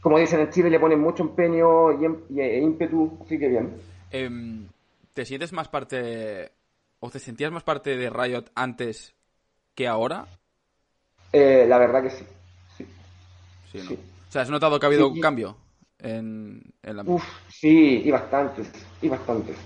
[0.01, 3.75] como dicen en Chile, le ponen mucho empeño y, em, e ímpetu, así que bien.
[4.11, 4.67] Em,
[5.15, 6.53] ¿Te sientes más parte,
[7.01, 9.15] o te sentías más parte de Riot antes
[9.75, 10.27] que ahora?
[11.33, 12.25] Eh, la verdad que sí.
[13.73, 13.99] Sí.
[14.29, 15.57] O sea, ¿has notado que ha habido un cambio
[15.99, 17.03] en, la...
[17.05, 18.71] Uf, sí, y bastantes,
[19.01, 19.57] y bastantes.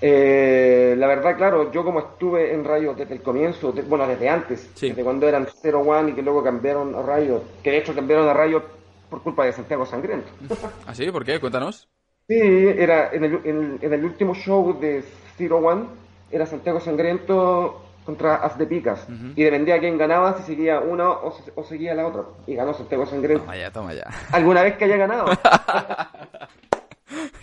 [0.00, 4.68] Eh, la verdad, claro, yo como estuve en Rayo desde el comienzo, bueno, desde antes,
[4.80, 8.34] desde cuando eran 0-1 y que luego cambiaron a Rayo, que de hecho cambiaron a
[8.34, 8.62] Rayo
[9.08, 10.28] por culpa de Santiago Sangriento.
[10.86, 11.10] ¿Ah, sí?
[11.10, 11.40] ¿Por qué?
[11.40, 11.88] Cuéntanos.
[12.26, 15.04] Sí, era en el, en el último show de
[15.36, 15.84] Zero One,
[16.30, 19.06] era Santiago Sangriento contra As de Picas.
[19.34, 22.22] Y dependía a quién ganaba, si seguía una o, seguía la otra.
[22.46, 23.44] Y ganó Santiago Sangriento.
[23.44, 24.04] Toma ya, toma ya.
[24.32, 25.26] ¿Alguna vez que haya ganado?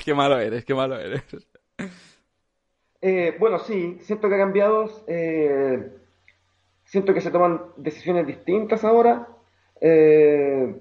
[0.05, 1.23] qué malo eres, qué malo eres.
[3.01, 4.89] Eh, bueno, sí, siento que ha cambiado.
[5.07, 5.91] Eh,
[6.85, 9.27] siento que se toman decisiones distintas ahora.
[9.79, 10.75] Eh,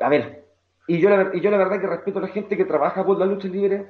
[0.00, 0.44] a ver,
[0.86, 3.18] y yo, la, y yo la verdad que respeto a la gente que trabaja por
[3.18, 3.86] la lucha libre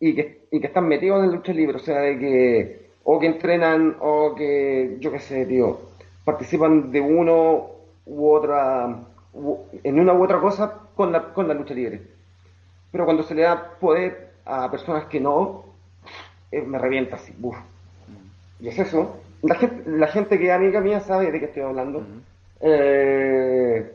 [0.00, 3.18] y que, y que están metidos en la lucha libre, o sea, de que o
[3.18, 5.78] que entrenan o que, yo qué sé, tío,
[6.24, 7.70] participan de uno
[8.06, 9.04] u otra,
[9.84, 12.02] en una u otra cosa con la, con la lucha libre.
[12.90, 15.64] Pero cuando se le da poder a personas que no,
[16.50, 17.56] eh, me revienta así, buf.
[18.60, 19.16] Y es eso.
[19.42, 22.04] La gente, la gente que es amiga mía sabe de qué estoy hablando.
[22.60, 23.92] eh,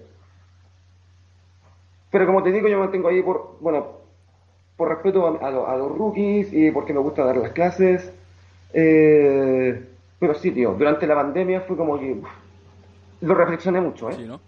[2.09, 3.97] pero como te digo, yo me mantengo ahí por, bueno,
[4.75, 8.11] por respeto a, los rookies y porque me gusta dar las clases.
[8.73, 9.87] Eh,
[10.19, 12.19] pero sí, tío, durante la pandemia fue como que
[13.21, 14.13] lo reflexioné mucho, ¿eh?
[14.13, 14.39] Sí, ¿no?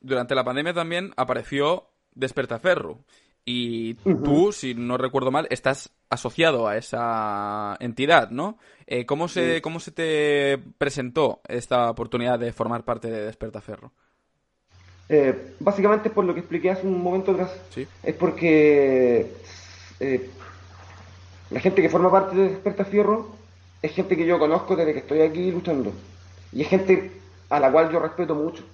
[0.00, 2.98] Durante la pandemia también apareció Despertaferro.
[3.48, 8.58] Y tú, si no recuerdo mal, estás asociado a esa entidad, ¿no?
[8.88, 13.92] Eh, ¿cómo, se, ¿Cómo se te presentó esta oportunidad de formar parte de Despertaferro?
[15.08, 17.54] Eh, básicamente por lo que expliqué hace un momento atrás.
[18.02, 19.32] Es porque
[20.00, 20.30] eh,
[21.50, 23.30] la gente que forma parte de Desperta Fierro
[23.80, 25.92] es gente que yo conozco desde que estoy aquí luchando.
[26.52, 27.12] Y es gente
[27.48, 28.64] a la cual yo respeto mucho.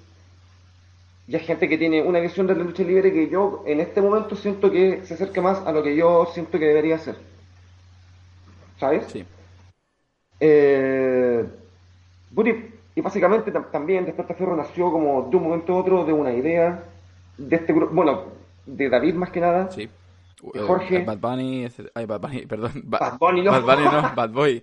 [1.29, 4.01] Y es gente que tiene una visión de la lucha libre que yo en este
[4.01, 7.17] momento siento que se acerca más a lo que yo siento que debería ser.
[8.79, 9.07] ¿Sabes?
[9.07, 9.25] Sí.
[10.41, 11.47] Eh,
[12.95, 16.85] y básicamente también Desperta Ferro nació como de un momento a otro de una idea
[17.39, 18.25] de este grupo, bueno,
[18.67, 19.71] de David más que nada.
[19.71, 19.89] Sí.
[20.53, 21.05] De Jorge.
[21.05, 22.73] Bad Bunny, ay, Bad Bunny, perdón.
[22.85, 23.53] Bad Bunny no.
[23.53, 24.63] Bad Bunny no, Bad Boy.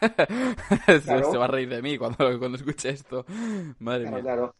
[0.86, 3.24] Se va a reír de mí cuando, cuando escuche esto.
[3.78, 4.22] Madre claro, mía.
[4.22, 4.54] Claro.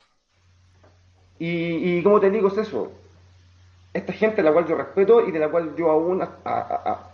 [1.40, 2.92] Y, y como te digo, es eso.
[3.94, 6.22] esta gente a la cual yo respeto y de la cual yo aún,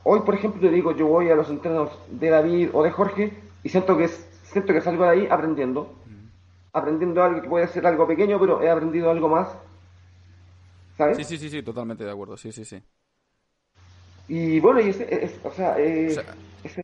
[0.03, 3.33] hoy por ejemplo, te digo, yo voy a los entrenos de David o de Jorge
[3.63, 5.95] y siento que, siento que salgo de ahí aprendiendo,
[6.73, 9.49] aprendiendo algo que puede ser algo pequeño, pero he aprendido algo más.
[10.99, 11.19] ¿Sabes?
[11.19, 12.83] Sí, sí, sí, sí, totalmente de acuerdo, sí, sí, sí.
[14.29, 16.21] Y bueno, y es, o sea, es,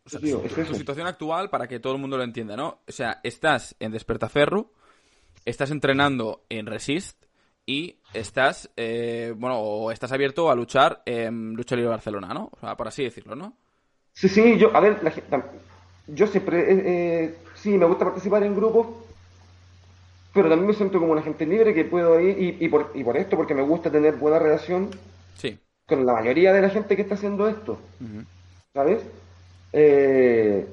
[0.09, 2.79] tu, situación actual, para que todo el mundo lo entienda, ¿no?
[2.87, 4.71] O sea, estás en Despertaferro,
[5.45, 7.25] estás entrenando en Resist,
[7.67, 12.51] y estás, eh, bueno, o estás abierto a luchar en Lucha Libre Barcelona, ¿no?
[12.53, 13.57] O sea, por así decirlo, ¿no?
[14.13, 15.01] Sí, sí, yo, a ver,
[16.09, 18.89] yo siempre, eh, eh, sí, me gusta participar en grupos,
[20.35, 23.05] pero también me siento como una gente libre que puedo ir, y, y, por, y
[23.05, 24.91] por esto, porque me gusta tener buena relación
[25.37, 25.59] sí.
[25.87, 27.79] con la mayoría de la gente que está haciendo esto,
[28.75, 29.03] ¿sabes?
[29.73, 30.67] Eh,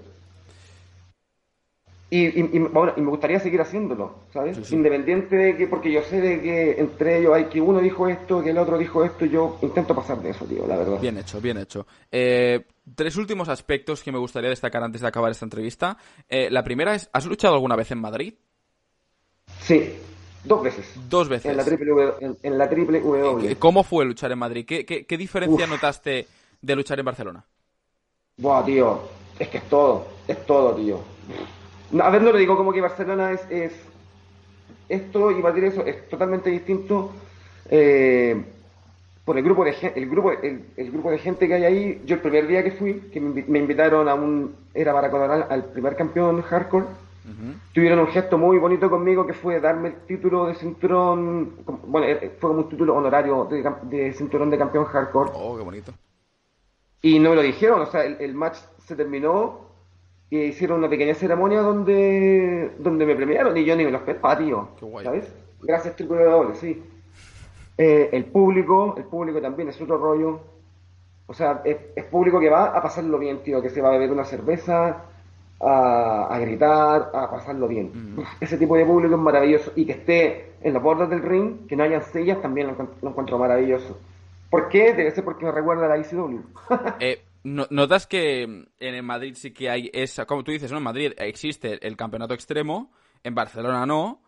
[2.11, 4.71] y, y, bueno, y, me gustaría seguir haciéndolo, ¿sabes?
[4.71, 8.41] Independiente de que, porque yo sé de que entre ellos hay que uno dijo esto,
[8.41, 10.99] que el otro dijo esto, yo intento pasar de eso, tío, la verdad.
[10.99, 11.85] Bien hecho, bien hecho.
[12.11, 12.65] Eh,
[12.95, 15.97] tres últimos aspectos que me gustaría destacar antes de acabar esta entrevista.
[16.27, 18.33] Eh, la primera es, ¿has luchado alguna vez en Madrid?
[19.61, 19.93] Sí,
[20.43, 20.91] dos veces.
[21.07, 21.51] Dos veces.
[21.51, 21.91] En la triple,
[22.41, 23.55] en, la triple W.
[23.57, 24.65] ¿Cómo fue luchar en Madrid?
[24.65, 26.25] ¿Qué, qué, diferencia notaste
[26.59, 27.45] de luchar en Barcelona?
[28.37, 28.99] Buah, tío,
[29.37, 30.99] es que es todo, es todo, tío
[31.97, 33.73] a ver, no le digo como que Barcelona es, es
[34.89, 37.11] esto y Madrid eso, es totalmente distinto
[37.69, 38.43] eh,
[39.23, 42.01] por el grupo de el grupo el, grupo de gente que hay ahí.
[42.05, 45.65] Yo el primer día que fui, que me, invitaron a un era para coronar al
[45.65, 46.85] primer campeón hardcore.
[47.73, 52.31] Tuvieron un gesto muy bonito conmigo que fue darme el título de cinturón, bueno, eh,
[52.39, 55.29] fue como un título honorario de, de cinturón de campeón hardcore.
[55.35, 55.93] Oh, qué bonito.
[57.03, 58.57] Y no me lo dijeron, o sea, el, el match
[58.87, 59.68] se terminó
[60.29, 64.37] y hicieron una pequeña ceremonia donde donde me premiaron y yo ni me lo esperaba,
[64.37, 64.69] tío.
[65.03, 65.33] ¿Sabes?
[65.61, 66.81] Gracias, Triple doble, sí.
[67.77, 70.41] Eh, el público, el público también es otro rollo.
[71.27, 74.11] O sea, es, público que va a pasarlo bien, tío, que se va a beber
[74.11, 75.03] una cerveza,
[75.59, 78.15] a, gritar, a pasarlo bien.
[78.15, 78.21] Mm.
[78.41, 79.71] Ese tipo de público es maravilloso.
[79.75, 82.67] Y que esté en los bordes del ring, que no haya sillas, también
[83.01, 83.97] lo, encuentro maravilloso.
[84.49, 84.93] ¿Por qué?
[84.93, 86.41] Debe ser porque me recuerda a la ICW.
[86.99, 90.77] eh, ¿Notas que en Madrid sí que hay esa, como tú dices, ¿no?
[90.77, 92.91] En Madrid existe el campeonato extremo,
[93.23, 94.21] en Barcelona no.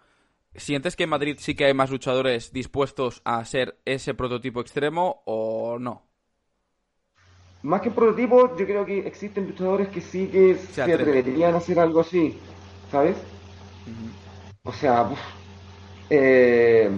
[0.56, 5.24] ¿Sientes que en Madrid sí que hay más luchadores dispuestos a ser ese prototipo extremo
[5.26, 6.04] o no?
[7.64, 11.80] Más que prototipo, yo creo que existen luchadores que sí que se, atreverían a hacer
[11.80, 12.38] algo así,
[12.90, 13.18] ¿sabes?
[14.64, 15.10] O sea,
[16.10, 16.90] eh,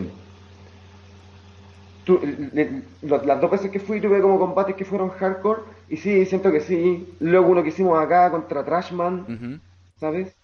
[3.02, 6.62] las dos veces que fui tuve como combates que fueron hardcore y sí, siento que
[6.62, 7.14] sí.
[7.20, 9.62] Luego uno que hicimos acá contra Trashman,
[9.98, 10.36] ¿sabes?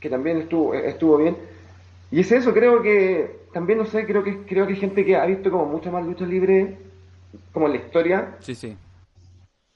[0.00, 1.36] Que también estuvo, eh, estuvo bien.
[2.10, 5.16] Y es eso, creo que también no sé, creo que creo que hay gente que
[5.16, 6.78] ha visto como mucha más lucha libre
[7.52, 8.36] como en la historia.
[8.40, 8.76] Sí, sí.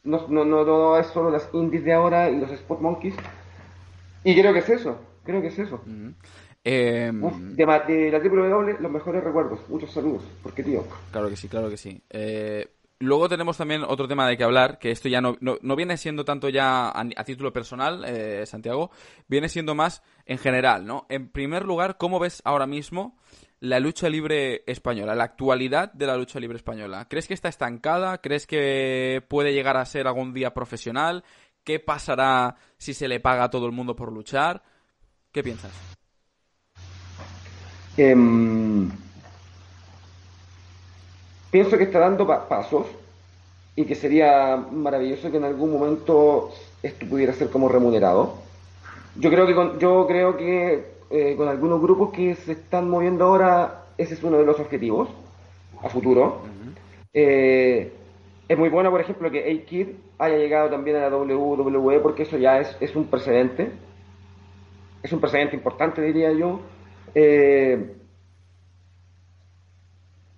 [0.05, 3.15] No, no, no, es solo las indies de ahora y los Spot Monkeys.
[4.25, 5.81] Y creo que es eso, creo que es eso.
[6.65, 7.21] Em,
[7.57, 8.49] de, la triple
[8.81, 9.61] los mejores recuerdos.
[9.69, 10.23] Muchos saludos.
[10.43, 10.85] Porque, tío.
[11.11, 12.01] Claro que sí, claro que sí.
[12.11, 12.69] Eh,
[13.03, 16.25] luego tenemos también otro tema de que hablar, que esto ya no, no, viene siendo
[16.25, 18.91] tanto ya a, título personal, eh, Santiago,
[19.27, 21.07] viene siendo más en general, ¿no?
[21.09, 23.17] En primer lugar, ¿cómo ves ahora mismo
[23.59, 27.07] la lucha libre española, la actualidad de la lucha libre española?
[27.09, 28.19] ¿Crees que está estancada?
[28.19, 31.25] ¿Crees que puede llegar a ser algún día profesional?
[31.65, 34.63] ¿Qué pasará si se le paga a todo el mundo por luchar?
[35.33, 35.73] ¿Qué piensas?
[37.97, 38.91] Em,
[41.53, 42.87] pienso que está dando pasos
[43.77, 46.51] y que sería maravilloso que en algún momento
[46.83, 48.35] esto pudiera ser como remunerado.
[49.17, 53.27] Yo creo que con, yo creo que eh, con algunos grupos que se están moviendo
[53.27, 55.09] ahora ese es uno de los objetivos
[55.83, 56.41] a futuro.
[57.13, 57.93] Eh,
[58.49, 59.89] es muy bueno, por ejemplo, que A-Kid
[60.19, 63.71] haya llegado también a la WWE porque eso ya es, es un precedente.
[65.03, 66.61] Es un precedente importante, diría yo.
[67.15, 68.02] Eh,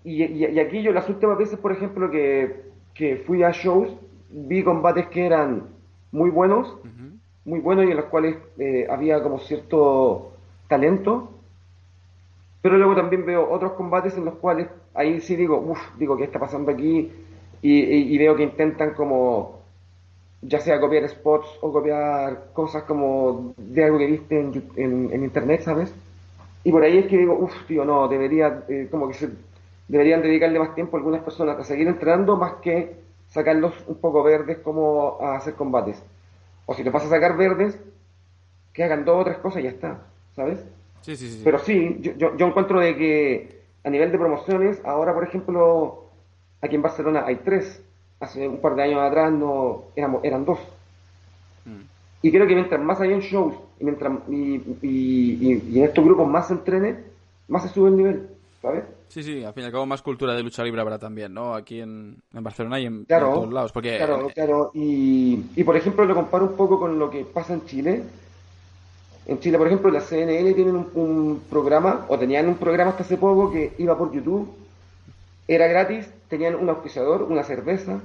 [0.04, 3.88] y, aquí yo las últimas veces, por ejemplo, que, fui a shows,
[4.30, 5.64] vi combates que eran
[6.12, 6.76] muy buenos,
[7.44, 10.32] muy buenos y en los cuales eh, había como cierto
[10.68, 11.30] talento,
[12.62, 16.24] pero luego también veo otros combates en los cuales ahí sí digo, uff, digo, ¿qué
[16.24, 17.10] está pasando aquí?
[17.62, 19.60] Y, veo que intentan como,
[20.42, 25.62] ya sea copiar spots o copiar cosas como de algo que viste en, en internet,
[25.62, 25.94] ¿sabes?
[26.64, 29.14] Y por ahí es que digo, uff, tío, no, debería, eh, como que
[29.88, 32.96] deberían dedicarle más tiempo a algunas personas a seguir entrenando más que
[33.28, 36.02] sacarlos un poco verdes como a hacer combates.
[36.66, 37.78] O si te pasa a sacar verdes,
[38.72, 39.98] que hagan dos o tres cosas y ya está,
[40.34, 40.64] ¿sabes?
[41.02, 41.40] Sí, sí, sí.
[41.44, 46.04] Pero sí, yo, yo, encuentro de que a nivel de promociones, ahora por ejemplo,
[46.62, 47.82] aquí en Barcelona hay tres.
[48.20, 50.58] Hace un par de años atrás no éramos, eran dos.
[51.66, 51.82] Mm.
[52.22, 56.26] Y creo que mientras más hay en shows y, mientras, y, y, en estos grupos
[56.26, 56.96] más se entrene,
[57.48, 58.28] más se sube el nivel,
[58.62, 58.84] ¿sabes?
[59.08, 61.54] Sí, sí, al fin y al cabo más cultura de lucha libre habrá también, ¿no?
[61.54, 63.72] Aquí en, Barcelona y en, todos lados.
[63.72, 63.96] Porque...
[63.96, 64.70] Claro, claro.
[64.74, 68.02] Y, y por ejemplo lo comparo un poco con lo que pasa en Chile.
[69.26, 73.16] En Chile, por ejemplo, la CNN tienen un, programa, o tenían un programa hasta hace
[73.16, 74.52] poco que iba por YouTube,
[75.48, 78.00] era gratis, tenían un auspiciador, una cerveza,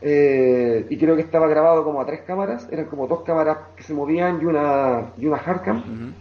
[0.00, 3.82] eh, y creo que estaba grabado como a tres cámaras, eran como dos cámaras que
[3.82, 6.14] se movían y una, y una hardcam.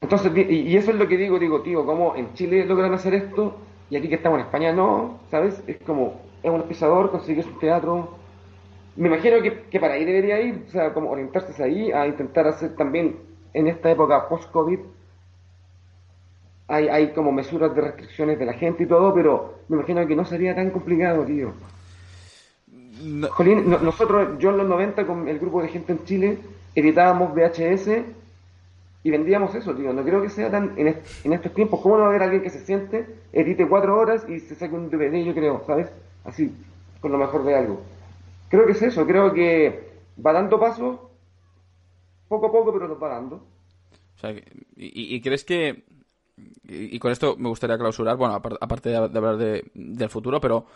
[0.00, 3.56] Entonces, y, eso es lo que digo, digo, tío, como en Chile logran hacer esto
[3.90, 5.62] y aquí que estamos en España no, ¿sabes?
[5.66, 8.16] Es como, es un auspiciador, consigues un teatro.
[8.96, 12.46] Me imagino que, que para ahí debería ir, o sea, como orientarse ahí a intentar
[12.46, 13.16] hacer también
[13.52, 14.80] en esta época post-COVID
[16.68, 20.16] hay, hay como mesuras de restricciones de la gente y todo, pero me imagino que
[20.16, 21.52] no sería tan complicado, tío.
[23.02, 26.38] nosotros, yo en los 90 con el grupo de gente en Chile,
[26.74, 27.88] editábamos VHS
[29.06, 29.92] y vendíamos eso, tío.
[29.92, 30.88] No creo que sea tan en,
[31.22, 31.80] en estos tiempos.
[31.80, 34.74] ¿Cómo no va a haber alguien que se siente, edite cuatro horas y se saque
[34.74, 35.92] un DVD, yo creo, ¿sabes?
[36.24, 36.52] Así,
[37.00, 37.80] con lo mejor de algo.
[38.48, 39.92] Creo que es eso, creo que
[40.26, 40.98] va dando pasos
[42.26, 43.36] poco a poco, pero lo pagando.
[43.36, 44.34] O sea,
[44.74, 45.84] y, crees que,
[46.64, 50.66] y, con esto me gustaría clausurar, bueno, aparte de, hablar del futuro, pero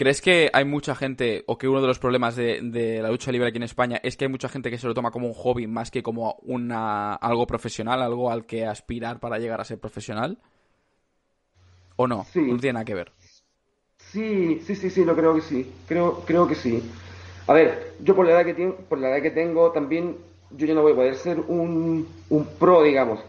[0.00, 3.48] ¿crees que hay mucha gente, o que uno de los problemas de, la lucha libre
[3.48, 5.66] aquí en España es que hay mucha gente que se lo toma como un hobby
[5.66, 10.38] más que como una algo profesional, algo al que aspirar para llegar a ser profesional?
[11.96, 12.24] ¿O no?
[12.34, 13.12] No tiene nada que ver.
[13.98, 15.70] Sí, sí, sí, sí, lo creo que sí.
[15.86, 16.82] Creo, creo que sí.
[17.46, 20.16] A ver, yo por la edad que, por la edad que tengo también
[20.56, 23.20] yo ya no voy a poder ser un, un pro, digamos.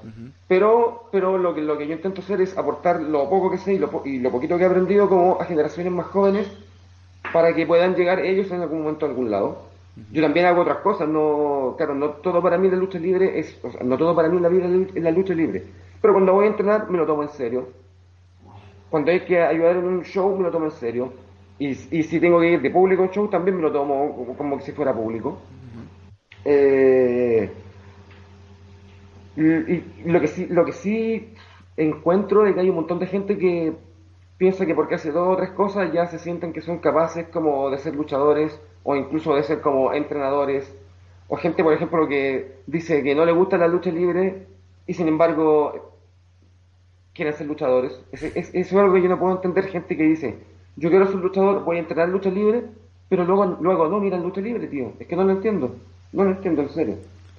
[0.47, 3.73] Pero, pero lo, que, lo que yo intento hacer es aportar lo poco que sé
[3.73, 6.51] y lo, y lo poquito que he aprendido como a generaciones más jóvenes
[7.31, 9.69] para que puedan llegar ellos en algún momento a algún lado.
[10.11, 13.59] Yo también hago otras cosas, no, claro, no todo para mí la lucha libre es,
[13.61, 15.63] o sea, no todo para mí la vida es la lucha libre.
[16.01, 17.67] Pero cuando voy a entrenar me lo tomo en serio.
[18.89, 21.13] Cuando hay que ayudar en un show me lo tomo en serio.
[21.59, 24.15] Y, y si tengo que ir de público a un show también me lo tomo
[24.15, 25.37] como, como si fuera público.
[26.45, 27.51] Eh,
[29.35, 31.33] lo que sí, lo que sí
[31.77, 33.73] encuentro es que hay un montón de gente que
[34.37, 37.69] piensa que porque hace dos o tres cosas ya se sienten que son capaces como
[37.69, 40.75] de ser luchadores o incluso de ser como entrenadores.
[41.27, 44.47] O gente por ejemplo que dice que no le gusta la lucha libre
[44.87, 45.93] y sin embargo
[47.13, 47.99] quieren ser luchadores.
[48.11, 50.37] Eso es, algo que yo no puedo entender gente que dice
[50.75, 52.63] yo quiero ser luchador voy a entrenar lucha libre
[53.09, 55.75] pero luego luego no miran lucha libre tío es que no lo entiendo
[56.11, 56.97] no lo entiendo, en serio.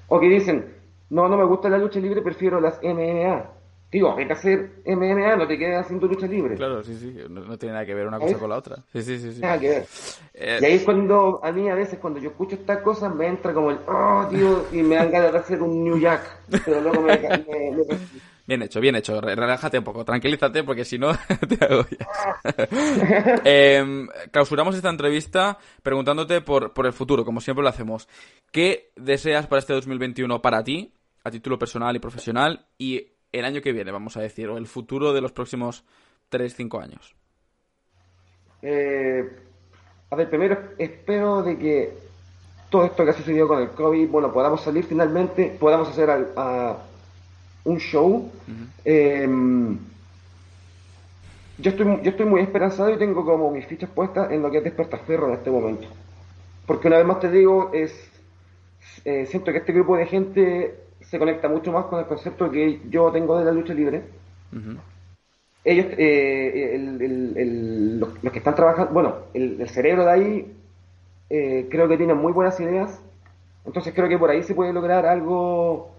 [0.08, 0.66] O que dicen,
[1.10, 3.44] no, no me gusta la lucha libre, prefiero las MMA.
[3.90, 6.54] Digo, hay que hacer MMA, no te quedes haciendo lucha libre.
[6.54, 8.76] Claro, sí, sí, no, tiene nada que ver una cosa con la otra.
[8.90, 9.34] Sí, sí, sí.
[9.34, 9.40] sí.
[9.42, 9.86] Nada que ver.
[10.32, 13.26] Eh, y ahí es cuando, a mí a veces, cuando yo escucho estas cosas, me
[13.26, 16.22] entra como el, oh, tío, y me dan ganas de hacer un New Jack.
[16.64, 17.98] Pero luego me, me,
[18.46, 19.20] Bien hecho, bien hecho.
[19.20, 21.12] Relájate un poco, tranquilízate, porque si no
[21.48, 22.08] te agobias.
[23.44, 28.08] eh, clausuramos esta entrevista preguntándote por, por el futuro, como siempre lo hacemos.
[28.50, 30.92] ¿Qué deseas para este 2021 para ti,
[31.24, 34.66] a título personal y profesional, y el año que viene, vamos a decir, o el
[34.66, 35.84] futuro de los próximos
[36.30, 37.14] 3-5 años?
[38.60, 39.22] Eh,
[40.10, 41.92] a ver, primero espero de que
[42.70, 46.76] todo esto que ha sucedido con el COVID, bueno, podamos salir finalmente, podamos hacer a
[47.64, 48.30] un show.
[48.84, 49.78] Em,
[51.58, 54.58] yo, estoy, yo estoy muy esperanzado y tengo como mis fichas puestas en lo que
[54.58, 55.86] es Despertaferro en este momento.
[56.66, 57.92] Porque una vez más te digo, es
[59.04, 62.80] eh, siento que este grupo de gente se conecta mucho más con el concepto que
[62.88, 64.02] yo tengo de la lucha libre.
[65.64, 66.76] Ellos, eh,
[67.98, 70.52] los, que están trabajando, bueno, el, cerebro de ahí
[71.30, 73.00] eh, creo que tienen muy buenas ideas.
[73.64, 75.92] Entonces creo que por ahí se puede lograr algo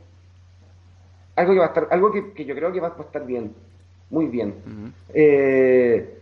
[1.35, 3.53] algo que va a estar, algo que, yo creo que va a estar bien,
[4.09, 4.53] muy bien.
[5.13, 6.19] Eh,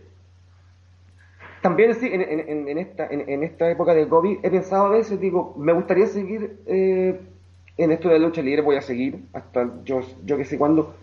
[1.60, 5.72] también sí, en, esta, en, esta época de COVID he pensado a veces, digo, me
[5.72, 7.20] gustaría seguir eh,
[7.76, 10.94] en esto de lucha libre, voy a seguir hasta yo, yo que sé cuándo.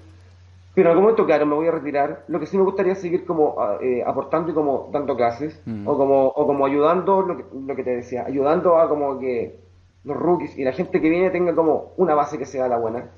[0.76, 2.26] Pero en algún momento, claro, me voy a retirar.
[2.28, 6.28] Lo que sí me gustaría seguir como eh, aportando y como dando clases, o como
[6.28, 9.60] o como ayudando, lo que, lo que te decía, ayudando a como que
[10.04, 13.10] los rookies y la gente que viene tenga como una base que sea la buena.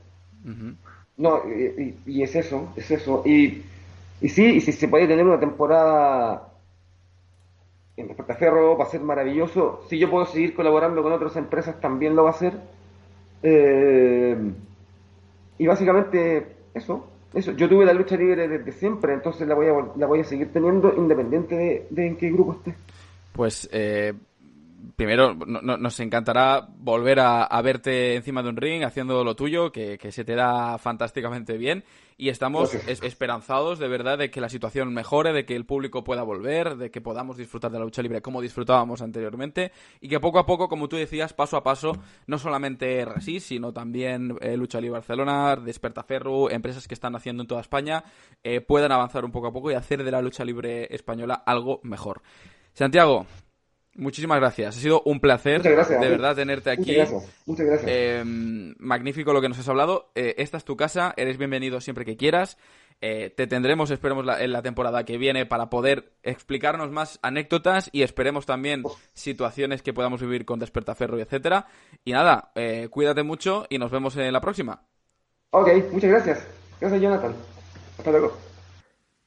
[1.18, 1.42] No,
[2.06, 3.24] y, es eso, es eso.
[3.26, 3.64] Y,
[4.22, 6.52] y sí, y si se puede tener una temporada
[7.98, 9.84] en Ferro va a ser maravilloso.
[9.90, 12.54] Si yo puedo seguir colaborando con otras empresas, también lo va a hacer.
[13.44, 14.38] Eh,
[15.58, 19.74] y básicamente eso, eso, yo tuve la lucha libre desde siempre, entonces la voy a,
[19.98, 22.76] la voy a seguir teniendo independiente de, en qué grupo esté.
[23.34, 24.14] Pues eh,
[24.96, 30.24] primero nos encantará volver a, verte encima de un ring haciendo lo tuyo, que, se
[30.24, 31.84] te da fantásticamente bien.
[32.18, 36.22] Y estamos esperanzados de verdad de que la situación mejore, de que el público pueda
[36.22, 39.72] volver, de que podamos disfrutar de la lucha libre como disfrutábamos anteriormente.
[40.02, 41.94] Y que poco a poco, como tú decías, paso a paso,
[42.28, 47.48] no solamente Resist, sino también eh, Lucha Libre Barcelona, Despertaferru, empresas que están haciendo en
[47.48, 48.04] toda España,
[48.44, 51.80] eh, puedan avanzar un poco a poco y hacer de la lucha libre española algo
[51.84, 52.22] mejor.
[52.74, 53.26] Santiago,
[53.96, 54.78] Muchísimas gracias.
[54.78, 56.98] Ha sido un placer, de verdad, tenerte aquí.
[57.46, 57.92] Muchas gracias.
[57.92, 60.12] Eh, magnífico lo que nos has hablado.
[60.16, 62.58] Eh, esta es tu casa, eres bienvenido siempre que quieras.
[63.02, 68.04] Eh, te tendremos, esperemos, en la temporada que viene para poder explicarnos más anécdotas y
[68.04, 71.68] esperemos también situaciones que podamos vivir con Despertaferro y etcétera.
[72.06, 72.54] Y nada,
[72.92, 74.84] cuídate mucho y nos vemos en la próxima.
[75.50, 76.48] Ok, muchas gracias.
[76.80, 77.34] Gracias, Jonathan.
[77.98, 78.51] Hasta luego.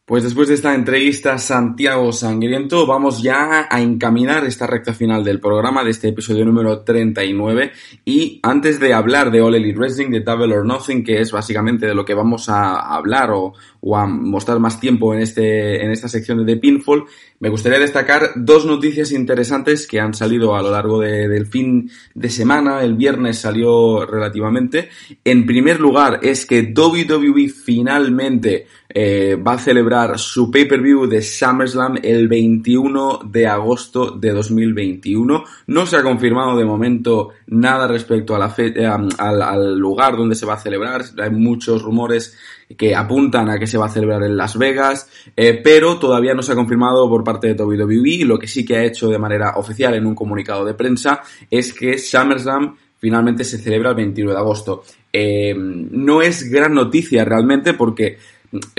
[0.06, 5.40] Pues después de esta entrevista Santiago Sangriento, vamos ya a encaminar esta recta final del
[5.40, 7.72] programa de este episodio número 39
[8.04, 11.86] y antes de hablar de All Elite Wrestling, de Double or Nothing, que es básicamente
[11.86, 13.54] de lo que vamos a hablar o,
[13.96, 17.06] a mostrar más tiempo en, este, en esta sección de Pinfall,
[17.40, 22.30] me gustaría destacar dos noticias interesantes que han salido a lo largo del fin de
[22.30, 22.82] semana.
[22.82, 24.88] El viernes salió relativamente.
[25.24, 31.96] En primer lugar es que WWE finalmente eh, va a celebrar su pay-per-view de SummerSlam
[32.00, 35.44] el 21 de agosto de 2021.
[35.66, 40.36] No se ha confirmado de momento nada respecto a la fe eh, al, lugar donde
[40.36, 41.02] se va a celebrar.
[41.20, 42.38] Hay muchos rumores
[42.78, 46.42] que apuntan a que se va a celebrar en Las Vegas, eh, pero todavía no
[46.44, 48.24] se ha confirmado por parte de WWE.
[48.24, 51.74] Lo que sí que ha hecho de manera oficial en un comunicado de prensa es
[51.74, 54.84] que SummerSlam finalmente se celebra el 21 de agosto.
[55.12, 58.18] no es gran noticia realmente porque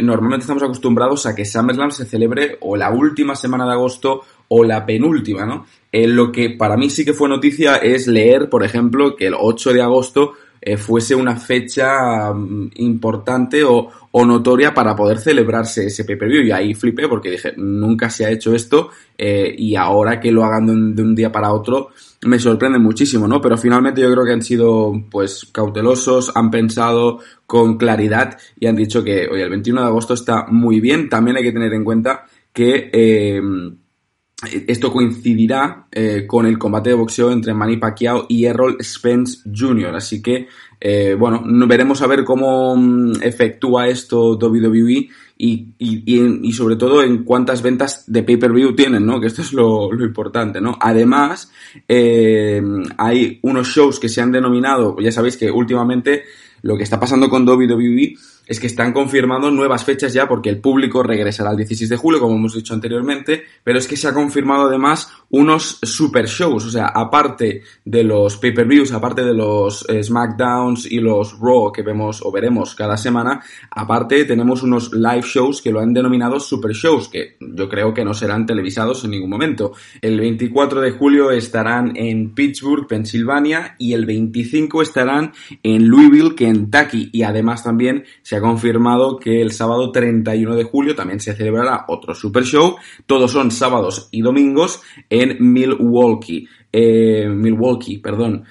[0.01, 4.63] normalmente estamos acostumbrados a que SummerSlam se celebre o la última semana de agosto o
[4.63, 5.65] la penúltima, ¿no?
[5.91, 9.35] Eh, lo que para mí sí que fue noticia es leer, por ejemplo, que el
[9.37, 10.33] 8 de agosto
[10.67, 13.91] eh, fuese una fecha mm, importante o,
[14.25, 16.43] notoria para poder celebrarse ese pay-per-view.
[16.43, 20.43] Y ahí flipé porque dije, nunca se ha hecho esto eh, y ahora que lo
[20.43, 21.89] hagan de un, día para otro
[22.23, 23.39] me sorprende muchísimo, ¿no?
[23.41, 28.75] Pero finalmente yo creo que han sido pues cautelosos, han pensado con claridad y han
[28.75, 31.09] dicho que, oye, el 21 de agosto está muy bien.
[31.09, 32.89] También hay que tener en cuenta que...
[32.91, 33.41] Eh,
[34.43, 39.95] esto coincidirá eh, con el combate de boxeo entre Manny Pacquiao y Errol Spence Jr.
[39.95, 40.47] Así que,
[40.79, 45.07] eh, bueno, veremos a ver cómo mm, efectúa esto WWE
[45.37, 49.19] y, y, y, sobre todo en cuántas ventas de pay-per-view tienen, ¿no?
[49.19, 50.77] Que esto es lo, importante, ¿no?
[50.79, 51.51] Además,
[51.87, 52.61] eh,
[52.97, 56.23] hay unos shows que se han denominado, ya sabéis que últimamente
[56.61, 58.15] lo que está pasando con WWE
[58.47, 62.19] es que están confirmando nuevas fechas ya porque el público regresará el 16 de julio,
[62.19, 66.69] como hemos dicho anteriormente, pero es que se ha confirmado además unos super shows, o
[66.69, 72.21] sea, aparte de los pay-per-views, aparte de los eh, SmackDowns y los Raw que vemos
[72.23, 73.41] o veremos cada semana,
[73.71, 78.05] aparte tenemos unos live shows que lo han denominado super shows, que yo creo que
[78.05, 79.73] no serán televisados en ningún momento.
[80.01, 87.09] El 24 de julio estarán en Pittsburgh, Pensilvania, y el 25 estarán en Louisville, Kentucky,
[87.11, 91.85] y además también se ha confirmado que el sábado 31 de julio también se celebrará
[91.87, 92.75] otro Super Show.
[93.05, 96.47] Todos son sábados y domingos en Milwaukee.
[96.71, 98.43] Eh, Milwaukee, perdón.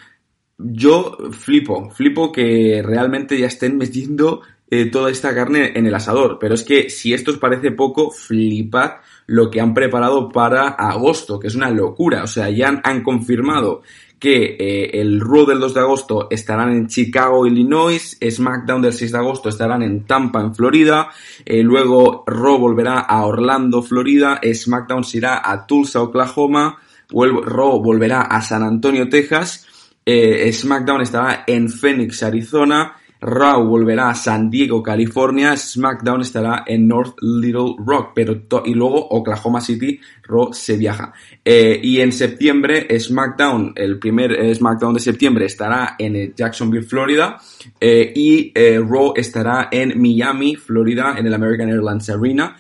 [0.59, 6.39] Yo flipo, flipo que realmente ya estén metiendo eh, toda esta carne en el asador.
[6.41, 8.93] Pero es que si esto os parece poco, flipad
[9.27, 12.25] lo que han preparado para agosto, que es una locura.
[12.25, 13.83] O sea, ya han confirmado
[14.25, 19.13] que eh, el Raw del 2 de agosto estarán en Chicago, Illinois, SmackDown del 6
[19.13, 21.11] de agosto estarán en Tampa, en Florida,
[21.45, 26.79] eh, luego Raw volverá a Orlando, Florida, SmackDown se irá a Tulsa, Oklahoma,
[27.11, 29.67] Raw volverá a San Antonio, Texas,
[30.07, 32.97] eh, SmackDown estará en Phoenix, Arizona,
[33.27, 39.09] Raw volverá a San Diego, California, SmackDown estará en North Little Rock, pero y luego
[39.09, 41.15] Oklahoma City, Raw se viaja.
[41.43, 46.85] Eh, y en septiembre, SmackDown, el primer eh, SmackDown de septiembre estará en eh, Jacksonville,
[46.85, 47.39] Florida,
[47.81, 52.57] y Raw estará en Miami, Florida, en el American Airlines Arena.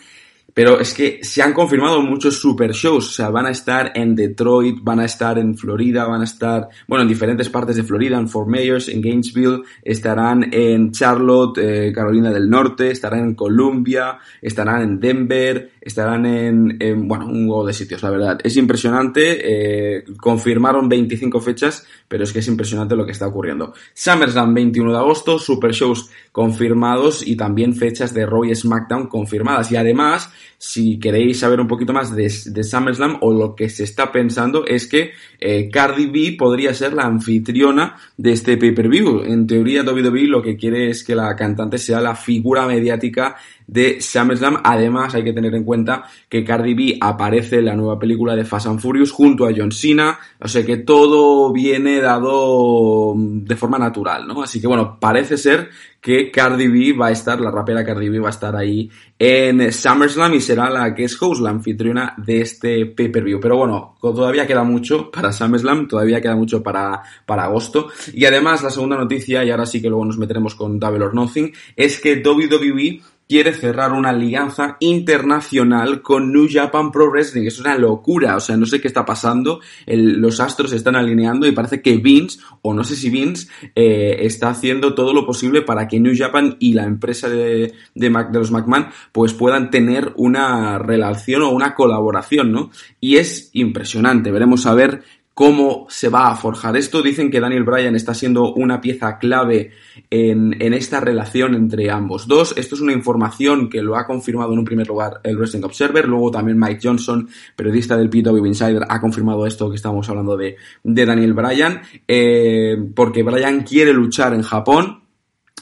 [0.55, 4.15] Pero es que se han confirmado muchos super shows, o sea, van a estar en
[4.15, 8.17] Detroit, van a estar en Florida, van a estar, bueno, en diferentes partes de Florida,
[8.17, 14.19] en Fort Myers, en Gainesville, estarán en Charlotte, eh, Carolina del Norte, estarán en Columbia,
[14.41, 16.79] estarán en Denver, estarán en,
[17.09, 18.39] bueno, un huevo de sitios, la verdad.
[18.43, 23.75] Es impresionante, eh, confirmaron 25 fechas, pero es que es impresionante lo que está ocurriendo.
[23.93, 29.71] SummerSlam 21 de agosto, super shows confirmados y también fechas de Raw y SmackDown confirmadas.
[29.73, 34.11] Y además, si queréis saber un poquito más de, SummerSlam o lo que se está
[34.11, 39.23] pensando es que eh, Cardi B podría ser la anfitriona de este pay-per-view.
[39.25, 43.37] En teoría WWE lo que quiere es que la cantante sea la figura mediática
[43.67, 44.61] de SummerSlam.
[44.63, 48.45] Además, hay que tener en cuenta que Cardi B aparece en la nueva película de
[48.45, 50.19] Fast and Furious junto a John Cena.
[50.41, 54.43] O sea que todo viene dado de forma natural, ¿no?
[54.43, 55.71] Así que bueno, parece ser
[56.05, 59.73] que Cardi B va a estar, la rapera Cardi B va a estar ahí en
[59.73, 63.41] SummerSlam y será la que es host, la anfitriona de este pay-per-view.
[63.41, 67.89] Pero bueno, todavía queda mucho para SummerSlam, todavía queda mucho para, para agosto.
[68.13, 71.15] Y además, la segunda noticia, y ahora sí que luego nos meteremos con Double or
[71.15, 77.47] Nothing, es que WWE quiere cerrar una alianza internacional con New Japan Pro Wrestling.
[77.47, 79.61] Es una locura, o sea, no sé qué está pasando.
[79.87, 84.19] los astros se están alineando y parece que Vince, o no sé si Vince, eh,
[84.21, 88.39] está haciendo todo lo posible para que New Japan y la empresa de, de, de
[88.39, 92.71] los McMahon pues puedan tener una relación o una colaboración, ¿no?
[93.01, 94.31] Y es impresionante.
[94.31, 95.03] Veremos a ver
[95.35, 97.03] cómo se va a forjar esto.
[97.03, 99.73] Dicen que Daniel Bryan está siendo una pieza clave
[100.09, 102.55] en, esta relación entre ambos dos.
[102.57, 106.09] Esto es una información que lo ha confirmado en un primer lugar el Wrestling Observer,
[106.09, 110.57] luego también Mike Johnson, periodista del PW Insider, ha confirmado esto que estamos hablando de,
[110.85, 115.05] Daniel Bryan, eh, porque Bryan quiere luchar en Japón,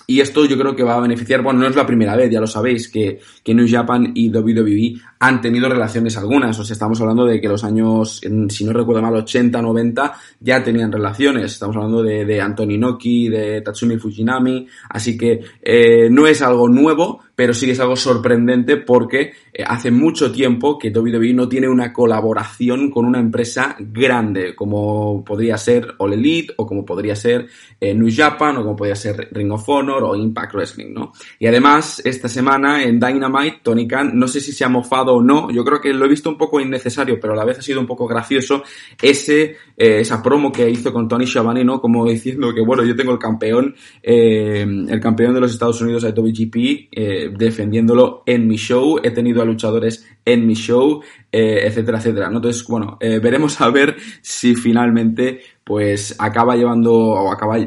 [0.06, 2.40] y esto yo creo que va a beneficiar, bueno, no es la primera vez, ya
[2.40, 6.58] lo sabéis, que, que New Japan y WWE han tenido relaciones algunas.
[6.58, 10.64] O sea, estamos hablando de que los años, si no recuerdo mal, 80, 90, ya
[10.64, 11.52] tenían relaciones.
[11.52, 14.66] Estamos hablando de, de Anthony Noki, de Tatsumi Fujinami.
[14.90, 19.64] Así que eh, no es algo nuevo, pero sí que es algo sorprendente porque eh,
[19.64, 25.56] hace mucho tiempo que WWE no tiene una colaboración con una empresa grande, como podría
[25.56, 27.46] ser All Elite, o como podría ser
[27.80, 31.12] eh, New Japan, o como podría ser Ring of Honor, o Impact Wrestling, ¿no?
[31.38, 35.22] Y además, esta semana en Dynamite, Tony Khan, no sé si se ha mofado o
[35.22, 37.62] no, yo creo que lo he visto un poco innecesario, pero a la vez ha
[37.62, 38.62] sido un poco gracioso
[39.00, 41.80] ese, eh, esa promo que hizo con Tony Schiavone, ¿no?
[41.80, 46.02] Como diciendo que, bueno, yo tengo el campeón, eh, el campeón de los Estados Unidos
[46.02, 51.98] de WGP, eh, defendiéndolo en mi show, he tenido a luchadores en mi show, etcétera,
[51.98, 52.36] etcétera, ¿no?
[52.36, 57.58] Entonces, bueno, veremos a ver si finalmente, pues, acaba llevando, o acaba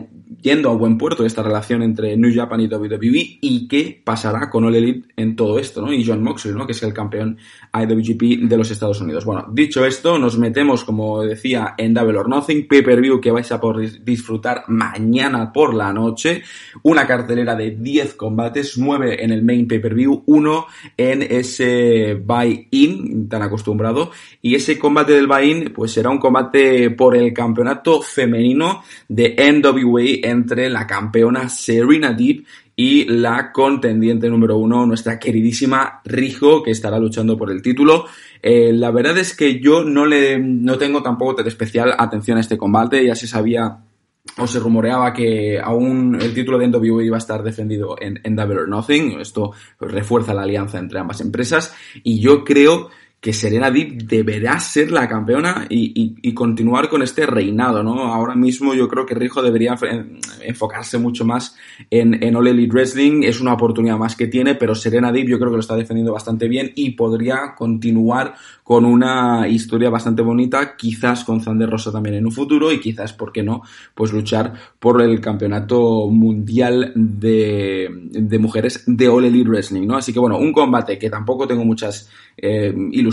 [0.45, 4.63] yendo a buen puerto esta relación entre New Japan y WWE y qué pasará con
[4.63, 5.91] All Elite en todo esto, ¿no?
[5.91, 6.67] Y John Moxley, ¿no?
[6.67, 7.39] Que es el campeón
[7.73, 9.25] IWGP de los Estados Unidos.
[9.25, 13.59] Bueno, dicho esto, nos metemos, como decía, en Double or Nothing, pay-per-view que vais a
[13.59, 16.43] poder disfrutar mañana por la noche.
[16.83, 23.41] Una cartelera de 10 combates, 9 en el main pay-per-view, 1 en ese buy-in tan
[23.41, 24.11] acostumbrado.
[24.43, 30.34] Y ese combate del buy-in, pues será un combate por el campeonato femenino de NWA
[30.35, 32.45] entre la campeona Serena Deep
[32.75, 38.05] y la contendiente número uno, nuestra queridísima Rijo, que estará luchando por el título.
[38.41, 42.41] Eh, la verdad es que yo no le no tengo tampoco de especial atención a
[42.41, 43.79] este combate, ya se sabía
[44.37, 48.35] o se rumoreaba que aún el título de NWA iba a estar defendido en, en
[48.35, 49.19] Double or Nothing.
[49.21, 54.91] Esto refuerza la alianza entre ambas empresas y yo creo que Serena Deep deberá ser
[54.91, 58.13] la campeona y, continuar con este reinado, ¿no?
[58.13, 59.75] Ahora mismo yo creo que Rijo debería
[60.41, 61.55] enfocarse mucho más
[61.89, 65.39] en, en All Elite Wrestling, es una oportunidad más que tiene, pero Serena Deep yo
[65.39, 70.75] creo que lo está defendiendo bastante bien y podría continuar con una historia bastante bonita,
[70.75, 73.61] quizás con Zander Rosa también en un futuro y quizás, ¿por qué no?,
[73.93, 79.97] pues luchar por el campeonato mundial de, de mujeres de All Elite Wrestling, ¿no?
[79.97, 83.04] Así que bueno, un combate que tampoco tengo muchas eh, ilusiones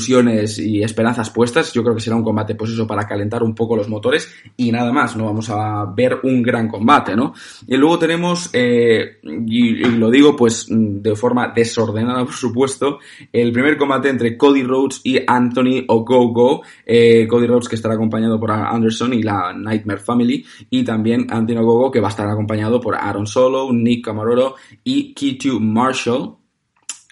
[0.58, 1.72] y esperanzas puestas.
[1.72, 4.70] Yo creo que será un combate, pues eso, para calentar un poco los motores y
[4.72, 5.16] nada más.
[5.16, 7.34] No vamos a ver un gran combate, ¿no?
[7.66, 12.98] Y luego tenemos, eh, y, lo digo pues de forma desordenada, por supuesto,
[13.32, 16.62] el primer combate entre Cody Rhodes y Anthony Ogogo.
[16.86, 21.58] Eh, Cody Rhodes que estará acompañado por Anderson y la Nightmare Family y también Anthony
[21.58, 26.36] Ogogo que va a estar acompañado por Aaron Solo, Nick Camaroro y Kitu Marshall.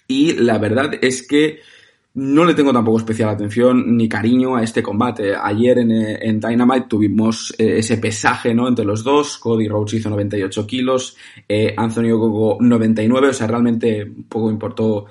[0.09, 1.61] Y la verdad es que
[2.13, 5.35] no le tengo tampoco especial atención ni cariño a este combate.
[5.37, 8.67] Ayer en, eh, Dynamite tuvimos eh, ese pesaje ¿no?
[8.67, 9.39] entre los dos.
[9.39, 11.17] Cody Rhodes hizo 98 kilos,
[11.49, 15.07] eh, Anthony Ogogo 99, o sea, realmente poco importó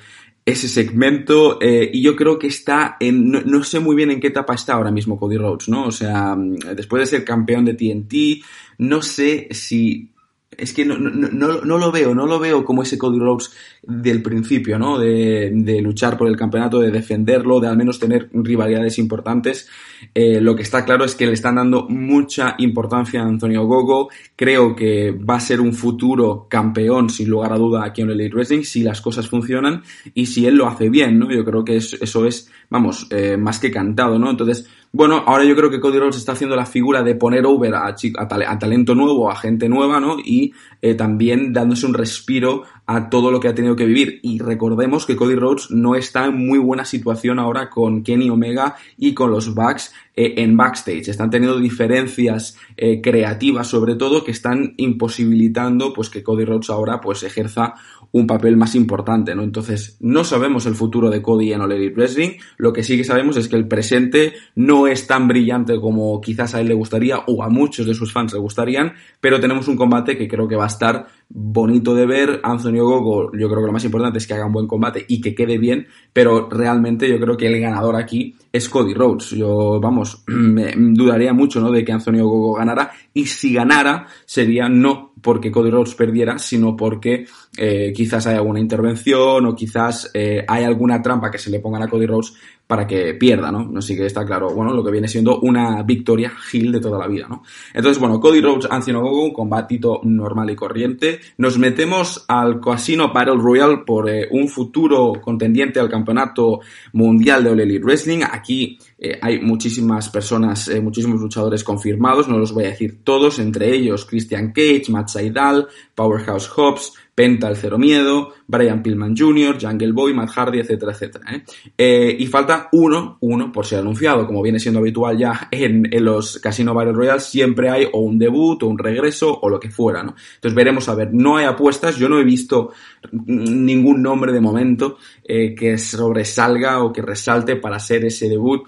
[0.45, 4.55] ese segmento y yo creo que está en, no, sé muy bien en qué etapa
[4.55, 5.85] está ahora mismo Cody Rhodes, ¿no?
[5.85, 6.35] O sea,
[6.75, 8.43] después de ser campeón de TNT,
[8.79, 10.09] no sé si
[10.57, 13.51] es que no, no, no, no, lo veo, no lo veo como ese Cody Rhodes
[13.83, 14.97] del principio, ¿no?
[14.97, 19.69] De, de, luchar por el campeonato, de defenderlo, de al menos tener rivalidades importantes.
[20.13, 24.09] Eh, lo que está claro es que le están dando mucha importancia a Antonio Gogo.
[24.35, 28.19] Creo que va a ser un futuro campeón, sin lugar a duda, aquí en el
[28.19, 31.31] Elite Wrestling, si las cosas funcionan y si él lo hace bien, ¿no?
[31.31, 34.29] Yo creo que eso es, vamos, eh, más que cantado, ¿no?
[34.31, 37.75] Entonces, bueno, ahora yo creo que Cody Rhodes está haciendo la figura de poner over
[37.75, 40.17] a, a, talento nuevo, a gente nueva, ¿no?
[40.19, 44.19] Y eh, también dándose un respiro a todo lo que ha tenido que vivir.
[44.23, 48.77] Y recordemos que Cody Rhodes no está en muy buena situación ahora con Kenny Omega
[48.97, 51.07] y con los Bucks eh, en backstage.
[51.07, 56.99] Están teniendo diferencias eh, creativas, sobre todo, que están imposibilitando pues que Cody Rhodes ahora
[56.99, 57.75] pues ejerza
[58.11, 59.43] un papel más importante, ¿no?
[59.43, 63.03] Entonces, no sabemos el futuro de Cody en All Elite Wrestling, lo que sí que
[63.03, 67.19] sabemos es que el presente no es tan brillante como quizás a él le gustaría
[67.27, 70.55] o a muchos de sus fans le gustarían, pero tenemos un combate que creo que
[70.55, 72.39] va a estar bonito de ver.
[72.43, 75.21] Anthony Gogo, yo creo que lo más importante es que haga un buen combate y
[75.21, 79.31] que quede bien, pero realmente yo creo que el ganador aquí es Cody Rhodes.
[79.31, 81.71] Yo, vamos, me dudaría mucho, ¿no?
[81.71, 86.75] De que Anthony Gogo ganara y si ganara sería no porque Cody Rhodes perdiera, sino
[86.75, 87.25] porque
[87.57, 91.83] eh, quizás hay alguna intervención o quizás eh, hay alguna trampa que se le pongan
[91.83, 92.33] a Cody Rhodes
[92.69, 93.71] para que pierda, ¿no?
[93.79, 97.07] Así que está claro, bueno, lo que viene siendo una victoria Hill de toda la
[97.07, 97.41] vida, ¿no?
[97.73, 101.19] Entonces, bueno, Cody Rhodes, Ancino Gogo, un combatito normal y corriente.
[101.37, 106.59] Nos metemos al Casino Battle Royale por eh, un futuro contendiente al campeonato
[106.93, 108.19] mundial de All Wrestling.
[108.39, 113.39] Aquí eh, hay muchísimas personas, eh, muchísimos luchadores confirmados, no los voy a decir todos,
[113.39, 119.57] entre ellos Christian Cage, Matt Seidel, Powerhouse Hobbs, Penta el Cero Miedo, Brian Pillman Jr.,
[119.59, 121.35] Jungle Boy, Matt Hardy, etcétera, etcétera.
[121.35, 121.43] ¿eh?
[121.77, 126.39] Eh, y falta uno, uno por ser anunciado, como viene siendo habitual ya en, los
[126.39, 130.01] Casino Battle Royale, siempre hay o un debut o un regreso o lo que fuera,
[130.01, 130.15] ¿no?
[130.35, 132.71] Entonces veremos a ver, no hay apuestas, yo no he visto
[133.11, 138.65] ningún nombre de momento eh, que sobresalga o que resalte para ser ese debut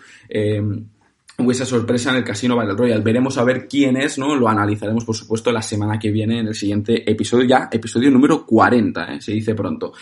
[1.50, 3.04] esa sorpresa en el Casino Battle Royale.
[3.04, 4.36] Veremos a ver quién es, ¿no?
[4.36, 8.46] Lo analizaremos, por supuesto, la semana que viene en el siguiente episodio, ya episodio número
[8.46, 9.22] 40, ¿eh?
[9.22, 9.94] se dice pronto.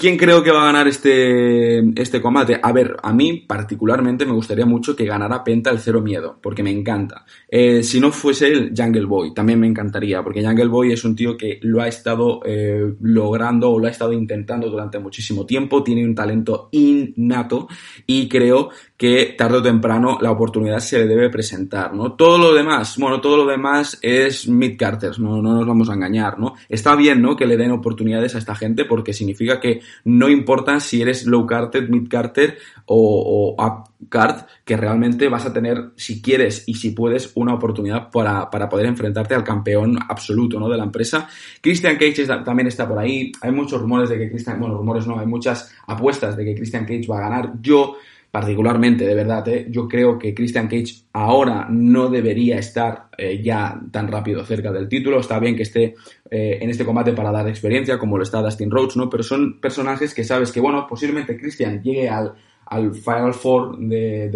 [0.00, 2.58] ¿Quién creo que va a ganar este, este combate?
[2.62, 6.62] A ver, a mí particularmente me gustaría mucho que ganara Penta el Cero Miedo, porque
[6.62, 7.26] me encanta.
[7.46, 11.14] Eh, si no fuese el Jungle Boy, también me encantaría, porque Jungle Boy es un
[11.14, 15.82] tío que lo ha estado eh, logrando o lo ha estado intentando durante muchísimo tiempo,
[15.82, 17.68] tiene un talento innato
[18.06, 18.70] y creo
[19.00, 22.12] que tarde o temprano la oportunidad se le debe presentar, ¿no?
[22.12, 25.40] Todo lo demás, bueno, todo lo demás es mid carters, ¿no?
[25.40, 26.52] no nos vamos a engañar, ¿no?
[26.68, 27.34] Está bien, ¿no?
[27.34, 31.46] Que le den oportunidades a esta gente porque significa que no importa si eres low
[31.46, 36.74] carter, mid carter o, o up card, que realmente vas a tener, si quieres y
[36.74, 40.68] si puedes, una oportunidad para, para poder enfrentarte al campeón absoluto, ¿no?
[40.68, 41.26] De la empresa.
[41.62, 43.32] Christian Cage también está por ahí.
[43.40, 46.84] Hay muchos rumores de que Christian, bueno, rumores no, hay muchas apuestas de que Christian
[46.84, 47.52] Cage va a ganar.
[47.62, 47.96] Yo,
[48.30, 49.66] particularmente, de verdad, ¿eh?
[49.70, 54.88] yo creo que Christian Cage ahora no debería estar eh, ya tan rápido cerca del
[54.88, 55.18] título.
[55.18, 55.94] Está bien que esté
[56.30, 59.10] eh, en este combate para dar experiencia, como lo está Dustin Rhodes, ¿no?
[59.10, 62.34] Pero son personajes que sabes que, bueno, posiblemente Christian llegue al,
[62.66, 64.28] al Final Four de,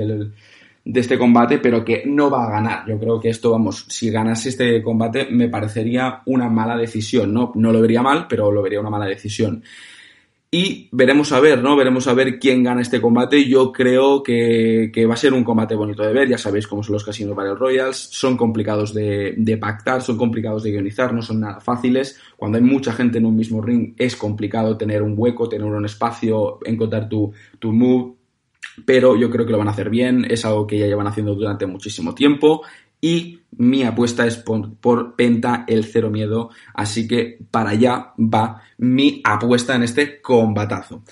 [0.85, 2.89] de este combate, pero que no va a ganar.
[2.89, 7.53] Yo creo que esto, vamos, si ganase este combate me parecería una mala decisión, ¿no?
[7.55, 9.63] No lo vería mal, pero lo vería una mala decisión.
[10.57, 11.75] Y veremos a ver, ¿no?
[11.75, 13.45] Veremos a ver quién gana este combate.
[13.49, 16.29] Yo creo que, va a ser un combate bonito de ver.
[16.29, 17.97] Ya sabéis cómo son los casinos Battle Royals.
[17.97, 22.21] Son complicados de, pactar, son complicados de guionizar, no son nada fáciles.
[22.37, 25.87] Cuando hay mucha gente en un mismo ring es complicado tener un hueco, tener un
[25.87, 28.15] espacio, encontrar tu, tu move.
[28.87, 30.25] Pero yo creo que lo van a hacer bien.
[30.31, 32.63] Es algo que ya llevan haciendo durante muchísimo tiempo
[33.05, 39.21] y mi apuesta es por, Penta el cero miedo, así que para allá va mi
[39.23, 41.03] apuesta en este combatazo.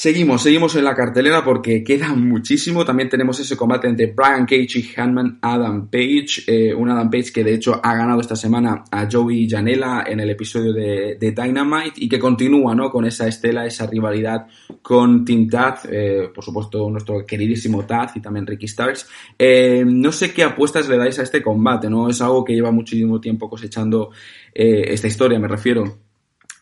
[0.00, 2.86] Seguimos, seguimos en la cartelera porque queda muchísimo.
[2.86, 6.44] También tenemos ese combate entre Brian Cage y Hanman Adam Page.
[6.46, 10.20] Eh, un Adam Page que de hecho ha ganado esta semana a Joey Janela en
[10.20, 12.90] el episodio de, Dynamite y que continúa ¿no?
[12.90, 14.46] con esa estela, esa rivalidad
[14.80, 15.86] con Team Taz.
[15.92, 19.06] Eh, por supuesto, nuestro queridísimo Taz y también Ricky Starks.
[19.38, 22.08] Eh, no sé qué apuestas le dais a este combate, ¿no?
[22.08, 24.12] Es algo que lleva muchísimo tiempo cosechando
[24.54, 25.84] esta historia, me refiero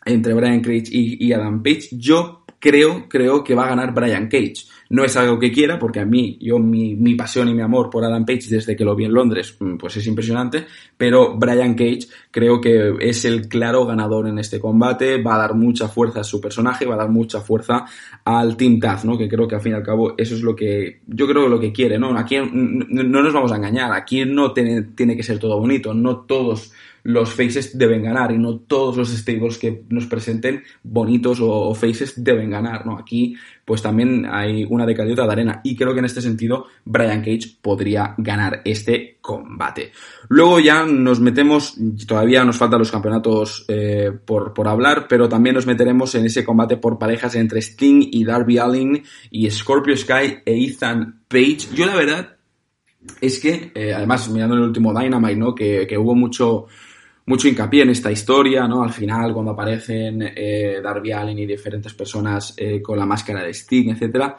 [0.05, 1.91] entre Brian Cage y, y Adam Page.
[1.93, 4.67] Yo creo, creo que va a ganar Brian Cage.
[4.91, 7.91] No es algo que quiera, porque a mí, yo, mi, mi pasión y mi amor
[7.91, 10.67] por Adam Page desde que lo vi en Londres, mm, pues es impresionante,
[10.97, 15.55] pero Brian Cage creo que es el claro ganador en este combate, va a dar
[15.55, 17.85] mucha fuerza a su personaje, va a dar mucha fuerza
[18.25, 19.19] al Team Taz, ¿no?
[19.19, 21.61] Que creo que al fin y al cabo eso es lo que, yo creo lo
[21.61, 22.17] que quiere, ¿no?
[22.19, 26.21] Aquí no nos vamos a engañar, aquí no tiene, tiene que ser todo bonito, no
[26.21, 26.73] todos
[27.09, 32.23] los faces deben ganar y no todos los stables que nos presenten bonitos o, faces
[32.23, 32.99] deben ganar, ¿no?
[32.99, 37.21] Aquí pues también hay una de de arena y creo que en este sentido Brian
[37.21, 39.93] Cage podría ganar este combate.
[40.29, 41.77] Luego ya nos metemos,
[42.07, 46.45] todavía nos faltan los campeonatos eh, por, por hablar, pero también nos meteremos en ese
[46.45, 51.69] combate por parejas entre Sting y Darby Allin y Scorpio Sky e Ethan Page.
[51.75, 52.37] Yo la verdad
[53.23, 55.55] es que, eh, además mirando el último Dynamite, ¿no?
[55.55, 56.67] Que, que hubo mucho
[57.29, 58.83] mucho hincapié en esta historia, ¿no?
[58.83, 63.51] Al final, cuando aparecen eh, Darby Allin y diferentes personas eh, con la máscara de
[63.51, 64.33] Sting, etc.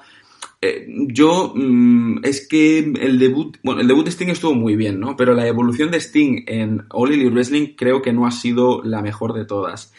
[0.60, 5.00] Eh, yo, mm, es que el debut, bueno, el debut de Sting estuvo muy bien,
[5.00, 5.16] ¿no?
[5.16, 9.04] Pero la evolución de Sting en All Elite Wrestling creo que no ha sido la
[9.04, 9.94] mejor de todas.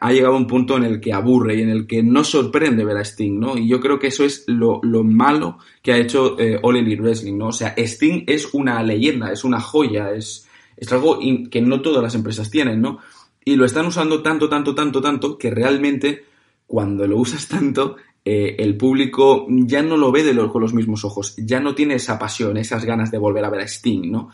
[0.00, 2.86] Ha llegado a un punto en el que aburre y en el que no sorprende
[2.86, 3.58] ver a Sting, ¿no?
[3.58, 7.48] Y yo creo que eso es lo, malo que ha hecho All Elite Wrestling, ¿no?
[7.48, 10.46] O sea, Sting es una leyenda, es una joya, es,
[10.80, 11.18] es algo
[11.50, 12.98] que no todas las empresas tienen, ¿no?
[13.44, 16.24] Y lo están usando tanto, tanto, tanto, tanto, que realmente
[16.66, 21.04] cuando lo usas tanto, eh, el público ya no lo ve de con los mismos
[21.04, 24.30] ojos, ya no tiene esa pasión, esas ganas de volver a ver a Sting, ¿no?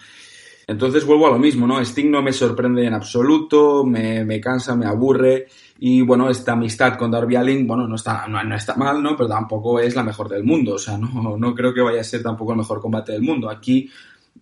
[0.68, 1.80] Entonces vuelvo a lo mismo, ¿no?
[1.80, 5.46] Sting no me sorprende en absoluto, me, cansa, me aburre
[5.78, 9.16] y bueno, esta amistad con Darby Allin, bueno, no está, no, está mal, ¿no?
[9.16, 12.04] Pero tampoco es la mejor del mundo, o sea, no, no creo que vaya a
[12.04, 13.48] ser tampoco el mejor combate del mundo.
[13.48, 13.88] Aquí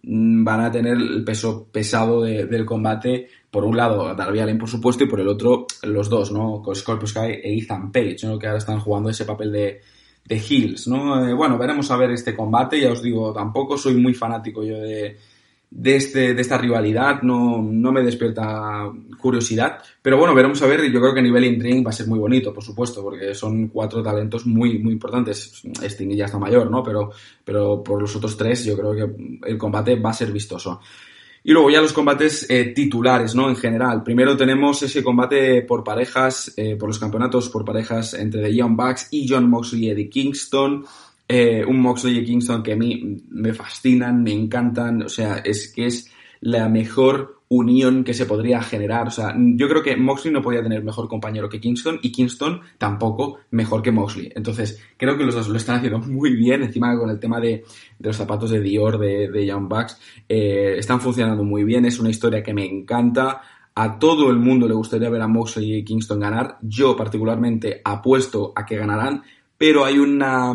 [0.06, 5.04] van a tener el peso pesado del combate, por un lado Darby Allin por supuesto
[5.04, 6.62] y por el otro los dos, ¿no?
[6.74, 8.38] Scorpio Sky e Ethan Page, ¿no?
[8.38, 9.80] Que ahora están jugando ese papel de,
[10.24, 11.26] de heels, ¿no?
[11.26, 14.78] Eh, bueno, veremos a ver este combate, ya os digo, tampoco soy muy fanático yo
[14.78, 15.16] de,
[15.76, 18.88] de, este, de esta rivalidad, no, no me despierta
[19.20, 19.78] curiosidad.
[20.00, 20.88] Pero bueno, veremos a ver.
[20.90, 23.68] Yo creo que a nivel in-ring va a ser muy bonito, por supuesto, porque son
[23.68, 25.64] cuatro talentos muy, muy importantes.
[25.82, 26.82] Sting ya está mayor, ¿no?
[26.82, 27.10] Pero,
[27.44, 30.80] pero por los otros tres, yo creo que el combate va a ser vistoso.
[31.42, 33.48] Y luego ya los combates eh, titulares, ¿no?
[33.48, 34.04] En general.
[34.04, 38.76] Primero tenemos ese combate por parejas, eh, por los campeonatos por parejas entre The Young
[38.76, 40.86] Bucks y John Moxley y Eddie Kingston.
[41.26, 45.72] Eh, un Moxley y Kingston que a mí me fascinan, me encantan, o sea, es
[45.72, 46.10] que es
[46.40, 49.08] la mejor unión que se podría generar.
[49.08, 52.60] O sea, yo creo que Moxley no podía tener mejor compañero que Kingston y Kingston
[52.78, 54.30] tampoco mejor que Moxley.
[54.34, 56.62] Entonces, creo que los dos lo están haciendo muy bien.
[56.62, 57.64] Encima con el tema de,
[57.98, 59.98] los zapatos de Dior de, de Young Bucks,
[60.28, 61.84] eh, están funcionando muy bien.
[61.84, 63.40] Es una historia que me encanta.
[63.76, 66.58] A todo el mundo le gustaría ver a Moxley y Kingston ganar.
[66.62, 69.22] Yo particularmente apuesto a que ganarán,
[69.58, 70.54] pero hay una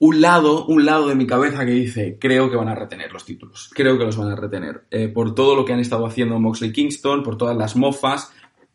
[0.00, 3.24] un lado, un lado de mi cabeza que dice, creo que van a retener los
[3.24, 6.38] títulos, creo que los van a retener, eh, por todo lo que han estado haciendo
[6.38, 8.32] Moxley Kingston, por todas las mofas,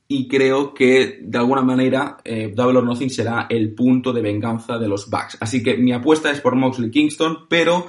[0.08, 4.78] y creo que de alguna manera eh, Double or Nothing será el punto de venganza
[4.78, 5.38] de los Bucks.
[5.40, 7.88] Así que mi apuesta es por Moxley Kingston, pero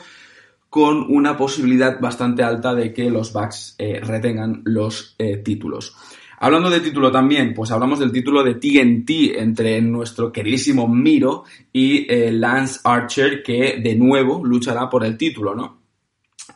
[0.70, 5.96] con una posibilidad bastante alta de que los Bucks eh, retengan los títulos.
[6.38, 12.06] Hablando de título también, pues hablamos del título de TNT entre nuestro queridísimo Miro y
[12.12, 15.84] eh, Lance Archer, que de nuevo luchará por el título, ¿no?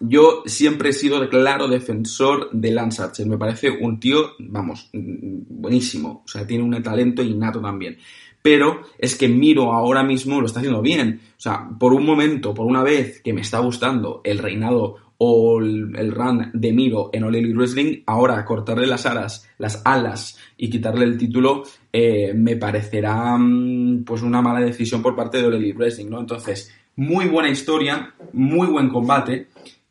[0.01, 3.27] Yo siempre he sido claro defensor de Lance Archer.
[3.27, 6.23] Me parece un tío, vamos, buenísimo.
[6.25, 7.99] O sea, tiene un talento innato también.
[8.41, 11.21] Pero es que Miro ahora mismo lo está haciendo bien.
[11.37, 15.61] O sea, por un momento, por una vez que me está gustando el reinado o
[15.61, 21.05] el, run de Miro en All Wrestling, ahora cortarle las alas, las alas y quitarle
[21.05, 26.09] el título eh, me parecerá mm, pues una mala decisión por parte de All Wrestling,
[26.09, 26.21] ¿no?
[26.21, 29.49] Entonces, muy buena historia, muy buen combate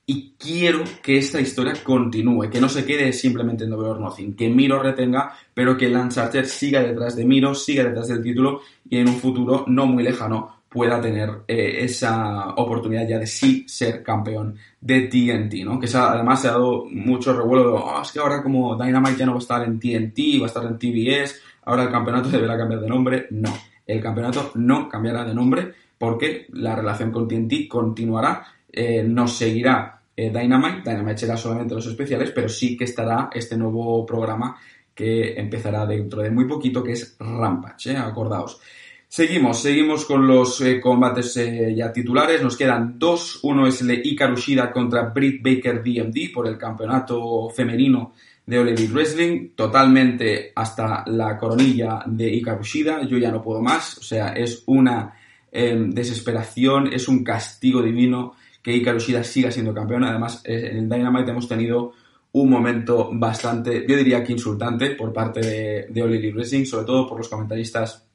[0.09, 4.35] y quiero que esta historia continúe, que no se quede simplemente en Double or Nothing,
[4.35, 8.61] que Miro retenga, pero que Lance Archer siga detrás de Miro, siga detrás del título
[8.89, 13.65] y en un futuro no muy lejano pueda tener eh, esa oportunidad ya de sí
[13.67, 15.79] ser campeón de TNT, ¿no?
[15.79, 19.25] Que además se ha dado mucho revuelo de, oh, es que ahora como Dynamite ya
[19.25, 22.57] no va a estar en TNT, va a estar en TBS, ahora el campeonato deberá
[22.57, 23.27] cambiar de nombre.
[23.31, 23.53] No,
[23.85, 29.97] el campeonato no cambiará de nombre porque la relación con TNT continuará, eh, no seguirá
[30.15, 34.57] eh, Dynamite, Dynamite será solamente los especiales, pero sí que estará este nuevo programa
[34.93, 37.97] que empezará dentro de muy poquito, que es Rampage, ¿eh?
[37.97, 38.59] acordaos.
[39.09, 42.43] Seguimos, seguimos con los eh, combates eh, ya titulares.
[42.43, 43.39] Nos quedan dos.
[43.43, 48.13] Uno es el Ikarushida contra Britt Baker DMD por el campeonato femenino
[48.45, 49.51] de All Wrestling.
[49.55, 53.03] Totalmente hasta la coronilla de Ikarushida.
[53.03, 53.97] Yo ya no puedo más.
[53.97, 55.13] O sea, es una
[55.51, 60.03] em, desesperación, es un castigo divino que Hikaru Shida siga siendo campeón.
[60.03, 61.93] Además, en el Dynamite hemos tenido
[62.33, 67.17] un momento bastante, yo diría que insultante por parte de, de Racing, sobre todo por
[67.17, 68.06] los comentaristas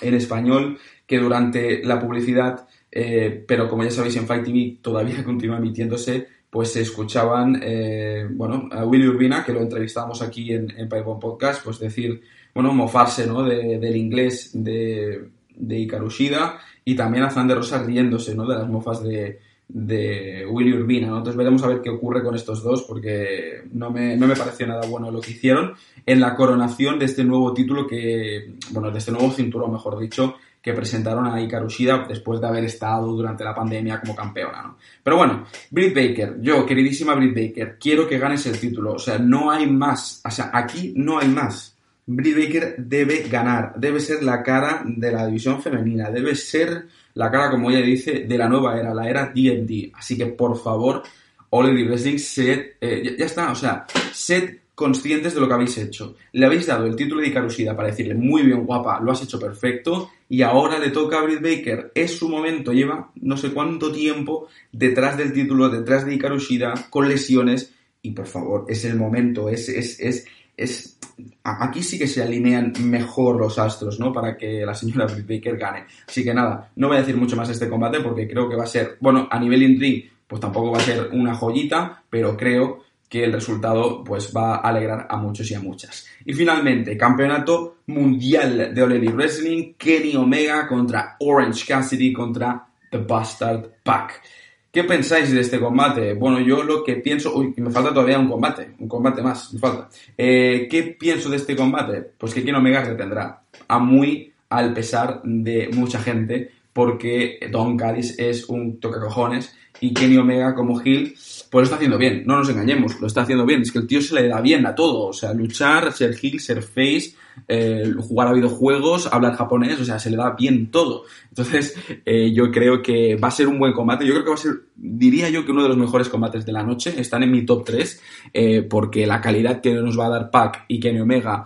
[0.00, 5.24] en español, que durante la publicidad, eh, pero como ya sabéis en Fight TV todavía
[5.24, 10.70] continúa emitiéndose, pues se escuchaban, eh, bueno, a Willy Urbina, que lo entrevistamos aquí en,
[10.78, 12.22] en Podcast, pues decir,
[12.54, 13.42] bueno, mofarse, ¿no?
[13.44, 18.46] del inglés de, de Ikarushida y también a Zander Rosa riéndose, ¿no?
[18.46, 21.08] De las mofas de, de Willy Urbina.
[21.08, 24.66] Entonces veremos a ver qué ocurre con estos dos porque no me, no me pareció
[24.66, 25.74] nada bueno lo que hicieron
[26.06, 30.36] en la coronación de este nuevo título que, bueno, de este nuevo cinturón, mejor dicho,
[30.60, 34.78] que presentaron a Ikarushida después de haber estado durante la pandemia como campeona, ¿no?
[35.02, 39.18] Pero bueno, Britt Baker, yo, queridísima Britt Baker, quiero que ganes el título, o sea,
[39.18, 41.76] no hay más, o sea, aquí no hay más.
[42.06, 47.30] Britt Baker debe ganar, debe ser la cara de la división femenina, debe ser la
[47.30, 49.92] cara, como ella dice, de la nueva era, la era D&D.
[49.94, 51.02] Así que, por favor,
[51.50, 55.76] All Elite Wrestling, sed, eh, ya, está, o sea, sed conscientes de lo que habéis
[55.78, 56.14] hecho.
[56.32, 59.40] Le habéis dado el título de Ikarushida para decirle, muy bien, guapa, lo has hecho
[59.40, 61.90] perfecto, y ahora le toca a Britt Baker.
[61.94, 67.08] Es su momento, lleva no sé cuánto tiempo detrás del título, detrás de Ikarushida, con
[67.08, 67.72] lesiones,
[68.02, 70.26] y por favor, es el momento, es, es, es
[70.58, 70.97] es
[71.42, 74.12] aquí sí que se alinean mejor los astros, ¿no?
[74.12, 75.86] Para que la señora Baker gane.
[76.06, 78.56] Así que nada, no voy a decir mucho más de este combate porque creo que
[78.56, 79.78] va a ser, bueno, a nivel in
[80.26, 84.68] pues tampoco va a ser una joyita, pero creo que el resultado pues va a
[84.68, 86.06] alegrar a muchos y a muchas.
[86.24, 93.70] Y finalmente, campeonato mundial de All Wrestling, Kenny Omega contra Orange Cassidy contra The Bastard
[93.82, 94.22] Pack.
[94.70, 96.14] ¿Qué pensáis de este combate?
[96.14, 97.34] Bueno, yo lo que pienso...
[97.34, 99.88] Uy, me falta todavía un combate, un combate más, me falta.
[100.16, 102.02] Eh, ¿Qué pienso de este combate?
[102.18, 108.18] Pues que Ken Omega retendrá, a muy al pesar de mucha gente, porque Don Cádiz
[108.18, 111.16] es un tocacojones y Kenny Omega como Hill
[111.50, 113.86] pues lo está haciendo bien, no nos engañemos, lo está haciendo bien, es que el
[113.86, 117.14] tío se le da bien a todo, o sea, luchar, ser Hill, ser Face,
[117.46, 121.04] eh, jugar a videojuegos, hablar japonés, o sea, se le da bien todo.
[121.28, 124.06] Entonces, eh, yo creo que va a ser un buen combate.
[124.06, 126.52] Yo creo que va a ser, diría yo que uno de los mejores combates de
[126.52, 126.94] la noche.
[126.98, 128.02] Están en mi top 3,
[128.32, 131.44] eh, porque la calidad que nos va a dar Pac y Kenny Omega,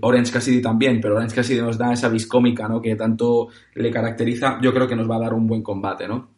[0.00, 2.80] Orange Cassidy también, pero Orange Cassidy nos da esa viscómica, ¿no?
[2.80, 4.58] Que tanto le caracteriza.
[4.62, 6.33] Yo creo que nos va a dar un buen combate, ¿no?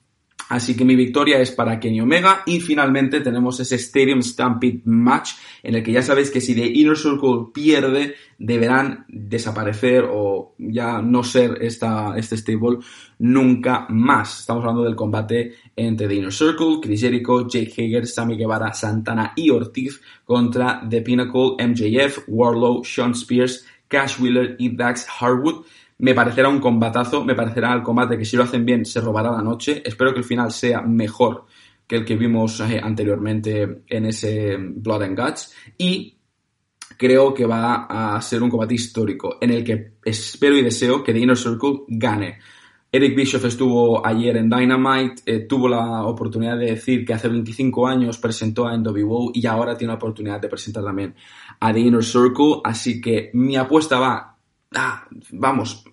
[0.48, 5.32] Así que mi victoria es para Kenny Omega y finalmente tenemos ese Stadium Stampede match
[5.62, 11.02] en el que ya sabéis que si The Inner Circle pierde deberán desaparecer o ya
[11.02, 12.78] no ser esta, este stable
[13.18, 14.40] nunca más.
[14.40, 19.32] Estamos hablando del combate entre The Inner Circle, Chris Jericho, Jake Hager, Sammy Guevara, Santana
[19.34, 25.64] y Ortiz contra The Pinnacle, MJF, Warlow, Sean Spears, Cash Wheeler y Dax Harwood
[25.98, 29.30] me parecerá un combatazo, me parecerá el combate que si lo hacen bien se robará
[29.30, 29.82] la noche.
[29.84, 31.46] Espero que el final sea mejor
[31.86, 35.54] que el que vimos eh, anteriormente en ese Blood and Guts.
[35.78, 36.18] Y
[36.98, 41.12] creo que va a ser un combate histórico en el que espero y deseo que
[41.12, 42.38] The Inner Circle gane.
[42.92, 47.86] Eric Bischoff estuvo ayer en Dynamite, eh, tuvo la oportunidad de decir que hace 25
[47.86, 51.14] años presentó a NWO y ahora tiene la oportunidad de presentar también
[51.60, 54.35] a The Inner Circle, así que mi apuesta va
[54.74, 55.84] ah, vamos,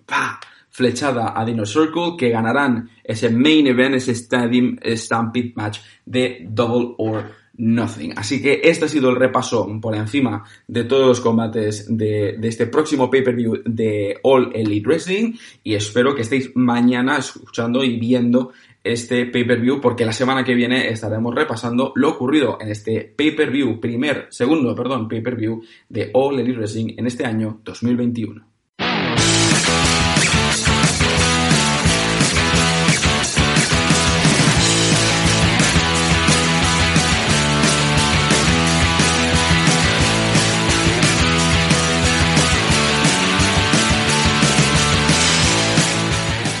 [0.74, 6.94] flechada a Dino Circle, que ganarán ese main event, ese Stadium Stampede match de Double
[6.98, 8.14] or Nothing.
[8.16, 12.48] Así que este ha sido el repaso por encima de todos los combates de, de
[12.48, 18.52] este próximo pay-per-view de All Elite Wrestling y espero que estéis mañana escuchando y viendo
[18.82, 24.26] este pay-per-view porque la semana que viene estaremos repasando lo ocurrido en este pay-per-view, primer,
[24.30, 28.53] segundo, perdón, pay-per-view de All Elite Wrestling en este año 2021.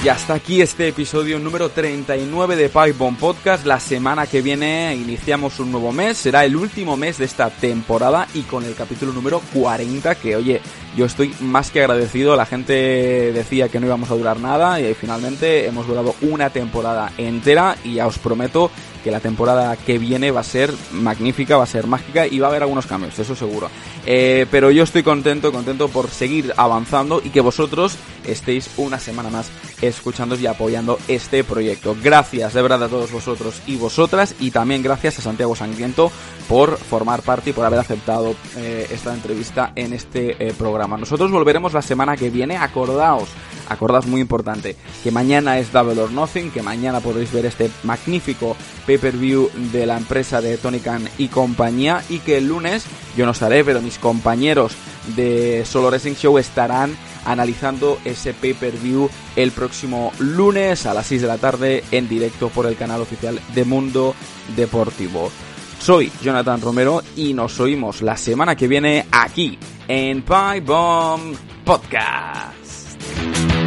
[0.04, 3.64] Y hasta aquí este episodio número 39 de Pipe Podcast.
[3.64, 8.28] La semana que viene iniciamos un nuevo mes, será el último mes de esta temporada
[8.34, 10.60] y con el capítulo número 40 que oye,
[10.94, 12.36] yo estoy más que agradecido.
[12.36, 17.10] La gente decía que no íbamos a durar nada y finalmente hemos durado una temporada
[17.16, 18.70] entera y ya os prometo
[19.04, 22.46] que la temporada que viene va a ser magnífica, va a ser mágica y va
[22.46, 23.68] a haber algunos cambios, eso seguro.
[24.06, 29.28] Eh, pero yo estoy contento, contento por seguir avanzando y que vosotros estéis una semana
[29.28, 29.50] más
[29.82, 31.94] escuchando y apoyando este proyecto.
[32.02, 36.10] Gracias de verdad a todos vosotros y vosotras y también gracias a Santiago Sangriento
[36.48, 40.96] por formar parte y por haber aceptado eh, esta entrevista en este eh, programa.
[40.96, 43.28] Nosotros volveremos la semana que viene, acordaos
[43.68, 48.56] Acordad muy importante que mañana es Double or Nothing, que mañana podéis ver este magnífico
[48.86, 52.84] pay-per-view de la empresa de Tony Khan y compañía y que el lunes
[53.16, 54.72] yo no estaré, pero mis compañeros
[55.16, 61.28] de Solo Wrestling Show estarán analizando ese pay-per-view el próximo lunes a las 6 de
[61.28, 64.14] la tarde en directo por el canal oficial de Mundo
[64.56, 65.30] Deportivo.
[65.78, 72.63] Soy Jonathan Romero y nos oímos la semana que viene aquí en Pie Bomb Podcast.
[73.12, 73.63] Bye.